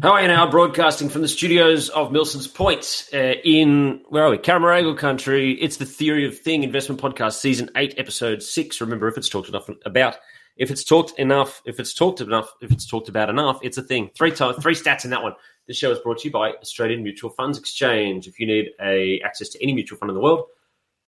How 0.00 0.12
are 0.12 0.22
you 0.22 0.28
now? 0.28 0.48
Broadcasting 0.48 1.08
from 1.08 1.22
the 1.22 1.28
studios 1.28 1.88
of 1.88 2.12
Milson's 2.12 2.46
Point 2.46 3.08
uh, 3.12 3.34
in, 3.42 4.04
where 4.08 4.22
are 4.22 4.30
we? 4.30 4.38
Cammeraygal 4.38 4.96
country. 4.96 5.54
It's 5.54 5.78
the 5.78 5.86
Theory 5.86 6.24
of 6.24 6.38
Thing 6.38 6.62
investment 6.62 7.00
podcast, 7.00 7.40
season 7.40 7.68
eight, 7.74 7.94
episode 7.98 8.40
six. 8.40 8.80
Remember, 8.80 9.08
if 9.08 9.18
it's 9.18 9.28
talked 9.28 9.48
enough 9.48 9.68
about, 9.84 10.14
if 10.56 10.70
it's 10.70 10.84
talked 10.84 11.18
enough, 11.18 11.60
if 11.64 11.80
it's 11.80 11.92
talked 11.92 12.20
enough, 12.20 12.48
if 12.62 12.70
it's 12.70 12.86
talked 12.86 13.08
about 13.08 13.28
enough, 13.28 13.58
it's 13.60 13.76
a 13.76 13.82
thing. 13.82 14.12
Three 14.16 14.30
times, 14.30 14.62
three 14.62 14.76
stats 14.76 15.02
in 15.02 15.10
that 15.10 15.24
one. 15.24 15.34
This 15.66 15.78
show 15.78 15.90
is 15.90 15.98
brought 15.98 16.18
to 16.18 16.28
you 16.28 16.32
by 16.32 16.52
Australian 16.52 17.02
Mutual 17.02 17.30
Funds 17.30 17.58
Exchange. 17.58 18.28
If 18.28 18.38
you 18.38 18.46
need 18.46 18.68
a 18.80 19.20
access 19.22 19.48
to 19.48 19.62
any 19.64 19.74
mutual 19.74 19.98
fund 19.98 20.10
in 20.10 20.14
the 20.14 20.22
world, 20.22 20.44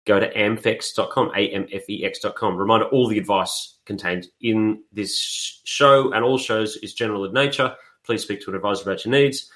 go 0.06 0.18
to 0.18 0.28
amfex.com, 0.34 1.30
A-M-F-E-X.com. 1.36 2.56
Reminder, 2.56 2.86
all 2.86 3.06
the 3.06 3.18
advice 3.18 3.78
contained 3.86 4.26
in 4.40 4.82
this 4.90 5.60
show 5.62 6.12
and 6.12 6.24
all 6.24 6.36
shows 6.36 6.74
is 6.78 6.94
general 6.94 7.24
in 7.24 7.32
nature 7.32 7.76
please 8.04 8.22
speak 8.22 8.40
to 8.42 8.50
an 8.50 8.56
advisor 8.56 8.82
about 8.82 9.04
your 9.04 9.12
needs. 9.12 9.50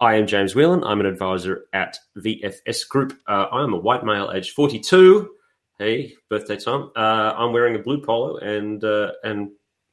I 0.00 0.16
am 0.16 0.26
James 0.26 0.54
Whelan. 0.54 0.82
I'm 0.84 1.00
an 1.00 1.06
advisor 1.06 1.66
at 1.72 1.98
VFS 2.18 2.88
Group. 2.88 3.18
Uh, 3.26 3.46
I 3.52 3.62
am 3.62 3.72
a 3.72 3.78
white 3.78 4.04
male, 4.04 4.32
age 4.34 4.52
42. 4.52 5.30
Hey, 5.78 6.14
birthday 6.28 6.56
time. 6.56 6.90
Uh, 6.96 7.34
I'm 7.36 7.52
wearing 7.52 7.76
a 7.76 7.78
blue 7.78 8.00
polo 8.00 8.36
and 8.38 8.82
uh, 8.82 9.12
and 9.22 9.50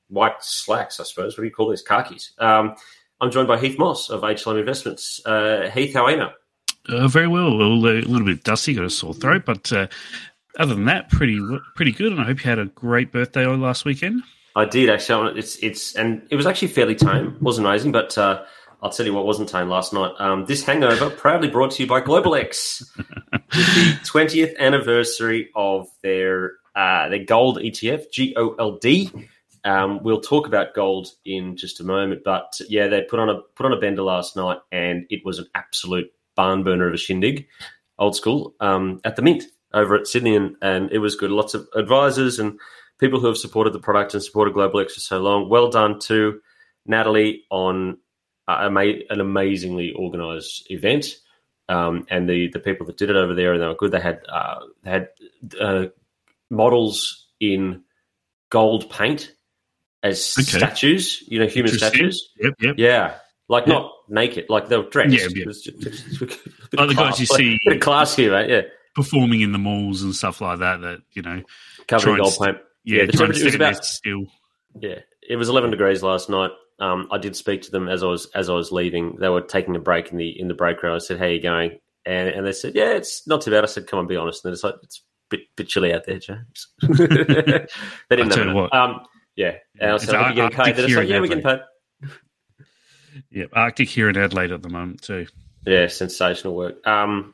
white 0.08 0.44
slacks, 0.44 1.00
I 1.00 1.04
suppose. 1.04 1.38
What 1.38 1.44
do 1.44 1.48
you 1.48 1.54
call 1.54 1.70
these? 1.70 1.84
Khakis. 1.84 2.32
Um, 2.40 2.76
I'm 3.22 3.32
joined 3.32 3.48
by 3.48 3.60
Heath 3.60 3.78
Moss 3.78 4.10
of 4.10 4.22
HLM 4.22 4.60
Investments. 4.60 5.22
Uh, 5.26 5.70
Heath, 5.74 5.94
how 5.94 6.06
are 6.06 6.12
you 6.12 6.18
now? 6.18 6.34
Uh, 6.88 7.08
very 7.08 7.28
well. 7.28 7.48
A 7.48 7.52
little, 7.52 8.26
bit 8.26 8.44
dusty, 8.44 8.74
got 8.74 8.86
a 8.86 8.90
sore 8.90 9.14
throat, 9.14 9.44
but 9.46 9.72
uh, 9.72 9.88
other 10.58 10.74
than 10.74 10.86
that, 10.86 11.10
pretty 11.10 11.40
pretty 11.76 11.92
good. 11.92 12.12
And 12.14 12.22
I 12.22 12.26
hope 12.26 12.44
you 12.44 12.50
had 12.50 12.60
a 12.60 12.66
great 12.66 13.12
birthday 13.12 13.46
last 13.46 13.86
weekend. 13.86 14.24
I 14.60 14.66
did 14.66 14.90
actually. 14.90 15.40
It's 15.40 15.56
it's 15.58 15.96
and 15.96 16.28
it 16.30 16.36
was 16.36 16.46
actually 16.46 16.68
fairly 16.70 16.96
tame. 16.96 17.38
Wasn't 17.40 17.66
amazing, 17.66 17.94
but 17.94 18.18
uh, 18.18 18.44
I'll 18.84 18.90
tell 18.90 19.06
you 19.06 19.14
what 19.14 19.26
wasn't 19.26 19.48
tame 19.48 19.70
last 19.70 19.94
night. 19.94 20.12
Um, 20.20 20.46
this 20.46 20.64
hangover 20.64 21.10
proudly 21.10 21.50
brought 21.50 21.72
to 21.72 21.84
you 21.84 21.88
by 21.88 22.02
GlobalX, 22.02 22.84
the 23.32 24.00
twentieth 24.04 24.54
anniversary 24.60 25.50
of 25.56 25.88
their 26.04 26.58
uh, 26.76 27.08
their 27.08 27.24
gold 27.24 27.58
ETF, 27.60 28.12
G 28.12 28.34
O 28.36 28.56
L 28.60 28.78
D. 28.78 29.10
Um, 29.64 30.04
we'll 30.04 30.22
talk 30.22 30.46
about 30.46 30.74
gold 30.74 31.08
in 31.24 31.56
just 31.56 31.80
a 31.80 31.84
moment, 31.86 32.24
but 32.26 32.60
yeah, 32.68 32.88
they 32.88 33.02
put 33.02 33.20
on 33.20 33.30
a 33.30 33.40
put 33.56 33.66
on 33.66 33.72
a 33.72 33.80
bender 33.80 34.02
last 34.02 34.36
night, 34.36 34.58
and 34.74 35.06
it 35.10 35.22
was 35.24 35.40
an 35.40 35.48
absolute 35.56 36.12
barn 36.36 36.64
burner 36.64 36.88
of 36.88 36.94
a 36.94 36.98
shindig, 36.98 37.48
old 37.98 38.16
school, 38.16 38.56
um, 38.60 39.00
at 39.06 39.16
the 39.16 39.22
Mint 39.22 39.44
over 39.74 39.96
at 39.96 40.08
Sydney, 40.08 40.36
and, 40.36 40.56
and 40.62 40.92
it 40.92 41.00
was 41.00 41.16
good. 41.16 41.32
Lots 41.32 41.54
of 41.54 41.68
advisors 41.76 42.40
and 42.40 42.60
people 43.00 43.20
who 43.20 43.28
have 43.28 43.38
supported 43.38 43.74
the 43.74 43.80
product 43.80 44.14
and 44.14 44.24
supported 44.24 44.54
GlobalX 44.54 44.92
for 44.92 45.00
so 45.00 45.20
long. 45.20 45.50
Well 45.50 45.70
done 45.70 46.00
to 46.02 46.42
Natalie 46.86 47.46
on 47.50 47.98
uh, 48.48 48.70
an 49.10 49.20
amazingly 49.20 49.94
organised 49.96 50.70
event, 50.72 51.16
um, 51.68 52.06
and 52.10 52.30
the 52.30 52.50
the 52.50 52.60
people 52.60 52.86
that 52.88 52.98
did 52.98 53.10
it 53.10 53.16
over 53.16 53.34
there, 53.34 53.54
and 53.54 53.62
they 53.62 53.68
were 53.68 53.76
good. 53.76 53.92
They 53.92 54.02
had 54.02 54.22
uh, 54.28 54.60
they 54.84 54.92
had 54.92 55.10
uh, 55.60 55.86
models 56.50 57.28
in 57.40 57.84
gold 58.50 58.90
paint 58.90 59.34
as 60.02 60.36
okay. 60.40 60.58
statues, 60.58 61.24
you 61.28 61.40
know, 61.40 61.48
human 61.48 61.72
statues. 61.72 62.32
Yep, 62.40 62.54
yep. 62.60 62.76
Yeah, 62.78 63.16
like 63.48 63.68
yep. 63.68 63.76
not 63.76 63.92
naked, 64.08 64.46
like 64.50 64.68
they 64.70 64.78
were 64.78 64.90
dressed. 64.90 65.14
Yeah, 65.14 65.28
yeah. 65.34 65.46
Just, 65.46 65.66
just, 65.80 66.22
like 66.22 66.90
the 66.90 66.96
guys 66.96 67.20
you 67.20 67.26
see, 67.26 67.60
bit 67.66 67.76
of 67.76 67.82
class 67.82 68.16
here, 68.16 68.34
right? 68.34 68.50
Yeah, 68.50 68.62
performing 68.96 69.42
in 69.42 69.52
the 69.52 69.60
malls 69.60 70.02
and 70.02 70.16
stuff 70.16 70.42
like 70.42 70.60
that. 70.60 70.82
That 70.82 71.02
you 71.14 71.22
know, 71.22 71.44
covered 71.88 72.12
in 72.12 72.18
gold 72.18 72.34
paint. 72.42 72.58
Yeah, 72.90 73.06
the 73.06 73.12
temperature 73.14 73.46
was 73.46 73.56
about 73.56 73.86
still. 73.86 74.26
Yeah, 74.80 75.00
it 75.28 75.36
was 75.36 75.50
11 75.50 75.72
degrees 75.72 76.04
last 76.04 76.30
night. 76.30 76.52
Um, 76.80 77.08
I 77.12 77.18
did 77.18 77.36
speak 77.36 77.62
to 77.64 77.72
them 77.72 77.88
as 77.88 78.04
I 78.04 78.08
was 78.08 78.28
as 78.34 78.50
I 78.50 78.54
was 78.54 78.72
leaving. 78.72 79.18
They 79.20 79.30
were 79.30 79.42
taking 79.42 79.76
a 79.76 79.80
break 79.80 80.12
in 80.12 80.18
the 80.18 80.40
in 80.40 80.48
the 80.48 80.54
break 80.54 80.82
room. 80.82 80.96
I 80.96 81.00
said, 81.00 81.20
"How 81.20 81.26
are 81.26 81.32
you 81.32 81.42
going?" 81.42 81.78
And, 82.06 82.30
and 82.30 82.48
they 82.48 82.54
said, 82.54 82.74
"Yeah, 82.74 82.92
it's 82.92 83.28
not 83.28 83.42
too 83.42 83.52
bad." 83.52 83.64
I 83.64 83.68
said, 83.68 83.86
"Come 83.86 84.00
on, 84.00 84.08
be 84.08 84.16
honest." 84.16 84.46
And 84.46 84.54
it's 84.54 84.64
like 84.64 84.76
it's 84.82 85.00
a 85.00 85.36
bit, 85.36 85.42
bit 85.58 85.68
chilly 85.68 85.94
out 85.94 86.06
there, 86.06 86.20
James. 86.20 86.68
they 86.82 88.16
didn't 88.16 88.30
know. 88.30 88.56
What. 88.56 88.74
Um, 88.74 89.02
yeah, 89.36 89.56
and 89.80 89.92
I 89.92 89.98
said, 89.98 90.16
"Are 90.16 90.30
you 90.30 90.36
getting 90.36 90.58
paid?" 90.58 90.76
They're 90.78 90.88
like, 90.88 91.10
"Yeah, 91.10 91.20
we're 91.20 91.28
getting 91.28 91.44
paid." 91.44 91.60
Yeah, 93.30 93.46
Arctic 93.54 93.90
here 93.90 94.08
in 94.08 94.18
Adelaide 94.18 94.52
at 94.52 94.62
the 94.62 94.70
moment 94.70 95.02
too. 95.02 95.28
Yeah, 95.66 95.88
sensational 95.88 96.56
work. 96.56 96.86
Um, 96.88 97.34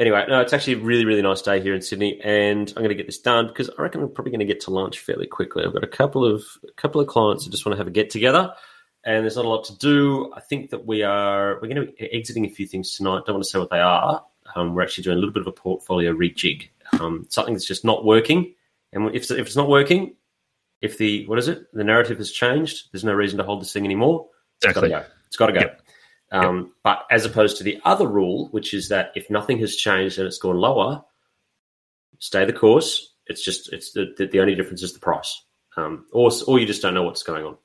Anyway, 0.00 0.24
no, 0.30 0.40
it's 0.40 0.54
actually 0.54 0.72
a 0.72 0.78
really, 0.78 1.04
really 1.04 1.20
nice 1.20 1.42
day 1.42 1.60
here 1.60 1.74
in 1.74 1.82
Sydney, 1.82 2.18
and 2.24 2.70
I'm 2.70 2.82
going 2.82 2.88
to 2.88 2.94
get 2.94 3.04
this 3.04 3.18
done 3.18 3.48
because 3.48 3.68
I 3.68 3.82
reckon 3.82 4.02
I'm 4.02 4.08
probably 4.08 4.30
going 4.30 4.40
to 4.40 4.46
get 4.46 4.58
to 4.62 4.70
lunch 4.70 4.98
fairly 4.98 5.26
quickly. 5.26 5.62
I've 5.62 5.74
got 5.74 5.84
a 5.84 5.86
couple 5.88 6.24
of 6.24 6.42
a 6.66 6.72
couple 6.72 7.02
of 7.02 7.06
clients 7.06 7.44
who 7.44 7.50
just 7.50 7.66
want 7.66 7.74
to 7.74 7.76
have 7.76 7.86
a 7.86 7.90
get 7.90 8.08
together, 8.08 8.50
and 9.04 9.22
there's 9.22 9.36
not 9.36 9.44
a 9.44 9.48
lot 9.48 9.64
to 9.64 9.76
do. 9.76 10.32
I 10.34 10.40
think 10.40 10.70
that 10.70 10.86
we 10.86 11.02
are 11.02 11.56
we're 11.56 11.68
going 11.68 11.86
to 11.86 11.92
be 11.92 12.10
exiting 12.14 12.46
a 12.46 12.48
few 12.48 12.66
things 12.66 12.96
tonight. 12.96 13.24
Don't 13.26 13.34
want 13.34 13.44
to 13.44 13.50
say 13.50 13.58
what 13.58 13.68
they 13.68 13.80
are. 13.80 14.24
Um, 14.56 14.74
we're 14.74 14.80
actually 14.80 15.04
doing 15.04 15.18
a 15.18 15.20
little 15.20 15.34
bit 15.34 15.42
of 15.42 15.48
a 15.48 15.52
portfolio 15.52 16.14
rejig. 16.14 16.70
Um, 16.98 17.26
something 17.28 17.52
that's 17.52 17.66
just 17.66 17.84
not 17.84 18.02
working, 18.02 18.54
and 18.94 19.14
if 19.14 19.30
if 19.30 19.46
it's 19.46 19.56
not 19.56 19.68
working, 19.68 20.14
if 20.80 20.96
the 20.96 21.26
what 21.26 21.38
is 21.38 21.48
it? 21.48 21.70
The 21.74 21.84
narrative 21.84 22.16
has 22.16 22.32
changed. 22.32 22.88
There's 22.90 23.04
no 23.04 23.12
reason 23.12 23.36
to 23.36 23.44
hold 23.44 23.60
this 23.60 23.74
thing 23.74 23.84
anymore. 23.84 24.28
It's 24.62 24.72
got 24.72 24.80
to 24.80 24.88
go. 24.88 25.04
It's 25.26 25.36
got 25.36 25.48
to 25.48 25.52
go. 25.52 25.60
Yep. 25.60 25.82
Um, 26.32 26.56
yep. 26.56 26.66
But 26.84 27.06
as 27.10 27.24
opposed 27.24 27.56
to 27.58 27.64
the 27.64 27.80
other 27.84 28.06
rule, 28.06 28.48
which 28.50 28.72
is 28.72 28.88
that 28.88 29.12
if 29.14 29.30
nothing 29.30 29.58
has 29.58 29.76
changed 29.76 30.18
and 30.18 30.26
it's 30.26 30.38
gone 30.38 30.56
lower, 30.56 31.02
stay 32.18 32.44
the 32.44 32.52
course. 32.52 33.12
It's 33.26 33.44
just 33.44 33.72
it's 33.72 33.92
the 33.92 34.14
the, 34.16 34.40
only 34.40 34.54
difference 34.54 34.82
is 34.82 34.92
the 34.92 35.00
price, 35.00 35.42
um, 35.76 36.06
or 36.12 36.30
or 36.46 36.58
you 36.58 36.66
just 36.66 36.82
don't 36.82 36.94
know 36.94 37.04
what's 37.04 37.22
going 37.22 37.44
on, 37.44 37.56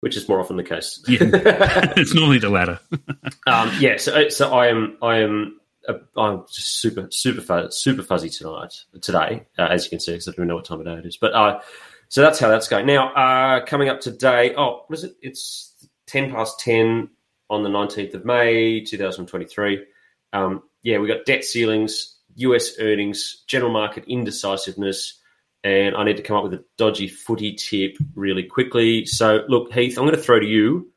which 0.00 0.16
is 0.16 0.28
more 0.28 0.40
often 0.40 0.56
the 0.56 0.64
case. 0.64 1.02
yeah. 1.06 1.18
it's 1.96 2.14
normally 2.14 2.38
the 2.38 2.50
latter. 2.50 2.80
um, 3.46 3.70
yeah. 3.78 3.96
So 3.98 4.28
so 4.28 4.52
I 4.52 4.66
am 4.68 4.98
I 5.00 5.18
am 5.18 5.60
uh, 5.88 5.94
I'm 6.16 6.44
just 6.52 6.80
super 6.80 7.08
super 7.10 7.40
fuzzy, 7.40 7.68
super 7.70 8.02
fuzzy 8.02 8.30
tonight 8.30 8.74
today, 9.00 9.46
uh, 9.58 9.68
as 9.70 9.84
you 9.84 9.90
can 9.90 10.00
see, 10.00 10.12
because 10.12 10.28
I 10.28 10.32
don't 10.32 10.48
know 10.48 10.56
what 10.56 10.64
time 10.64 10.80
of 10.80 10.86
day 10.86 10.94
it 10.94 11.06
is. 11.06 11.18
But 11.18 11.34
uh, 11.34 11.60
so 12.08 12.20
that's 12.20 12.40
how 12.40 12.48
that's 12.48 12.66
going. 12.66 12.86
Now 12.86 13.12
uh, 13.12 13.64
coming 13.64 13.88
up 13.88 14.00
today. 14.00 14.54
Oh, 14.56 14.82
what 14.86 14.98
is 14.98 15.04
it? 15.04 15.16
It's 15.22 15.72
ten 16.06 16.32
past 16.32 16.58
ten 16.58 17.10
on 17.50 17.62
the 17.62 17.68
19th 17.68 18.14
of 18.14 18.24
May, 18.24 18.80
2023. 18.80 19.84
Um, 20.32 20.62
yeah, 20.82 20.98
we 20.98 21.08
got 21.08 21.24
debt 21.24 21.44
ceilings, 21.44 22.16
US 22.36 22.78
earnings, 22.78 23.44
general 23.46 23.72
market 23.72 24.04
indecisiveness, 24.06 25.20
and 25.64 25.96
I 25.96 26.04
need 26.04 26.16
to 26.16 26.22
come 26.22 26.36
up 26.36 26.44
with 26.44 26.54
a 26.54 26.64
dodgy 26.78 27.08
footy 27.08 27.54
tip 27.54 27.96
really 28.14 28.44
quickly. 28.44 29.04
So, 29.06 29.44
look, 29.48 29.72
Heath, 29.72 29.98
I'm 29.98 30.04
going 30.04 30.16
to 30.16 30.22
throw 30.22 30.38
to 30.38 30.46
you. 30.46 30.90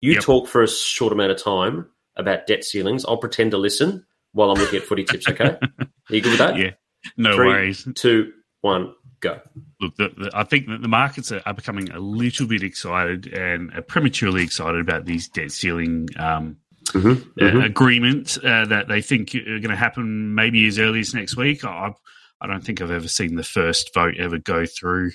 You 0.00 0.12
yep. 0.12 0.22
talk 0.22 0.48
for 0.48 0.62
a 0.62 0.68
short 0.68 1.12
amount 1.12 1.32
of 1.32 1.42
time 1.42 1.86
about 2.16 2.46
debt 2.46 2.64
ceilings. 2.64 3.04
I'll 3.04 3.16
pretend 3.16 3.50
to 3.50 3.58
listen 3.58 4.06
while 4.32 4.50
I'm 4.50 4.58
looking 4.58 4.78
at 4.78 4.86
footy 4.86 5.04
tips, 5.04 5.28
okay? 5.28 5.56
Are 5.80 6.14
you 6.14 6.20
good 6.20 6.30
with 6.30 6.38
that? 6.38 6.56
Yeah, 6.56 6.70
no 7.16 7.34
Three, 7.34 7.46
worries. 7.46 7.88
Two, 7.94 8.32
one, 8.60 8.94
go. 9.20 9.40
Look, 9.80 9.96
the, 9.96 10.08
the, 10.16 10.30
I 10.34 10.44
think 10.44 10.68
that 10.68 10.82
the 10.82 10.88
markets 10.88 11.32
are, 11.32 11.42
are, 11.46 11.54
becoming 11.54 11.90
a 11.90 11.98
little 11.98 12.46
bit 12.46 12.62
excited 12.62 13.32
and 13.32 13.72
prematurely 13.86 14.42
excited 14.42 14.80
about 14.80 15.04
these 15.04 15.28
debt 15.28 15.52
ceiling 15.52 16.08
um, 16.18 16.56
mm-hmm, 16.86 17.08
uh, 17.08 17.12
mm-hmm. 17.12 17.60
agreements 17.60 18.38
uh, 18.38 18.66
that 18.68 18.88
they 18.88 19.00
think 19.00 19.34
are 19.34 19.60
going 19.60 19.70
to 19.70 19.76
happen 19.76 20.34
maybe 20.34 20.66
as 20.66 20.78
early 20.78 21.00
as 21.00 21.14
next 21.14 21.36
week. 21.36 21.64
I, 21.64 21.92
I 22.40 22.46
don't 22.46 22.62
think 22.62 22.82
I've 22.82 22.90
ever 22.90 23.08
seen 23.08 23.36
the 23.36 23.42
first 23.42 23.94
vote 23.94 24.16
ever 24.18 24.38
go 24.38 24.66
through 24.66 25.12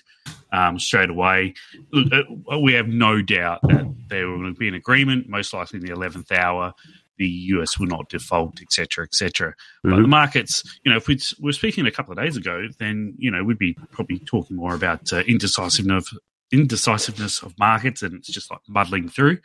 um, 0.51 0.79
straight 0.79 1.09
away. 1.09 1.53
Look, 1.91 2.11
uh, 2.51 2.59
we 2.59 2.73
have 2.73 2.87
no 2.87 3.21
doubt 3.21 3.61
that 3.63 3.95
there 4.07 4.27
will 4.27 4.53
be 4.53 4.67
an 4.67 4.73
agreement, 4.73 5.29
most 5.29 5.53
likely 5.53 5.79
in 5.79 5.85
the 5.85 5.93
11th 5.93 6.31
hour 6.31 6.73
the 7.17 7.27
US 7.27 7.77
will 7.77 7.87
not 7.87 8.09
default, 8.09 8.61
etc., 8.61 9.05
etc. 9.05 9.49
Mm-hmm. 9.49 9.89
But 9.89 10.01
the 10.01 10.07
markets, 10.07 10.63
you 10.83 10.91
know, 10.91 10.97
if 10.97 11.07
we 11.07 11.19
were 11.39 11.53
speaking 11.53 11.85
a 11.85 11.91
couple 11.91 12.11
of 12.11 12.17
days 12.17 12.37
ago, 12.37 12.67
then 12.79 13.13
you 13.17 13.31
know 13.31 13.43
we'd 13.43 13.57
be 13.57 13.75
probably 13.91 14.19
talking 14.19 14.57
more 14.57 14.73
about 14.73 15.11
uh, 15.13 15.19
indecisiveness, 15.27 16.13
indecisiveness 16.51 17.41
of 17.41 17.57
markets, 17.59 18.01
and 18.01 18.15
it's 18.15 18.31
just 18.31 18.51
like 18.51 18.61
muddling 18.67 19.09
through. 19.09 19.37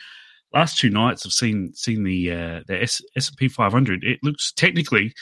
Last 0.52 0.78
two 0.78 0.90
nights, 0.90 1.26
I've 1.26 1.32
seen 1.32 1.74
seen 1.74 2.04
the 2.04 2.30
uh, 2.30 2.60
the 2.66 2.82
S 2.82 3.02
and 3.14 3.36
P 3.36 3.48
500. 3.48 4.04
It 4.04 4.20
looks 4.22 4.52
technically, 4.52 5.12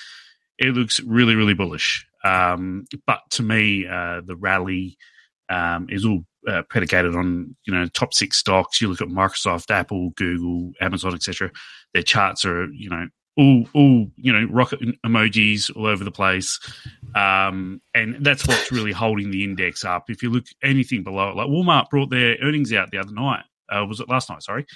it 0.58 0.74
looks 0.74 1.00
really 1.00 1.34
really 1.34 1.54
bullish. 1.54 2.06
Um, 2.24 2.86
but 3.06 3.20
to 3.32 3.42
me, 3.42 3.86
uh, 3.86 4.22
the 4.24 4.36
rally 4.36 4.96
um, 5.48 5.86
is 5.90 6.04
all 6.04 6.24
uh, 6.48 6.62
predicated 6.68 7.14
on 7.14 7.54
you 7.64 7.74
know 7.74 7.86
top 7.86 8.14
six 8.14 8.36
stocks. 8.38 8.80
You 8.80 8.88
look 8.88 9.00
at 9.00 9.08
Microsoft, 9.08 9.70
Apple, 9.70 10.10
Google, 10.10 10.72
Amazon, 10.80 11.14
etc. 11.14 11.50
Their 11.92 12.02
charts 12.02 12.44
are 12.44 12.66
you 12.72 12.90
know 12.90 13.08
all 13.36 13.66
all 13.74 14.06
you 14.16 14.32
know 14.32 14.46
rocket 14.50 14.80
emojis 15.04 15.74
all 15.76 15.86
over 15.86 16.04
the 16.04 16.10
place, 16.10 16.58
um, 17.14 17.80
and 17.94 18.24
that's 18.24 18.46
what's 18.46 18.72
really 18.72 18.92
holding 18.92 19.30
the 19.30 19.44
index 19.44 19.84
up. 19.84 20.04
If 20.08 20.22
you 20.22 20.30
look 20.30 20.46
anything 20.62 21.02
below 21.02 21.30
it, 21.30 21.36
like 21.36 21.48
Walmart 21.48 21.90
brought 21.90 22.10
their 22.10 22.36
earnings 22.42 22.72
out 22.72 22.90
the 22.90 22.98
other 22.98 23.12
night. 23.12 23.44
Uh, 23.68 23.84
was 23.86 24.00
it 24.00 24.08
last 24.08 24.30
night? 24.30 24.42
Sorry. 24.42 24.66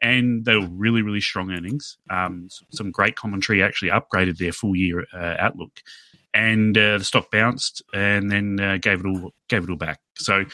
And 0.00 0.44
they 0.44 0.56
were 0.56 0.68
really, 0.70 1.02
really 1.02 1.20
strong 1.20 1.50
earnings. 1.50 1.98
Um, 2.08 2.48
some 2.70 2.92
great 2.92 3.16
commentary 3.16 3.64
actually 3.64 3.90
upgraded 3.90 4.38
their 4.38 4.52
full 4.52 4.76
year 4.76 5.04
uh, 5.12 5.34
outlook 5.40 5.80
and 6.34 6.76
uh, 6.76 6.98
the 6.98 7.04
stock 7.04 7.30
bounced 7.30 7.82
and 7.94 8.30
then 8.30 8.60
uh, 8.60 8.78
gave 8.80 9.00
it 9.00 9.06
all 9.06 9.32
gave 9.48 9.64
it 9.64 9.70
all 9.70 9.76
back. 9.76 10.00
So 10.16 10.44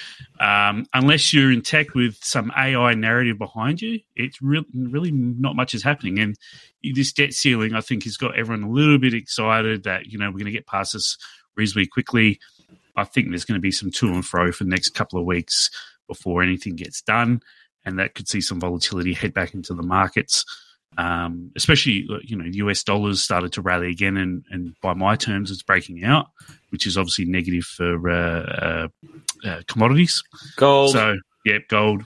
um, 0.41 0.87
unless 0.95 1.33
you're 1.33 1.51
in 1.51 1.63
tech 1.63 1.95
with 1.95 2.17
some 2.23 2.53
AI 2.57 2.95
narrative 2.95 3.39
behind 3.39 3.83
you, 3.83 4.01
it's 4.15 4.41
really 4.41 4.67
really 4.75 5.11
not 5.11 5.57
much 5.57 5.75
is 5.75 5.83
happening. 5.83 6.19
And 6.19 6.37
this 6.83 7.13
debt 7.13 7.33
ceiling, 7.33 7.75
I 7.75 7.81
think, 7.81 8.05
has 8.05 8.17
got 8.17 8.39
everyone 8.39 8.65
a 8.65 8.71
little 8.71 8.99
bit 8.99 9.15
excited 9.15 9.85
that 9.85 10.07
you 10.07 10.19
know 10.19 10.27
we're 10.27 10.39
going 10.39 10.47
to 10.47 10.53
get 10.53 10.67
past 10.67 10.93
this 10.93 11.17
reasonably 11.57 11.87
quickly. 11.87 12.41
I 12.97 13.05
think 13.05 13.29
there's 13.29 13.45
going 13.45 13.59
to 13.59 13.63
be 13.63 13.73
some 13.73 13.91
to 13.91 14.07
and 14.09 14.25
fro 14.25 14.53
for 14.53 14.65
the 14.65 14.71
next 14.71 14.91
couple 14.91 15.19
of 15.19 15.27
weeks 15.27 15.71
before 16.07 16.43
anything 16.43 16.77
gets 16.77 17.03
done, 17.03 17.41
and 17.85 17.99
that 17.99 18.15
could 18.15 18.29
see 18.29 18.41
some 18.41 18.61
volatility 18.61 19.13
head 19.13 19.35
back 19.35 19.55
into 19.55 19.75
the 19.75 19.83
markets 19.83 20.45
um, 20.97 21.51
especially 21.57 22.07
you 22.23 22.37
know 22.37 22.45
US 22.67 22.83
dollars 22.83 23.23
started 23.23 23.53
to 23.55 23.63
rally 23.63 23.91
again, 23.91 24.17
and, 24.17 24.45
and 24.51 24.75
by 24.81 24.95
my 24.95 25.17
terms, 25.17 25.51
it's 25.51 25.63
breaking 25.63 26.05
out, 26.05 26.27
which 26.71 26.87
is 26.87 26.97
obviously 26.97 27.25
negative 27.25 27.65
for 27.65 28.11
uh, 28.11 28.43
uh, 28.43 28.89
uh, 29.49 29.63
commodities. 29.67 30.23
Gold. 30.57 30.93
So 30.93 31.17
yeah, 31.45 31.59
gold. 31.69 32.05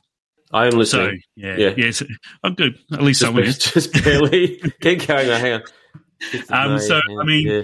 I 0.52 0.67
am 0.67 0.73
listening. 0.73 1.20
So, 1.20 1.29
yeah, 1.37 1.56
yeah, 1.56 1.75
yes, 1.76 2.02
I'm 2.43 2.55
good. 2.55 2.79
At 2.93 3.02
least 3.02 3.20
just, 3.20 3.29
someone 3.29 3.44
is. 3.44 3.58
Just 3.58 3.93
barely. 4.05 4.56
Keep 4.81 5.06
going. 5.06 5.29
Hang 5.29 5.52
on. 5.52 5.62
Um, 6.50 6.79
so 6.79 7.00
I 7.20 7.25
mean, 7.25 7.46
yeah. 7.46 7.62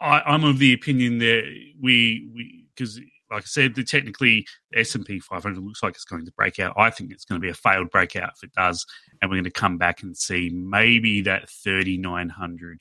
I, 0.00 0.34
am 0.34 0.44
of 0.44 0.58
the 0.58 0.72
opinion 0.72 1.18
that 1.18 1.42
we 1.80 2.30
we 2.34 2.64
because 2.74 3.00
like 3.30 3.42
I 3.42 3.46
said, 3.46 3.74
the 3.74 3.84
technically 3.84 4.46
the 4.70 4.80
S 4.80 4.94
and 4.94 5.04
P 5.04 5.18
500 5.18 5.58
looks 5.62 5.82
like 5.82 5.94
it's 5.94 6.04
going 6.04 6.24
to 6.26 6.32
break 6.32 6.58
out. 6.58 6.74
I 6.76 6.90
think 6.90 7.10
it's 7.10 7.24
going 7.24 7.40
to 7.40 7.44
be 7.44 7.50
a 7.50 7.54
failed 7.54 7.90
breakout 7.90 8.32
if 8.36 8.42
it 8.42 8.52
does, 8.52 8.86
and 9.20 9.30
we're 9.30 9.36
going 9.36 9.44
to 9.44 9.50
come 9.50 9.78
back 9.78 10.02
and 10.02 10.16
see 10.16 10.50
maybe 10.50 11.22
that 11.22 11.48
3900 11.48 12.80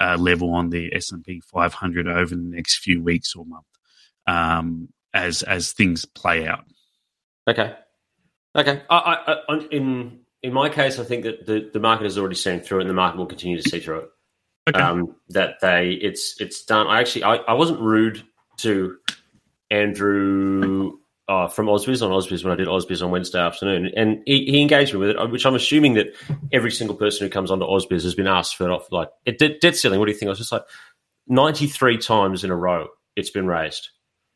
uh, 0.00 0.16
level 0.18 0.52
on 0.54 0.70
the 0.70 0.94
S 0.94 1.12
and 1.12 1.24
P 1.24 1.40
500 1.40 2.08
over 2.08 2.34
the 2.34 2.42
next 2.42 2.78
few 2.78 3.02
weeks 3.02 3.34
or 3.34 3.44
month 3.44 3.64
um, 4.26 4.88
as 5.14 5.42
as 5.42 5.72
things 5.72 6.04
play 6.04 6.46
out. 6.46 6.64
Okay, 7.48 7.74
okay. 8.56 8.82
I, 8.88 9.36
I, 9.48 9.58
in 9.70 10.20
in 10.42 10.52
my 10.52 10.68
case, 10.68 10.98
I 10.98 11.04
think 11.04 11.24
that 11.24 11.46
the, 11.46 11.70
the 11.72 11.80
market 11.80 12.04
has 12.04 12.18
already 12.18 12.34
seen 12.34 12.60
through 12.60 12.78
it, 12.78 12.82
and 12.82 12.90
the 12.90 12.94
market 12.94 13.18
will 13.18 13.26
continue 13.26 13.60
to 13.60 13.68
see 13.68 13.80
through 13.80 13.98
it. 13.98 14.08
Okay. 14.70 14.80
Um, 14.80 15.16
that 15.30 15.56
they 15.60 15.90
it's 15.90 16.40
it's 16.40 16.64
done. 16.64 16.86
I 16.86 17.00
actually 17.00 17.24
I, 17.24 17.36
I 17.36 17.52
wasn't 17.54 17.80
rude 17.80 18.22
to 18.58 18.96
Andrew 19.72 20.98
uh, 21.28 21.48
from 21.48 21.66
Ausbiz 21.66 22.02
on 22.02 22.10
Ausbiz 22.10 22.44
when 22.44 22.52
I 22.52 22.56
did 22.56 22.68
Ausbiz 22.68 23.02
on 23.02 23.10
Wednesday 23.10 23.40
afternoon, 23.40 23.90
and 23.96 24.22
he, 24.26 24.44
he, 24.44 24.60
engaged 24.60 24.92
me 24.92 25.00
with 25.00 25.10
it, 25.10 25.30
which 25.30 25.46
I'm 25.46 25.54
assuming 25.54 25.94
that 25.94 26.08
every 26.52 26.70
single 26.70 26.96
person 26.96 27.26
who 27.26 27.30
comes 27.30 27.50
onto 27.50 27.64
Ausbiz 27.64 28.02
has 28.02 28.14
been 28.14 28.26
asked 28.26 28.56
for 28.56 28.70
it. 28.70 28.82
Like 28.90 29.08
debt, 29.38 29.60
debt 29.60 29.76
ceiling, 29.76 29.98
what 29.98 30.06
do 30.06 30.12
you 30.12 30.18
think? 30.18 30.28
I 30.28 30.30
was 30.30 30.38
just 30.38 30.52
like 30.52 30.64
93 31.28 31.98
times 31.98 32.44
in 32.44 32.50
a 32.50 32.56
row 32.56 32.88
it's 33.16 33.30
been 33.30 33.46
raised. 33.46 33.88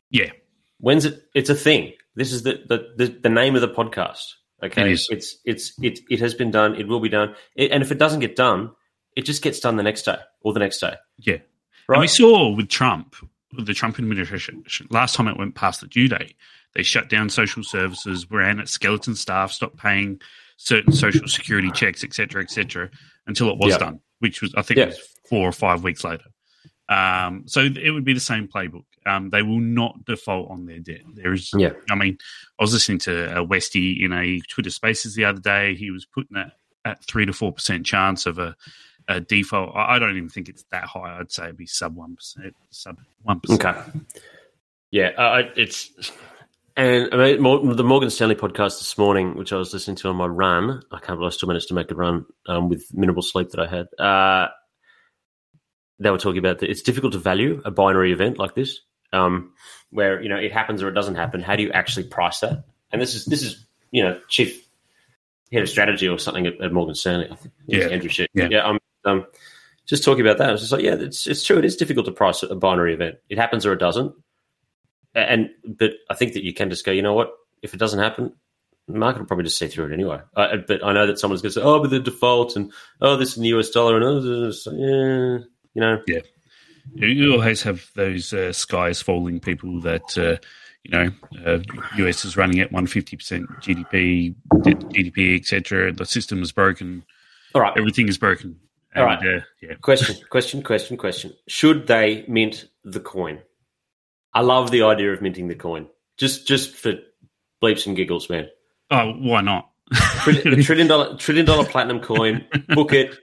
Yeah, 0.09 0.31
when's 0.79 1.05
it? 1.05 1.21
It's 1.35 1.49
a 1.49 1.55
thing. 1.55 1.93
This 2.15 2.31
is 2.31 2.43
the 2.43 2.63
the, 2.67 2.93
the, 2.97 3.19
the 3.23 3.29
name 3.29 3.55
of 3.55 3.61
the 3.61 3.69
podcast. 3.69 4.23
Okay, 4.63 4.91
it 4.91 5.01
it's 5.09 5.37
it's 5.45 5.73
it 5.81 5.99
it 6.09 6.19
has 6.19 6.33
been 6.33 6.51
done. 6.51 6.75
It 6.75 6.87
will 6.87 6.99
be 6.99 7.09
done. 7.09 7.35
It, 7.55 7.71
and 7.71 7.83
if 7.83 7.91
it 7.91 7.99
doesn't 7.99 8.21
get 8.21 8.35
done, 8.35 8.71
it 9.15 9.21
just 9.21 9.43
gets 9.43 9.59
done 9.59 9.75
the 9.75 9.83
next 9.83 10.03
day 10.03 10.17
or 10.41 10.53
the 10.53 10.59
next 10.59 10.79
day. 10.79 10.95
Yeah, 11.17 11.37
right. 11.87 11.97
And 11.97 12.01
we 12.01 12.07
saw 12.07 12.55
with 12.55 12.69
Trump 12.69 13.15
the 13.51 13.73
Trump 13.73 13.99
administration, 13.99 14.63
last 14.89 15.15
time 15.15 15.27
it 15.27 15.37
went 15.37 15.55
past 15.55 15.81
the 15.81 15.87
due 15.87 16.07
date, 16.07 16.35
they 16.75 16.83
shut 16.83 17.09
down 17.09 17.29
social 17.29 17.63
services, 17.63 18.29
ran 18.29 18.59
at 18.59 18.67
skeleton 18.67 19.15
staff, 19.15 19.51
stopped 19.51 19.77
paying 19.77 20.21
certain 20.57 20.93
social 20.93 21.27
security 21.27 21.71
checks, 21.71 22.03
etc., 22.03 22.41
etc., 22.41 22.89
until 23.25 23.49
it 23.49 23.57
was 23.57 23.77
done, 23.77 23.99
which 24.19 24.41
was 24.41 24.53
I 24.55 24.61
think 24.61 24.77
yep. 24.77 24.89
was 24.89 24.99
four 25.29 25.47
or 25.47 25.51
five 25.51 25.83
weeks 25.83 26.03
later. 26.03 26.25
Um, 26.89 27.43
so 27.47 27.61
it 27.61 27.91
would 27.91 28.05
be 28.05 28.13
the 28.13 28.19
same 28.19 28.47
playbook. 28.47 28.85
Um, 29.05 29.29
they 29.29 29.41
will 29.41 29.59
not 29.59 30.05
default 30.05 30.49
on 30.49 30.65
their 30.65 30.79
debt. 30.79 31.01
There 31.13 31.33
is, 31.33 31.51
yeah. 31.55 31.73
I 31.89 31.95
mean, 31.95 32.17
I 32.59 32.63
was 32.63 32.73
listening 32.73 32.99
to 32.99 33.39
uh, 33.39 33.43
Westy 33.43 34.03
in 34.03 34.13
a 34.13 34.39
Twitter 34.49 34.69
Spaces 34.69 35.15
the 35.15 35.25
other 35.25 35.39
day. 35.39 35.75
He 35.75 35.91
was 35.91 36.05
putting 36.05 36.35
that 36.35 36.53
at 36.85 37.03
three 37.03 37.25
to 37.25 37.33
four 37.33 37.51
percent 37.51 37.85
chance 37.85 38.25
of 38.25 38.39
a 38.39 38.55
a 39.07 39.19
default. 39.19 39.75
I 39.75 39.99
don't 39.99 40.17
even 40.17 40.29
think 40.29 40.49
it's 40.49 40.63
that 40.71 40.85
high. 40.85 41.17
I'd 41.19 41.31
say 41.31 41.45
it'd 41.45 41.57
be 41.57 41.65
sub 41.65 41.95
one 41.95 42.15
percent, 42.15 42.55
sub 42.69 42.99
one 43.23 43.39
percent. 43.39 43.63
Okay. 43.63 43.81
Yeah, 44.91 45.09
uh, 45.17 45.43
it's 45.55 45.91
and 46.77 47.09
I 47.11 47.17
mean, 47.17 47.75
the 47.75 47.83
Morgan 47.83 48.11
Stanley 48.11 48.35
podcast 48.35 48.77
this 48.77 48.97
morning, 48.99 49.35
which 49.35 49.51
I 49.51 49.55
was 49.55 49.73
listening 49.73 49.95
to 49.97 50.09
on 50.09 50.15
my 50.15 50.27
run. 50.27 50.83
I 50.91 50.99
can't 50.99 51.17
believe 51.17 51.31
I 51.31 51.35
still 51.35 51.47
managed 51.47 51.69
to 51.69 51.73
make 51.73 51.89
a 51.89 51.95
run 51.95 52.25
um, 52.45 52.69
with 52.69 52.85
minimal 52.93 53.23
sleep 53.23 53.49
that 53.49 53.59
I 53.59 53.67
had. 53.67 53.87
Uh, 53.99 54.49
they 55.97 56.11
were 56.11 56.19
talking 56.19 56.37
about 56.37 56.59
that 56.59 56.69
it's 56.69 56.83
difficult 56.83 57.13
to 57.13 57.19
value 57.19 57.61
a 57.65 57.71
binary 57.71 58.11
event 58.11 58.37
like 58.37 58.53
this, 58.53 58.79
um, 59.11 59.53
where 59.89 60.21
you 60.21 60.29
know 60.29 60.37
it 60.37 60.53
happens 60.53 60.83
or 60.83 60.89
it 60.89 60.93
doesn't 60.93 61.15
happen. 61.15 61.41
How 61.41 61.55
do 61.55 61.63
you 61.63 61.71
actually 61.71 62.07
price 62.07 62.41
that? 62.41 62.65
And 62.91 63.01
this 63.01 63.15
is 63.15 63.25
this 63.25 63.41
is 63.41 63.65
you 63.89 64.03
know 64.03 64.19
chief 64.29 64.66
head 65.51 65.63
of 65.63 65.69
strategy 65.69 66.07
or 66.07 66.17
something 66.17 66.47
at, 66.47 66.61
at 66.61 66.73
Morgan 66.73 66.95
Stanley. 66.95 67.27
I 67.31 67.35
think 67.35 67.53
yeah, 67.65 67.87
Andrew. 67.87 68.09
Yeah, 68.33 68.47
yeah 68.49 68.65
um, 68.65 68.79
um, 69.05 69.25
just 69.85 70.03
talking 70.03 70.25
about 70.25 70.37
that, 70.39 70.49
I 70.49 70.51
was 70.51 70.61
just 70.61 70.73
like, 70.73 70.83
yeah, 70.83 70.95
it's 70.95 71.27
it's 71.27 71.43
true. 71.43 71.57
It 71.57 71.65
is 71.65 71.77
difficult 71.77 72.05
to 72.07 72.11
price 72.11 72.43
a 72.43 72.55
binary 72.55 72.93
event. 72.93 73.15
It 73.29 73.37
happens 73.37 73.65
or 73.65 73.73
it 73.73 73.79
doesn't. 73.79 74.13
And 75.15 75.49
but 75.65 75.93
I 76.09 76.13
think 76.13 76.33
that 76.33 76.43
you 76.43 76.53
can 76.53 76.69
just 76.69 76.85
go, 76.85 76.91
you 76.91 77.01
know 77.01 77.13
what? 77.13 77.31
If 77.63 77.73
it 77.73 77.77
doesn't 77.77 77.99
happen, 77.99 78.33
the 78.87 78.97
market 78.99 79.19
will 79.19 79.27
probably 79.27 79.45
just 79.45 79.57
see 79.57 79.67
through 79.67 79.85
it 79.85 79.93
anyway. 79.93 80.19
Uh, 80.35 80.57
but 80.67 80.83
I 80.83 80.93
know 80.93 81.07
that 81.07 81.19
someone's 81.19 81.41
going 81.41 81.53
to 81.53 81.59
say, 81.59 81.65
oh, 81.65 81.79
but 81.79 81.89
the 81.89 81.99
default 81.99 82.55
and 82.55 82.71
oh, 83.01 83.15
this 83.15 83.37
in 83.37 83.43
the 83.43 83.49
US 83.49 83.69
dollar 83.69 83.95
and 83.95 84.05
oh, 84.05 84.45
this, 84.45 84.67
yeah, 84.67 85.39
you 85.73 85.81
know, 85.81 86.01
yeah. 86.05 86.19
You 86.93 87.33
always 87.33 87.63
have 87.63 87.89
those 87.95 88.33
uh, 88.33 88.53
skies 88.53 89.01
falling 89.01 89.39
people 89.39 89.81
that. 89.81 90.17
Uh, 90.17 90.37
you 90.87 90.97
know, 90.97 91.11
uh, 91.45 91.59
US 91.97 92.23
is 92.23 92.37
running 92.37 92.59
at 92.59 92.71
150% 92.71 93.45
GDP, 93.61 94.33
GDP, 94.53 95.35
etc. 95.35 95.91
The 95.91 96.05
system 96.05 96.41
is 96.41 96.51
broken. 96.51 97.03
All 97.53 97.61
right. 97.61 97.73
Everything 97.77 98.07
is 98.07 98.17
broken. 98.17 98.57
All 98.95 99.03
right. 99.03 99.19
Uh, 99.19 99.41
yeah. 99.61 99.75
Question, 99.81 100.15
question, 100.29 100.63
question, 100.63 100.97
question. 100.97 101.33
Should 101.47 101.87
they 101.87 102.23
mint 102.27 102.65
the 102.83 102.99
coin? 102.99 103.39
I 104.33 104.41
love 104.41 104.71
the 104.71 104.83
idea 104.83 105.13
of 105.13 105.21
minting 105.21 105.47
the 105.47 105.55
coin. 105.55 105.87
Just 106.17 106.47
just 106.47 106.73
for 106.75 106.93
bleeps 107.61 107.85
and 107.85 107.95
giggles, 107.95 108.29
man. 108.29 108.47
Oh, 108.89 109.11
why 109.13 109.41
not? 109.41 109.69
the 109.89 110.61
trillion 110.65 110.87
dollar 110.87 111.17
trillion 111.17 111.45
dollar 111.45 111.65
platinum 111.65 111.99
coin. 111.99 112.45
Book 112.69 112.93
it. 112.93 113.17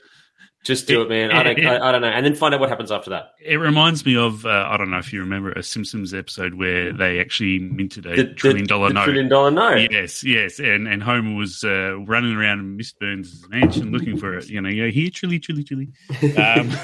Just 0.65 0.87
do 0.87 1.03
it, 1.03 1.11
man. 1.11 1.31
I 1.31 1.43
don't, 1.43 1.67
I, 1.67 1.89
I, 1.89 1.93
don't 1.93 2.01
know, 2.01 2.09
and 2.09 2.25
then 2.25 2.35
find 2.35 2.55
out 2.55 2.61
what 2.61 2.71
happens 2.71 2.91
after 2.91 3.11
that. 3.11 3.35
It 3.39 3.57
reminds 3.57 4.07
me 4.07 4.17
of 4.17 4.47
uh, 4.47 4.67
I 4.67 4.79
don't 4.79 4.91
know 4.91 4.97
if 4.97 5.13
you 5.13 5.21
remember 5.21 5.53
a 5.53 5.63
Simpsons 5.63 6.15
episode 6.15 6.55
where 6.55 6.91
they 6.91 7.21
actually 7.21 7.59
minted 7.59 8.07
a 8.07 8.17
the, 8.17 8.33
trillion 8.33 8.67
dollar 8.67 8.89
the 8.89 8.95
note. 8.95 9.05
Trillion 9.05 9.29
dollar 9.29 9.51
note. 9.51 9.91
Yes, 9.91 10.25
yes, 10.25 10.59
and 10.59 10.89
and 10.89 11.03
Homer 11.03 11.37
was 11.37 11.65
uh, 11.65 11.99
running 12.07 12.35
around 12.35 12.79
Miss 12.79 12.93
Burns' 12.93 13.47
mansion 13.51 13.93
looking 13.93 14.17
for 14.17 14.39
it. 14.39 14.49
You 14.49 14.63
know, 14.63 14.71
you 14.71 14.85
know, 14.85 14.91
here, 14.91 15.11
trilly, 15.11 15.39
trilly, 15.39 15.65
trilly. 15.65 15.93
Um, 16.35 16.77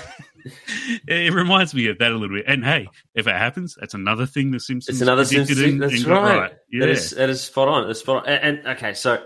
it 1.08 1.32
reminds 1.32 1.75
me 1.75 1.88
of 1.88 1.99
that 1.99 2.12
a 2.12 2.14
little 2.14 2.37
bit. 2.37 2.44
And 2.46 2.64
hey, 2.64 2.88
if 3.14 3.26
it 3.26 3.34
happens, 3.34 3.76
that's 3.78 3.94
another 3.94 4.26
thing 4.26 4.50
the 4.50 4.60
Simpsons. 4.60 4.96
It's 4.96 5.02
another 5.02 5.25
Simpsons. 5.25 5.80
That's 5.80 6.04
right. 6.04 6.38
right. 6.38 6.52
Yeah. 6.70 6.80
That 6.80 6.88
is 6.90 7.10
that 7.10 7.30
is 7.30 7.40
spot 7.40 7.68
on. 7.68 7.87
That's 7.87 8.00
spot 8.00 8.26
on. 8.26 8.32
And, 8.32 8.58
and 8.58 8.76
okay, 8.76 8.94
so 8.94 9.22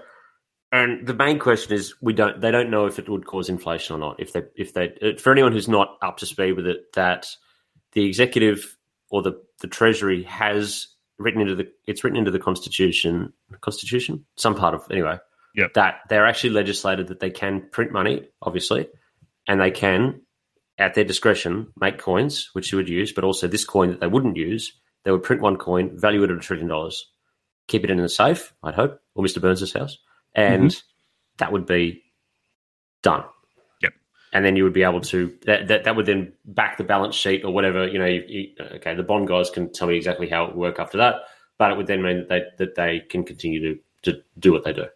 and 0.75 1.07
the 1.07 1.15
main 1.15 1.39
question 1.39 1.73
is, 1.73 1.95
we 2.03 2.13
don't. 2.13 2.41
They 2.41 2.51
don't 2.51 2.69
know 2.69 2.87
if 2.87 2.99
it 2.99 3.09
would 3.09 3.27
cause 3.27 3.49
inflation 3.49 3.95
or 3.95 3.99
not. 4.01 4.19
If 4.19 4.33
they, 4.33 4.43
if 4.57 4.75
they, 4.75 4.93
uh, 5.01 5.17
for 5.21 5.31
anyone 5.31 5.53
who's 5.53 5.69
not 5.69 5.97
up 6.03 6.17
to 6.17 6.27
speed 6.27 6.57
with 6.57 6.67
it, 6.67 6.93
that 6.95 7.29
the 7.93 8.05
executive 8.05 8.77
or 9.09 9.23
the 9.23 9.41
the 9.61 9.69
treasury 9.69 10.25
has 10.25 10.89
written 11.17 11.41
into 11.41 11.55
the, 11.55 11.69
it's 11.87 12.03
written 12.03 12.19
into 12.19 12.33
the 12.33 12.41
constitution, 12.41 13.33
constitution, 13.61 14.25
some 14.35 14.57
part 14.57 14.75
of 14.75 14.83
anyway. 14.91 15.17
Yep. 15.55 15.75
That 15.75 16.01
they're 16.09 16.27
actually 16.27 16.51
legislated 16.51 17.07
that 17.07 17.21
they 17.21 17.31
can 17.31 17.69
print 17.71 17.93
money, 17.93 18.29
obviously, 18.43 18.89
and 19.47 19.61
they 19.61 19.71
can, 19.71 20.23
at 20.77 20.95
their 20.95 21.05
discretion, 21.05 21.69
make 21.81 21.99
coins 21.99 22.51
which 22.53 22.73
you 22.73 22.79
would 22.79 22.89
use, 22.89 23.13
but 23.13 23.23
also 23.23 23.47
this 23.47 23.65
coin 23.65 23.91
that 23.91 24.01
they 24.01 24.09
wouldn't 24.09 24.37
use, 24.37 24.73
they 25.05 25.13
would 25.13 25.23
print 25.23 25.41
one 25.41 25.57
coin, 25.57 25.97
value 25.97 26.25
it 26.25 26.33
at 26.33 26.37
a 26.37 26.41
trillion 26.41 26.67
dollars, 26.67 27.07
keep 27.69 27.85
it 27.85 27.91
in 27.91 28.01
a 28.01 28.09
safe, 28.09 28.53
I'd 28.65 28.75
hope, 28.75 28.99
or 29.15 29.23
Mr. 29.23 29.41
Burns' 29.41 29.73
house 29.73 29.99
and 30.35 30.71
mm-hmm. 30.71 30.87
that 31.39 31.53
would 31.53 31.67
be 31.67 32.03
done. 33.03 33.25
Yep. 33.83 33.93
And 34.33 34.45
then 34.45 34.57
you 34.57 34.65
would 34.65 34.73
be 34.73 34.83
able 34.83 35.01
to 35.03 35.33
that, 35.47 35.69
that, 35.69 35.85
that 35.85 35.97
would 35.97 36.07
then 36.07 36.33
back 36.45 36.77
the 36.77 36.85
balance 36.85 37.15
sheet 37.15 37.45
or 37.45 37.53
whatever. 37.53 37.87
You 37.87 37.99
know, 37.99 38.07
you, 38.07 38.25
you, 38.27 38.49
okay, 38.77 38.95
the 38.95 39.03
bond 39.03 39.29
guys 39.29 39.51
can 39.51 39.73
tell 39.73 39.89
me 39.89 39.97
exactly 39.97 40.29
how 40.29 40.45
it 40.45 40.49
would 40.49 40.57
work 40.57 40.79
after 40.79 40.99
that. 40.99 41.17
but 41.59 41.71
it 41.71 41.77
would 41.77 41.87
then 41.87 42.03
mean 42.03 42.27
that 42.29 42.29
they 42.29 42.65
that 42.65 42.75
they 42.75 43.01
can 43.01 43.25
continue 43.25 43.61
to 43.61 43.81
to 44.03 44.23
do 44.39 44.53
what 44.53 44.65
they 44.65 44.73
do. 44.73 44.87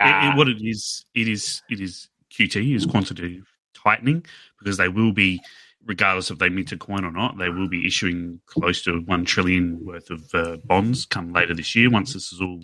It, 0.00 0.32
it, 0.32 0.36
what 0.36 0.48
it 0.48 0.60
is, 0.60 1.04
it 1.14 1.28
is, 1.28 1.62
it 1.70 1.80
is 1.80 2.08
QT 2.32 2.74
is 2.74 2.86
quantitative 2.86 3.44
tightening 3.74 4.24
because 4.58 4.76
they 4.76 4.88
will 4.88 5.12
be, 5.12 5.40
regardless 5.84 6.30
if 6.30 6.38
they 6.38 6.48
mint 6.48 6.72
a 6.72 6.76
coin 6.76 7.04
or 7.04 7.12
not, 7.12 7.38
they 7.38 7.48
will 7.48 7.68
be 7.68 7.86
issuing 7.86 8.40
close 8.46 8.82
to 8.82 9.00
one 9.00 9.24
trillion 9.24 9.84
worth 9.84 10.10
of 10.10 10.34
uh, 10.34 10.56
bonds 10.64 11.06
come 11.06 11.32
later 11.32 11.54
this 11.54 11.76
year 11.76 11.90
once 11.90 12.14
this 12.14 12.32
is 12.32 12.40
all 12.40 12.60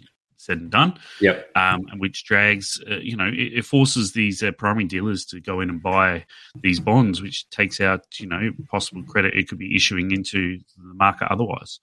said 0.49 0.59
and 0.59 0.71
done. 0.71 0.99
Yep. 1.21 1.50
Um, 1.55 1.87
which 1.99 2.25
drags, 2.25 2.81
uh, 2.90 2.97
you 2.97 3.17
know, 3.17 3.28
it, 3.28 3.59
it 3.59 3.64
forces 3.64 4.12
these 4.12 4.43
uh, 4.43 4.52
primary 4.52 4.85
dealers 4.85 5.25
to 5.26 5.40
go 5.40 5.61
in 5.61 5.69
and 5.71 5.83
buy 5.83 6.25
these 6.62 6.81
bonds, 6.81 7.23
which 7.23 7.49
takes 7.50 7.81
out, 7.81 8.05
you 8.19 8.26
know, 8.26 8.50
possible 8.69 9.02
credit 9.02 9.35
it 9.35 9.49
could 9.49 9.59
be 9.59 9.76
issuing 9.76 10.11
into 10.11 10.59
the 10.76 10.95
market 10.95 11.28
otherwise. 11.31 11.81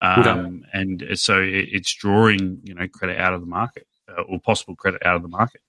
Um, 0.00 0.20
okay. 0.20 0.66
And 0.72 1.18
so 1.18 1.40
it, 1.40 1.68
it's 1.72 1.94
drawing, 1.94 2.60
you 2.64 2.74
know, 2.74 2.86
credit 2.88 3.18
out 3.18 3.34
of 3.34 3.40
the 3.40 3.46
market 3.46 3.86
uh, 4.08 4.22
or 4.22 4.38
possible 4.40 4.76
credit 4.76 5.04
out 5.04 5.16
of 5.16 5.22
the 5.22 5.28
market. 5.28 5.60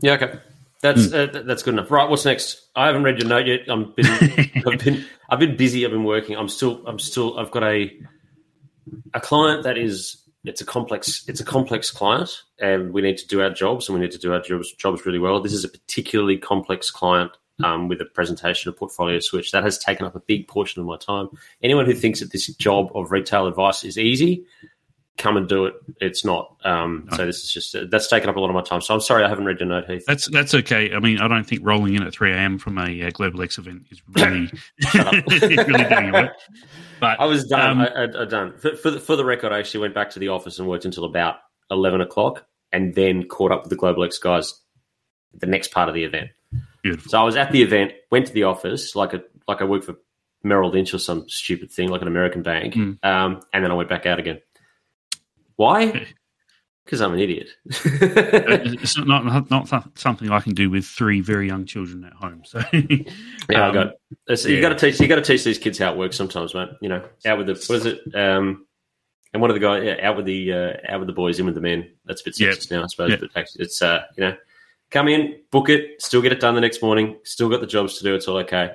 Yeah. 0.00 0.12
Okay. 0.14 0.38
That's 0.80 1.08
mm. 1.08 1.34
uh, 1.34 1.42
that's 1.42 1.64
good 1.64 1.74
enough. 1.74 1.90
Right, 1.90 2.08
what's 2.08 2.24
next? 2.24 2.68
I 2.76 2.86
haven't 2.86 3.02
read 3.02 3.18
your 3.18 3.28
note 3.28 3.46
yet. 3.46 3.60
I'm 3.68 3.92
been, 3.96 4.06
I've 4.66 4.78
been 4.78 5.04
I've 5.28 5.40
been 5.40 5.56
busy. 5.56 5.84
I've 5.84 5.90
been 5.90 6.04
working. 6.04 6.36
I'm 6.36 6.48
still 6.48 6.86
I'm 6.86 7.00
still 7.00 7.36
I've 7.36 7.50
got 7.50 7.64
a 7.64 7.90
a 9.12 9.20
client 9.20 9.64
that 9.64 9.76
is 9.76 10.27
it's 10.48 10.60
a 10.60 10.64
complex 10.64 11.24
it's 11.28 11.40
a 11.40 11.44
complex 11.44 11.90
client, 11.90 12.42
and 12.58 12.92
we 12.92 13.02
need 13.02 13.18
to 13.18 13.26
do 13.26 13.40
our 13.42 13.50
jobs, 13.50 13.88
and 13.88 13.98
we 13.98 14.04
need 14.04 14.12
to 14.12 14.18
do 14.18 14.32
our 14.32 14.40
jobs 14.40 14.72
jobs 14.72 15.04
really 15.06 15.18
well. 15.18 15.40
This 15.40 15.52
is 15.52 15.64
a 15.64 15.68
particularly 15.68 16.38
complex 16.38 16.90
client 16.90 17.32
um, 17.62 17.88
with 17.88 18.00
a 18.00 18.04
presentation 18.06 18.68
of 18.68 18.76
portfolio 18.76 19.20
switch 19.20 19.52
that 19.52 19.64
has 19.64 19.78
taken 19.78 20.06
up 20.06 20.16
a 20.16 20.20
big 20.20 20.48
portion 20.48 20.80
of 20.80 20.86
my 20.86 20.96
time. 20.96 21.28
Anyone 21.62 21.86
who 21.86 21.94
thinks 21.94 22.20
that 22.20 22.32
this 22.32 22.46
job 22.54 22.90
of 22.94 23.10
retail 23.10 23.46
advice 23.46 23.84
is 23.84 23.98
easy, 23.98 24.44
come 25.18 25.36
and 25.36 25.48
do 25.48 25.66
it. 25.66 25.74
It's 26.00 26.24
not. 26.24 26.56
Um, 26.64 27.06
no. 27.10 27.16
So 27.16 27.26
this 27.26 27.42
is 27.42 27.52
just 27.52 27.74
uh, 27.74 27.84
that's 27.90 28.08
taken 28.08 28.30
up 28.30 28.36
a 28.36 28.40
lot 28.40 28.48
of 28.48 28.54
my 28.54 28.62
time. 28.62 28.80
So 28.80 28.94
I'm 28.94 29.00
sorry 29.00 29.24
I 29.24 29.28
haven't 29.28 29.44
read 29.44 29.60
your 29.60 29.68
note, 29.68 29.90
Heath. 29.90 30.04
That's 30.06 30.30
that's 30.30 30.54
okay. 30.54 30.92
I 30.94 31.00
mean, 31.00 31.20
I 31.20 31.28
don't 31.28 31.44
think 31.44 31.60
rolling 31.64 31.94
in 31.94 32.02
at 32.02 32.12
3 32.12 32.32
a.m. 32.32 32.58
from 32.58 32.78
a 32.78 33.02
uh, 33.02 33.10
Global 33.10 33.42
X 33.42 33.58
event 33.58 33.86
is 33.90 34.00
really 34.08 34.50
really 34.94 35.56
doing 35.66 36.14
it. 36.14 36.32
But 37.00 37.20
I 37.20 37.26
was 37.26 37.44
done. 37.44 37.70
Um, 37.70 37.80
I, 37.80 37.86
I, 37.86 38.22
I, 38.22 38.24
done 38.24 38.56
for, 38.58 38.74
for 38.76 38.90
the, 38.92 39.00
for 39.00 39.16
the 39.16 39.24
record. 39.24 39.52
I 39.52 39.58
actually 39.58 39.80
went 39.80 39.94
back 39.94 40.10
to 40.10 40.18
the 40.18 40.28
office 40.28 40.58
and 40.58 40.68
worked 40.68 40.84
until 40.84 41.04
about 41.04 41.36
11 41.70 42.00
o'clock, 42.00 42.46
and 42.72 42.94
then 42.94 43.26
caught 43.28 43.52
up 43.52 43.62
with 43.62 43.70
the 43.70 43.76
Global 43.76 44.04
X 44.04 44.18
guys. 44.18 44.54
The 45.34 45.46
next 45.46 45.72
part 45.72 45.88
of 45.88 45.94
the 45.94 46.04
event. 46.04 46.30
Beautiful. 46.82 47.10
So 47.10 47.20
I 47.20 47.24
was 47.24 47.36
at 47.36 47.52
the 47.52 47.62
event, 47.62 47.92
went 48.10 48.26
to 48.28 48.32
the 48.32 48.44
office 48.44 48.96
like 48.96 49.12
a 49.12 49.22
like 49.46 49.60
I 49.60 49.64
worked 49.64 49.84
for 49.84 49.96
Merrill 50.42 50.70
Lynch 50.70 50.94
or 50.94 50.98
some 50.98 51.28
stupid 51.28 51.70
thing 51.70 51.88
like 51.88 52.02
an 52.02 52.08
American 52.08 52.42
bank, 52.42 52.74
mm. 52.74 53.04
um, 53.04 53.40
and 53.52 53.64
then 53.64 53.70
I 53.70 53.74
went 53.74 53.88
back 53.88 54.06
out 54.06 54.18
again. 54.18 54.40
Why? 55.58 56.06
Because 56.84 57.00
I'm 57.02 57.12
an 57.12 57.18
idiot. 57.18 57.48
it's 57.66 58.96
not, 58.96 59.26
not, 59.26 59.50
not 59.50 59.98
something 59.98 60.30
I 60.30 60.40
can 60.40 60.54
do 60.54 60.70
with 60.70 60.86
three 60.86 61.20
very 61.20 61.48
young 61.48 61.66
children 61.66 62.04
at 62.04 62.12
home. 62.12 62.42
So 62.46 62.60
yeah, 62.72 62.78
um, 63.50 63.70
I 63.70 63.74
got. 63.74 63.92
Yeah. 64.28 64.36
You 64.46 64.60
got 64.60 64.68
to 64.70 64.74
teach. 64.76 65.00
You 65.00 65.08
got 65.08 65.16
to 65.16 65.22
teach 65.22 65.42
these 65.42 65.58
kids 65.58 65.78
how 65.78 65.92
it 65.92 65.98
works. 65.98 66.16
Sometimes, 66.16 66.54
mate. 66.54 66.68
You 66.80 66.88
know, 66.88 67.04
out 67.26 67.38
with 67.38 67.48
the 67.48 67.54
what 67.54 67.80
is 67.80 67.86
it? 67.86 68.00
Um, 68.14 68.66
and 69.32 69.42
one 69.42 69.50
of 69.50 69.54
the 69.54 69.60
guys 69.60 69.82
yeah, 69.84 69.96
out 70.00 70.16
with 70.16 70.26
the 70.26 70.52
uh, 70.52 70.72
out 70.88 71.00
with 71.00 71.08
the 71.08 71.12
boys, 71.12 71.40
in 71.40 71.46
with 71.46 71.56
the 71.56 71.60
men. 71.60 71.90
That's 72.04 72.20
a 72.20 72.24
bit 72.24 72.34
sexist 72.34 72.70
yep. 72.70 72.78
now, 72.78 72.84
I 72.84 72.86
suppose. 72.86 73.10
Yep. 73.10 73.20
But 73.20 73.30
actually, 73.34 73.64
it's 73.64 73.82
uh, 73.82 74.02
you 74.16 74.24
know, 74.24 74.36
come 74.92 75.08
in, 75.08 75.40
book 75.50 75.68
it, 75.68 76.00
still 76.00 76.22
get 76.22 76.32
it 76.32 76.40
done 76.40 76.54
the 76.54 76.60
next 76.60 76.82
morning, 76.82 77.18
still 77.24 77.48
got 77.48 77.60
the 77.60 77.66
jobs 77.66 77.98
to 77.98 78.04
do. 78.04 78.14
It's 78.14 78.28
all 78.28 78.38
okay. 78.38 78.72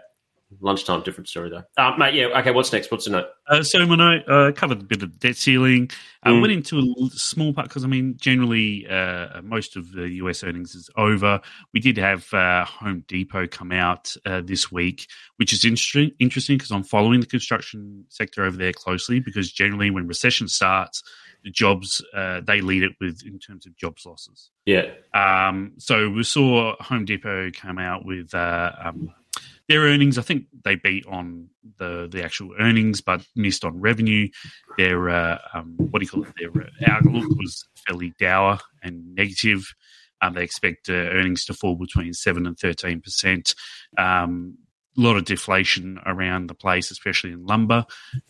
Lunchtime, 0.62 1.02
different 1.04 1.28
story 1.28 1.50
though. 1.50 1.64
Uh, 1.78 1.96
mate, 1.98 2.14
yeah, 2.14 2.26
okay. 2.40 2.52
What's 2.52 2.72
next? 2.72 2.92
What's 2.92 3.06
the 3.06 3.12
note? 3.12 3.28
Uh, 3.48 3.64
so 3.64 3.86
my 3.86 3.96
note 3.96 4.24
uh, 4.28 4.52
covered 4.52 4.82
a 4.82 4.84
bit 4.84 5.04
of 5.04 5.20
debt 5.20 5.36
ceiling. 5.36 5.90
I 6.24 6.30
uh, 6.30 6.34
mm. 6.34 6.42
went 6.42 6.54
into 6.54 6.80
a 6.80 7.10
small 7.10 7.54
part 7.54 7.68
because 7.68 7.84
I 7.84 7.88
mean, 7.88 8.16
generally, 8.18 8.88
uh, 8.88 9.42
most 9.42 9.76
of 9.76 9.92
the 9.92 10.10
US 10.10 10.44
earnings 10.44 10.76
is 10.76 10.90
over. 10.96 11.42
We 11.74 11.80
did 11.80 11.98
have 11.98 12.34
uh, 12.34 12.66
Home 12.66 13.04
Depot 13.08 13.48
come 13.48 13.72
out 13.72 14.16
uh, 14.26 14.42
this 14.44 14.72
week, 14.72 15.08
which 15.38 15.54
is 15.54 15.66
interesting. 15.66 16.12
Interesting 16.20 16.58
because 16.58 16.72
I'm 16.72 16.84
following 16.84 17.20
the 17.20 17.26
construction 17.26 18.06
sector 18.10 18.44
over 18.44 18.58
there 18.58 18.74
closely. 18.74 19.20
Because 19.20 19.52
generally, 19.52 19.90
when 19.90 20.08
recession 20.08 20.48
starts, 20.48 21.04
the 21.44 21.52
jobs 21.52 22.04
uh, 22.14 22.42
they 22.42 22.62
lead 22.62 22.84
it 22.84 22.94
with 23.00 23.22
in 23.26 23.38
terms 23.40 23.66
of 23.66 23.76
jobs 23.76 24.06
losses. 24.06 24.50
Yeah. 24.66 24.92
Um, 25.14 25.74
so 25.78 26.10
we 26.10 26.24
saw 26.24 26.76
Home 26.82 27.06
Depot 27.06 27.52
come 27.52 27.78
out 27.78 28.06
with 28.06 28.34
uh, 28.34 28.72
um, 28.82 29.14
their 29.70 29.82
earnings. 29.82 30.18
I 30.18 30.22
think 30.22 30.46
they 30.64 30.76
beat 30.76 31.06
on 31.06 31.50
the 31.78 32.08
the 32.12 32.24
actual 32.24 32.54
earnings, 32.60 33.02
but 33.02 33.26
missed 33.36 33.64
on 33.64 33.80
revenue. 33.80 34.30
Their 34.78 35.10
uh, 35.10 35.40
um, 35.54 35.76
what 35.78 36.00
do 36.00 36.06
you 36.06 36.10
call 36.10 36.24
it? 36.24 36.34
Their 36.38 36.64
uh, 36.64 36.92
outlook 36.92 37.30
was 37.38 37.68
fairly 37.88 38.14
dour 38.20 38.60
and 38.82 39.16
negative. 39.16 39.74
Um, 40.22 40.34
they 40.34 40.44
expect 40.44 40.90
uh, 40.90 40.94
earnings 40.94 41.46
to 41.46 41.54
fall 41.54 41.76
between 41.76 42.14
seven 42.14 42.46
and 42.46 42.58
thirteen 42.58 43.02
percent. 43.02 43.56
Um, 43.98 44.58
a 44.96 45.02
lot 45.02 45.18
of 45.18 45.26
deflation 45.26 46.00
around 46.06 46.48
the 46.48 46.54
place, 46.54 46.92
especially 46.92 47.32
in 47.32 47.48
lumber. 47.48 47.84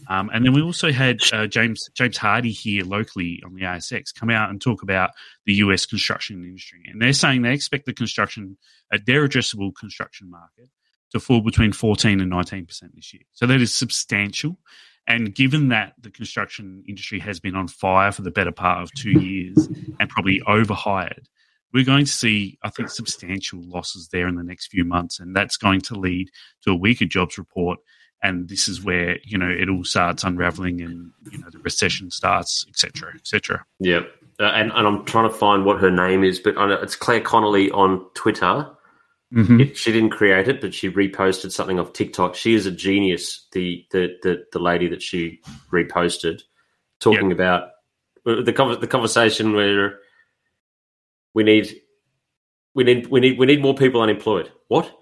Um, 0.08 0.30
and 0.34 0.46
then 0.46 0.54
we 0.54 0.62
also 0.62 0.94
had 0.94 1.20
uh, 1.34 1.46
James 1.48 1.90
James 1.94 2.18
Hardie 2.18 2.58
here 2.58 2.86
locally 2.86 3.42
on 3.46 3.54
the 3.54 3.64
ASX 3.64 4.14
come 4.18 4.30
out 4.30 4.50
and 4.50 4.62
talk 4.62 4.82
about 4.82 5.12
the 5.46 5.56
US 5.56 5.86
construction 5.86 6.44
industry, 6.44 6.84
and 6.86 7.02
they're 7.02 7.14
saying 7.14 7.42
they 7.42 7.54
expect 7.54 7.86
the 7.86 7.94
construction 7.94 8.58
at 8.92 9.02
uh, 9.02 9.04
their 9.06 9.28
addressable 9.28 9.76
construction 9.76 10.30
market 10.30 10.70
to 11.14 11.20
fall 11.20 11.42
between 11.42 11.72
14 11.72 12.20
and 12.20 12.30
19 12.30 12.66
percent 12.66 12.96
this 12.96 13.14
year. 13.14 13.24
So 13.32 13.46
that 13.48 13.62
is 13.62 13.74
substantial. 13.74 14.58
And 15.08 15.34
given 15.36 15.70
that 15.70 15.94
the 16.00 16.10
construction 16.10 16.84
industry 16.88 17.20
has 17.20 17.40
been 17.40 17.56
on 17.56 17.68
fire 17.68 18.12
for 18.12 18.22
the 18.22 18.32
better 18.32 18.52
part 18.52 18.84
of 18.84 18.92
two 18.94 19.12
years 19.12 19.68
and 20.00 20.10
probably 20.10 20.42
overhired, 20.48 21.28
we're 21.74 21.84
going 21.84 22.06
to 22.06 22.12
see, 22.12 22.58
I 22.64 22.70
think, 22.70 22.90
substantial 22.90 23.60
losses 23.64 24.10
there 24.12 24.28
in 24.28 24.36
the 24.36 24.44
next 24.44 24.68
few 24.68 24.86
months, 24.86 25.20
and 25.20 25.36
that's 25.36 25.58
going 25.58 25.82
to 25.82 25.96
lead 25.96 26.30
to 26.64 26.72
a 26.72 26.76
weaker 26.76 27.06
jobs 27.06 27.38
report. 27.38 27.80
And 28.22 28.48
this 28.48 28.70
is 28.70 28.82
where 28.82 29.18
you 29.26 29.38
know 29.38 29.50
it 29.50 29.68
all 29.68 29.84
starts 29.84 30.24
unraveling, 30.24 30.82
and 30.82 31.12
you 31.30 31.40
know 31.40 31.50
the 31.52 31.60
recession 31.60 32.10
starts, 32.10 32.66
etc., 32.70 33.12
etc. 33.16 33.66
Yeah, 33.80 34.02
uh, 34.40 34.44
and, 34.44 34.72
and 34.72 34.88
I'm 34.88 35.04
trying 35.04 35.30
to 35.30 35.36
find 35.36 35.66
what 35.66 35.80
her 35.80 35.92
name 35.92 36.24
is, 36.24 36.40
but 36.40 36.56
it's 36.82 36.96
Claire 36.96 37.22
Connolly 37.22 37.70
on 37.72 38.06
Twitter. 38.14 38.70
Mm-hmm. 39.34 39.62
It, 39.62 39.78
she 39.78 39.92
didn't 39.92 40.12
create 40.12 40.48
it, 40.48 40.62
but 40.62 40.74
she 40.74 40.92
reposted 40.92 41.52
something 41.52 41.80
off 41.80 41.94
TikTok. 41.94 42.36
She 42.36 42.54
is 42.54 42.66
a 42.66 42.72
genius. 42.72 43.48
The 43.52 43.86
the 43.92 44.16
the, 44.22 44.46
the 44.52 44.60
lady 44.60 44.88
that 44.90 45.02
she 45.02 45.42
reposted, 45.72 46.44
talking 47.00 47.30
yep. 47.30 47.38
about 47.38 47.64
uh, 48.28 48.44
the 48.44 48.78
the 48.80 48.88
conversation 48.88 49.54
where 49.54 50.00
we 51.34 51.44
need 51.44 51.82
we 52.76 52.84
need 52.84 53.08
we 53.08 53.20
need 53.20 53.40
we 53.40 53.46
need 53.46 53.62
more 53.62 53.74
people 53.74 54.02
unemployed. 54.02 54.52
What? 54.68 54.94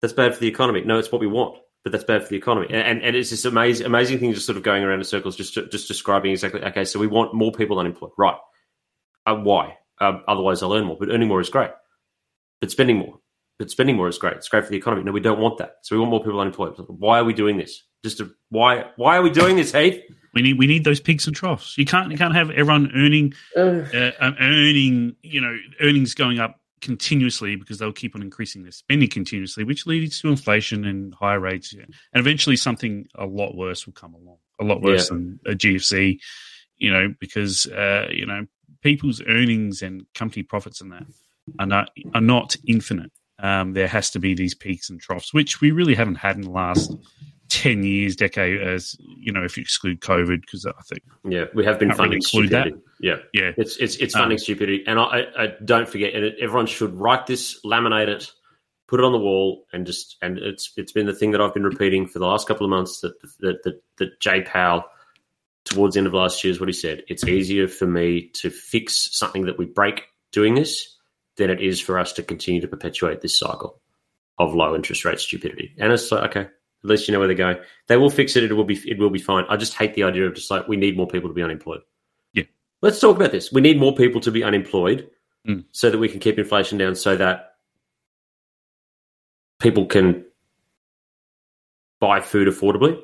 That's 0.00 0.12
bad 0.12 0.34
for 0.34 0.40
the 0.40 0.48
economy. 0.48 0.82
No, 0.82 0.98
it's 0.98 1.10
what 1.10 1.20
we 1.20 1.26
want, 1.26 1.58
but 1.82 1.90
that's 1.90 2.04
bad 2.04 2.22
for 2.22 2.28
the 2.28 2.36
economy. 2.36 2.68
And 2.70 2.76
and, 2.76 3.02
and 3.02 3.16
it's 3.16 3.30
this 3.30 3.44
amazing 3.44 3.86
amazing 3.86 4.18
thing, 4.18 4.32
just 4.32 4.46
sort 4.46 4.58
of 4.58 4.62
going 4.62 4.84
around 4.84 4.98
in 4.98 5.04
circles, 5.04 5.34
just 5.34 5.54
just 5.54 5.88
describing 5.88 6.30
exactly. 6.30 6.62
Okay, 6.62 6.84
so 6.84 7.00
we 7.00 7.08
want 7.08 7.34
more 7.34 7.50
people 7.50 7.78
unemployed, 7.80 8.12
right? 8.16 8.36
Uh, 9.26 9.34
why? 9.34 9.78
Uh, 10.00 10.20
otherwise, 10.28 10.60
they'll 10.60 10.72
earn 10.72 10.84
more. 10.84 10.96
But 10.98 11.08
earning 11.08 11.28
more 11.28 11.40
is 11.40 11.48
great. 11.48 11.70
But 12.60 12.70
spending 12.70 12.98
more, 12.98 13.18
but 13.58 13.70
spending 13.70 13.96
more 13.96 14.08
is 14.08 14.18
great. 14.18 14.34
It's 14.34 14.48
great 14.48 14.64
for 14.64 14.70
the 14.70 14.76
economy. 14.76 15.02
No, 15.04 15.12
we 15.12 15.20
don't 15.20 15.40
want 15.40 15.58
that. 15.58 15.76
So 15.82 15.96
we 15.96 16.00
want 16.00 16.10
more 16.10 16.22
people 16.22 16.40
unemployed. 16.40 16.74
Why 16.88 17.18
are 17.18 17.24
we 17.24 17.32
doing 17.32 17.56
this? 17.56 17.82
Just 18.04 18.18
to, 18.18 18.30
why? 18.50 18.84
Why 18.96 19.16
are 19.16 19.22
we 19.22 19.30
doing 19.30 19.56
this, 19.56 19.72
Heath? 19.72 20.00
We 20.34 20.42
need 20.42 20.58
we 20.58 20.66
need 20.66 20.84
those 20.84 21.00
peaks 21.00 21.26
and 21.26 21.34
troughs. 21.34 21.78
You 21.78 21.86
can't 21.86 22.12
you 22.12 22.18
can't 22.18 22.34
have 22.34 22.50
everyone 22.50 22.92
earning 22.94 23.32
uh, 23.56 24.10
um, 24.20 24.36
earning 24.38 25.16
you 25.22 25.40
know 25.40 25.56
earnings 25.80 26.12
going 26.12 26.38
up 26.38 26.60
continuously 26.82 27.56
because 27.56 27.78
they'll 27.78 27.90
keep 27.90 28.14
on 28.14 28.20
increasing 28.20 28.62
their 28.62 28.70
spending 28.70 29.08
continuously, 29.08 29.64
which 29.64 29.86
leads 29.86 30.20
to 30.20 30.28
inflation 30.28 30.84
and 30.84 31.14
higher 31.14 31.40
rates. 31.40 31.72
And 31.72 31.94
eventually, 32.12 32.56
something 32.56 33.08
a 33.14 33.24
lot 33.24 33.56
worse 33.56 33.86
will 33.86 33.94
come 33.94 34.12
along, 34.12 34.36
a 34.60 34.64
lot 34.64 34.82
worse 34.82 35.10
yeah. 35.10 35.16
than 35.16 35.40
a 35.46 35.50
GFC. 35.52 36.18
You 36.76 36.92
know, 36.92 37.14
because 37.18 37.66
uh, 37.68 38.08
you 38.10 38.26
know 38.26 38.46
people's 38.82 39.22
earnings 39.26 39.80
and 39.80 40.04
company 40.14 40.42
profits 40.42 40.82
and 40.82 40.92
that 40.92 41.06
are 41.58 41.66
not 41.66 41.90
are 42.14 42.20
not 42.20 42.56
infinite. 42.66 43.10
Um, 43.38 43.74
there 43.74 43.88
has 43.88 44.10
to 44.12 44.18
be 44.18 44.34
these 44.34 44.54
peaks 44.54 44.88
and 44.88 45.00
troughs, 45.00 45.34
which 45.34 45.60
we 45.60 45.70
really 45.70 45.94
haven't 45.94 46.16
had 46.16 46.36
in 46.36 46.42
the 46.42 46.50
last 46.50 46.96
10 47.48 47.84
years, 47.84 48.16
decade, 48.16 48.60
as 48.60 48.96
you 49.18 49.32
know, 49.32 49.44
if 49.44 49.56
you 49.56 49.60
exclude 49.60 50.00
COVID, 50.00 50.40
because 50.40 50.66
I 50.66 50.82
think. 50.88 51.02
Yeah, 51.24 51.44
we 51.54 51.64
have 51.64 51.78
been 51.78 51.90
funding 51.90 52.10
really 52.10 52.20
stupidity. 52.22 52.70
That. 52.70 52.80
Yeah. 53.00 53.16
Yeah. 53.32 53.52
It's, 53.56 53.76
it's, 53.76 53.96
it's 53.96 54.14
funding 54.14 54.36
um, 54.36 54.38
stupidity. 54.38 54.84
And 54.86 54.98
I, 54.98 55.24
I, 55.38 55.48
don't 55.64 55.88
forget, 55.88 56.14
and 56.14 56.34
everyone 56.40 56.66
should 56.66 56.94
write 56.94 57.26
this, 57.26 57.60
laminate 57.64 58.08
it, 58.08 58.32
put 58.88 59.00
it 59.00 59.04
on 59.04 59.12
the 59.12 59.18
wall, 59.18 59.66
and 59.72 59.86
just, 59.86 60.16
and 60.22 60.38
it's, 60.38 60.72
it's 60.76 60.92
been 60.92 61.06
the 61.06 61.14
thing 61.14 61.32
that 61.32 61.40
I've 61.40 61.54
been 61.54 61.64
repeating 61.64 62.06
for 62.06 62.18
the 62.18 62.26
last 62.26 62.48
couple 62.48 62.64
of 62.64 62.70
months 62.70 63.00
that, 63.00 63.20
that, 63.40 63.62
that, 63.64 63.82
that 63.98 64.20
Jay 64.20 64.42
Powell, 64.42 64.84
towards 65.64 65.94
the 65.94 65.98
end 65.98 66.06
of 66.06 66.14
last 66.14 66.42
year, 66.42 66.52
is 66.52 66.60
what 66.60 66.68
he 66.68 66.72
said. 66.72 67.02
It's 67.08 67.24
easier 67.24 67.68
for 67.68 67.86
me 67.86 68.30
to 68.34 68.50
fix 68.50 69.10
something 69.12 69.46
that 69.46 69.58
we 69.58 69.66
break 69.66 70.04
doing 70.32 70.54
this 70.54 70.95
than 71.36 71.50
it 71.50 71.60
is 71.60 71.80
for 71.80 71.98
us 71.98 72.12
to 72.14 72.22
continue 72.22 72.60
to 72.60 72.68
perpetuate 72.68 73.20
this 73.20 73.38
cycle 73.38 73.80
of 74.38 74.54
low 74.54 74.74
interest 74.74 75.04
rate 75.04 75.20
stupidity. 75.20 75.74
And 75.78 75.92
it's 75.92 76.10
like, 76.12 76.30
okay, 76.30 76.48
At 76.48 76.50
least 76.90 77.08
you 77.08 77.12
know 77.12 77.18
where 77.18 77.28
they're 77.28 77.36
going. 77.36 77.58
They 77.88 77.96
will 77.96 78.10
fix 78.10 78.36
it. 78.36 78.44
It 78.44 78.52
will 78.52 78.64
be 78.64 78.76
it 78.90 78.98
will 78.98 79.10
be 79.10 79.18
fine. 79.18 79.44
I 79.48 79.56
just 79.56 79.74
hate 79.74 79.94
the 79.94 80.02
idea 80.04 80.26
of 80.26 80.34
just 80.34 80.50
like 80.50 80.68
we 80.68 80.76
need 80.76 80.96
more 80.96 81.06
people 81.08 81.28
to 81.30 81.34
be 81.34 81.42
unemployed. 81.42 81.80
Yeah. 82.32 82.44
Let's 82.82 83.00
talk 83.00 83.16
about 83.16 83.32
this. 83.32 83.50
We 83.52 83.60
need 83.60 83.78
more 83.78 83.94
people 83.94 84.20
to 84.22 84.30
be 84.30 84.44
unemployed 84.44 85.08
Mm. 85.46 85.64
so 85.70 85.90
that 85.90 85.98
we 85.98 86.08
can 86.08 86.18
keep 86.18 86.40
inflation 86.40 86.76
down 86.76 86.96
so 86.96 87.16
that 87.16 87.52
people 89.60 89.86
can 89.86 90.24
buy 92.00 92.20
food 92.20 92.48
affordably. 92.48 93.00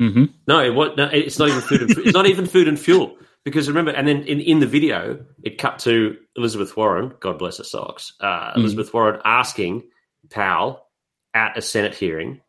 Hmm 0.00 0.24
No, 0.46 0.60
it 0.64 0.70
was, 0.74 0.96
no, 0.96 1.04
it's 1.12 1.38
not 1.38 1.48
even 1.50 1.60
food. 1.60 1.82
And, 1.82 1.90
it's 1.98 2.14
not 2.14 2.26
even 2.26 2.46
food 2.46 2.66
and 2.68 2.78
fuel. 2.80 3.16
Because 3.44 3.68
remember, 3.68 3.90
and 3.92 4.08
then 4.08 4.22
in, 4.24 4.40
in 4.40 4.60
the 4.60 4.66
video, 4.66 5.24
it 5.42 5.58
cut 5.58 5.78
to 5.80 6.16
Elizabeth 6.36 6.76
Warren. 6.76 7.12
God 7.20 7.38
bless 7.38 7.58
her 7.58 7.64
socks. 7.64 8.12
Uh, 8.20 8.52
Mm. 8.52 8.56
Elizabeth 8.56 8.92
Warren 8.92 9.20
asking 9.24 9.84
Powell 10.30 10.86
at 11.34 11.56
a 11.56 11.62
Senate 11.62 11.94
hearing, 11.94 12.40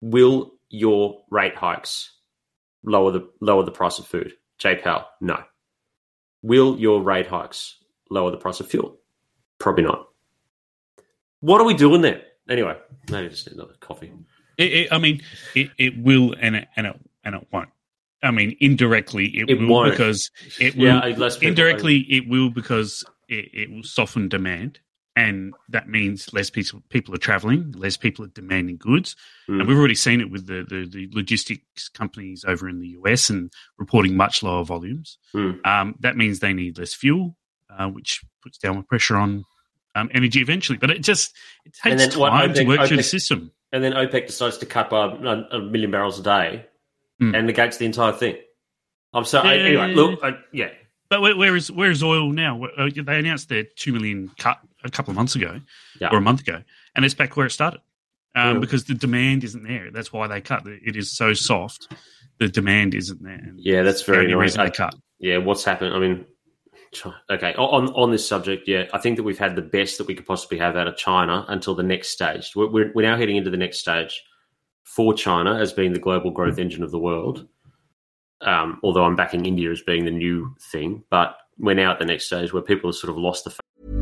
"Will 0.00 0.52
your 0.68 1.22
rate 1.30 1.54
hikes 1.56 2.12
lower 2.84 3.10
the 3.12 3.28
lower 3.40 3.64
the 3.64 3.72
price 3.72 3.98
of 3.98 4.06
food?" 4.06 4.34
Jay 4.58 4.76
Powell, 4.76 5.06
no. 5.20 5.42
Will 6.42 6.78
your 6.78 7.02
rate 7.02 7.26
hikes 7.26 7.76
lower 8.10 8.30
the 8.30 8.36
price 8.36 8.60
of 8.60 8.68
fuel? 8.68 8.98
Probably 9.58 9.84
not. 9.84 10.08
What 11.40 11.60
are 11.60 11.64
we 11.66 11.74
doing 11.74 12.02
there? 12.02 12.22
Anyway, 12.48 12.76
maybe 13.10 13.28
just 13.28 13.48
another 13.48 13.74
coffee. 13.80 14.12
It, 14.62 14.72
it, 14.72 14.92
I 14.92 14.98
mean, 14.98 15.22
it, 15.54 15.70
it 15.78 15.98
will 15.98 16.34
and 16.40 16.56
it, 16.56 16.68
and 16.76 16.86
it 16.86 17.00
and 17.24 17.34
it 17.34 17.46
won't. 17.52 17.68
I 18.22 18.30
mean, 18.30 18.56
indirectly, 18.60 19.26
it, 19.38 19.50
It 19.50 19.58
will 19.60 19.68
won't. 19.68 19.90
because 19.90 20.30
it 20.60 20.76
will. 20.76 20.84
Yeah, 20.86 21.14
less 21.16 21.36
people- 21.36 21.48
indirectly, 21.48 21.98
it 22.08 22.28
will 22.28 22.50
because 22.50 23.04
it, 23.28 23.48
it 23.52 23.70
will 23.70 23.82
soften 23.82 24.28
demand, 24.28 24.78
and 25.16 25.54
that 25.68 25.88
means 25.88 26.32
less 26.32 26.48
people 26.50 26.82
people 26.88 27.14
are 27.14 27.18
traveling, 27.18 27.72
less 27.72 27.96
people 27.96 28.24
are 28.24 28.28
demanding 28.28 28.76
goods, 28.76 29.16
Mm. 29.48 29.58
and 29.58 29.68
we've 29.68 29.76
already 29.78 29.96
seen 29.96 30.20
it 30.20 30.30
with 30.30 30.46
the, 30.46 30.64
the 30.68 30.86
the 30.88 31.08
logistics 31.12 31.88
companies 31.88 32.44
over 32.46 32.68
in 32.68 32.78
the 32.78 32.88
US 33.00 33.28
and 33.28 33.50
reporting 33.76 34.16
much 34.16 34.42
lower 34.42 34.64
volumes. 34.64 35.18
Mm. 35.34 35.66
Um, 35.66 35.94
that 36.00 36.16
means 36.16 36.38
they 36.38 36.52
need 36.52 36.78
less 36.78 36.94
fuel, 36.94 37.36
uh, 37.76 37.88
which 37.88 38.20
puts 38.40 38.56
downward 38.58 38.86
pressure 38.86 39.16
on 39.16 39.44
um, 39.96 40.08
energy 40.14 40.40
eventually. 40.40 40.78
But 40.78 40.90
it 40.92 41.02
just 41.02 41.34
it 41.64 41.74
takes 41.82 42.06
then 42.06 42.18
what 42.20 42.30
time 42.30 42.54
to 42.54 42.64
work 42.64 42.86
through 42.86 42.98
the 42.98 43.02
system. 43.02 43.50
And 43.72 43.82
then 43.82 43.92
OPEC 43.92 44.26
decides 44.26 44.58
to 44.58 44.66
cut 44.66 44.90
by 44.90 45.06
a, 45.06 45.56
a 45.56 45.60
million 45.60 45.90
barrels 45.90 46.18
a 46.18 46.22
day 46.22 46.66
Mm. 47.20 47.36
and 47.36 47.46
negates 47.46 47.76
the 47.76 47.84
entire 47.86 48.12
thing. 48.12 48.36
I'm 49.14 49.24
sorry. 49.24 49.56
Yeah. 49.58 49.64
anyway, 49.82 49.94
look, 49.94 50.20
I, 50.24 50.38
yeah, 50.52 50.70
But 51.08 51.20
where, 51.20 51.36
where 51.36 51.54
is 51.54 51.70
where 51.70 51.90
is 51.90 52.02
oil 52.02 52.30
now? 52.30 52.64
Uh, 52.64 52.88
They 52.94 53.18
announced 53.18 53.48
their 53.48 53.64
two 53.76 53.92
million 53.92 54.30
cut 54.38 54.58
a 54.82 54.90
couple 54.90 55.12
of 55.12 55.16
months 55.16 55.36
ago, 55.36 55.60
Yeah. 56.00 56.08
or 56.10 56.18
a 56.18 56.20
month 56.20 56.40
ago, 56.40 56.62
and 56.96 57.04
it's 57.04 57.14
back 57.14 57.36
where 57.36 57.46
it 57.46 57.50
started 57.50 57.80
um, 58.34 58.54
Yeah. 58.54 58.60
because 58.60 58.84
the 58.84 58.94
demand 58.94 59.44
isn't 59.44 59.62
there. 59.62 59.90
That's 59.92 60.12
why 60.12 60.26
they 60.26 60.40
cut. 60.40 60.62
It 60.66 60.96
is 60.96 61.14
so 61.16 61.32
soft. 61.34 61.94
The 62.38 62.48
demand 62.48 62.94
isn't 62.94 63.22
there. 63.22 63.52
Yeah, 63.56 63.82
that's 63.82 64.02
the 64.02 64.12
very 64.12 64.24
annoying. 64.24 64.40
reason 64.40 64.64
they 64.64 64.70
cut. 64.70 64.94
yeah, 65.20 65.36
what's 65.36 65.62
happened? 65.64 65.94
I 65.94 65.98
mean, 66.00 66.24
okay, 67.30 67.54
on 67.54 67.88
on 67.94 68.10
this 68.10 68.26
subject, 68.26 68.68
yeah, 68.68 68.86
I 68.92 68.98
think 68.98 69.16
that 69.16 69.22
we've 69.22 69.38
had 69.38 69.56
the 69.56 69.62
best 69.62 69.98
that 69.98 70.06
we 70.06 70.14
could 70.14 70.26
possibly 70.26 70.58
have 70.58 70.76
out 70.76 70.86
of 70.86 70.96
China 70.96 71.44
until 71.48 71.74
the 71.74 71.82
next 71.82 72.10
stage. 72.10 72.52
We're 72.54 72.70
we're, 72.70 72.92
we're 72.94 73.02
now 73.02 73.16
heading 73.16 73.36
into 73.36 73.50
the 73.50 73.56
next 73.56 73.78
stage 73.78 74.22
for 74.84 75.14
China 75.14 75.58
as 75.58 75.72
being 75.72 75.92
the 75.92 75.98
global 75.98 76.30
growth 76.30 76.58
engine 76.58 76.82
of 76.82 76.90
the 76.90 76.98
world. 76.98 77.46
Um, 78.42 78.80
although 78.82 79.04
I'm 79.04 79.16
backing 79.16 79.46
India 79.46 79.70
as 79.70 79.82
being 79.82 80.04
the 80.04 80.10
new 80.10 80.54
thing, 80.72 81.04
but 81.10 81.36
we're 81.58 81.74
now 81.74 81.92
at 81.92 81.98
the 81.98 82.04
next 82.04 82.26
stage 82.26 82.52
where 82.52 82.62
people 82.62 82.90
have 82.90 82.96
sort 82.96 83.10
of 83.10 83.16
lost 83.16 83.44
the 83.44 84.01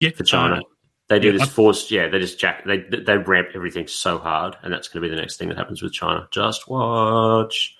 Yeah, 0.00 0.10
for 0.10 0.24
China. 0.24 0.56
uh, 0.56 0.60
they 1.08 1.18
do 1.20 1.30
yeah, 1.32 1.38
this 1.38 1.48
forced, 1.48 1.90
yeah. 1.90 2.08
They 2.08 2.18
just 2.18 2.38
jack. 2.38 2.64
They 2.64 2.78
they 2.78 3.16
ramp 3.16 3.48
everything 3.54 3.86
so 3.86 4.18
hard, 4.18 4.56
and 4.62 4.72
that's 4.72 4.88
going 4.88 5.02
to 5.02 5.08
be 5.08 5.14
the 5.14 5.20
next 5.20 5.36
thing 5.36 5.48
that 5.48 5.56
happens 5.56 5.80
with 5.82 5.92
China. 5.92 6.26
Just 6.32 6.68
watch. 6.68 7.74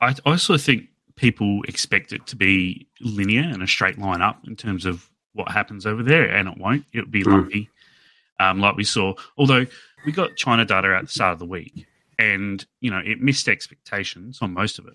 I 0.00 0.14
also 0.24 0.56
think 0.56 0.84
people 1.16 1.62
expect 1.66 2.12
it 2.12 2.24
to 2.28 2.36
be 2.36 2.86
linear 3.00 3.42
and 3.42 3.62
a 3.62 3.66
straight 3.66 3.98
line 3.98 4.22
up 4.22 4.38
in 4.46 4.54
terms 4.54 4.86
of 4.86 5.10
what 5.32 5.50
happens 5.50 5.86
over 5.86 6.02
there, 6.04 6.24
and 6.30 6.48
it 6.48 6.56
won't. 6.56 6.84
It'll 6.92 7.10
be 7.10 7.24
Mm. 7.24 7.32
lumpy, 7.32 7.68
um, 8.38 8.60
like 8.60 8.76
we 8.76 8.84
saw. 8.84 9.14
Although 9.36 9.66
we 10.06 10.12
got 10.12 10.36
China 10.36 10.64
data 10.64 10.94
at 10.96 11.02
the 11.06 11.10
start 11.10 11.32
of 11.32 11.38
the 11.40 11.46
week, 11.46 11.84
and 12.18 12.64
you 12.80 12.90
know 12.92 12.98
it 13.04 13.20
missed 13.20 13.48
expectations 13.48 14.38
on 14.40 14.54
most 14.54 14.78
of 14.78 14.86
it. 14.86 14.94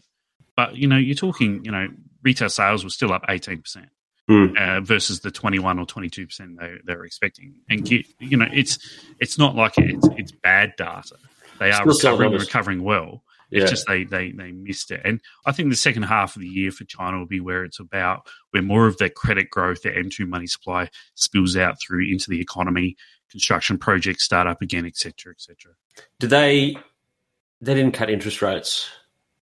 But 0.56 0.78
you 0.78 0.88
know, 0.88 0.98
you're 0.98 1.16
talking, 1.16 1.66
you 1.66 1.72
know, 1.72 1.90
retail 2.24 2.50
sales 2.50 2.86
were 2.86 2.90
still 2.90 3.12
up 3.12 3.26
eighteen 3.28 3.62
percent. 3.62 3.90
Mm. 4.30 4.58
Uh, 4.58 4.80
versus 4.80 5.20
the 5.20 5.32
21 5.32 5.80
or 5.80 5.86
22 5.86 6.28
percent 6.28 6.58
they 6.58 6.76
they 6.86 6.96
were 6.96 7.06
expecting, 7.06 7.56
and 7.70 7.90
you 7.92 8.38
know 8.38 8.48
it's 8.54 8.80
it's 9.20 9.38
not 9.38 9.54
like 9.54 9.74
it's 9.78 10.08
it's 10.18 10.32
bad 10.32 10.74
data. 10.78 11.18
They 11.60 11.72
are 11.72 11.86
recovering 11.86 12.32
recovering 12.32 12.84
well. 12.84 13.24
It's 13.52 13.64
Yeah. 13.64 13.70
just 13.70 13.86
they, 13.86 14.06
they 14.06 14.32
they 14.32 14.54
missed 14.54 14.92
it, 14.92 15.02
and 15.04 15.20
I 15.46 15.52
think 15.52 15.70
the 15.70 15.76
second 15.76 16.04
half 16.04 16.38
of 16.38 16.42
the 16.42 16.48
year 16.48 16.72
for 16.72 16.86
China 16.86 17.20
will 17.20 17.26
be 17.28 17.42
where 17.42 17.66
it's 17.66 17.82
about, 17.82 18.26
where 18.52 18.64
more 18.64 18.88
of 18.88 18.98
their 18.98 19.10
credit 19.10 19.50
growth, 19.50 19.82
their 19.82 19.94
M2 19.94 20.26
money 20.26 20.48
supply 20.48 20.90
spills 21.16 21.58
out 21.58 21.76
through 21.82 22.06
into 22.10 22.30
the 22.30 22.40
economy, 22.40 22.96
construction 23.30 23.78
projects 23.78 24.24
start 24.24 24.48
up 24.48 24.62
again, 24.62 24.86
etc., 24.86 25.34
etc. 25.34 25.74
Do 26.20 26.28
they? 26.28 26.78
They 27.60 27.74
didn't 27.76 27.92
cut 27.94 28.10
interest 28.10 28.42
rates. 28.42 28.90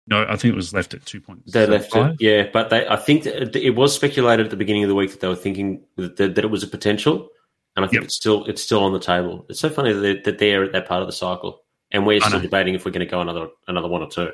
No, 0.09 0.25
I 0.27 0.37
think 0.37 0.53
it 0.53 0.55
was 0.55 0.73
left 0.73 0.93
at 0.93 1.05
two 1.05 1.19
points. 1.19 1.51
They 1.51 1.65
left 1.67 1.93
it, 1.95 2.15
yeah. 2.21 2.47
But 2.51 2.69
they, 2.69 2.87
I 2.87 2.95
think 2.95 3.25
it 3.25 3.75
was 3.75 3.93
speculated 3.93 4.45
at 4.45 4.49
the 4.49 4.55
beginning 4.57 4.83
of 4.83 4.89
the 4.89 4.95
week 4.95 5.11
that 5.11 5.19
they 5.19 5.27
were 5.27 5.35
thinking 5.35 5.83
that, 5.97 6.15
that 6.17 6.37
it 6.39 6.49
was 6.49 6.63
a 6.63 6.67
potential, 6.67 7.29
and 7.75 7.83
I 7.83 7.87
think 7.89 7.95
Yep. 8.01 8.03
it's 8.05 8.15
still 8.15 8.45
it's 8.45 8.61
still 8.61 8.83
on 8.83 8.93
the 8.93 8.99
table. 8.99 9.45
It's 9.49 9.59
so 9.59 9.69
funny 9.69 9.91
that 9.93 9.99
they're, 9.99 10.21
that 10.23 10.37
they're 10.39 10.63
at 10.63 10.71
that 10.71 10.87
part 10.87 11.01
of 11.01 11.07
the 11.07 11.11
cycle, 11.13 11.61
and 11.91 12.05
we're 12.07 12.21
still 12.21 12.39
debating 12.39 12.73
if 12.73 12.85
we're 12.85 12.91
going 12.91 13.05
to 13.05 13.11
go 13.11 13.19
another 13.21 13.49
another 13.67 13.87
one 13.89 14.01
or 14.01 14.09
two. 14.09 14.31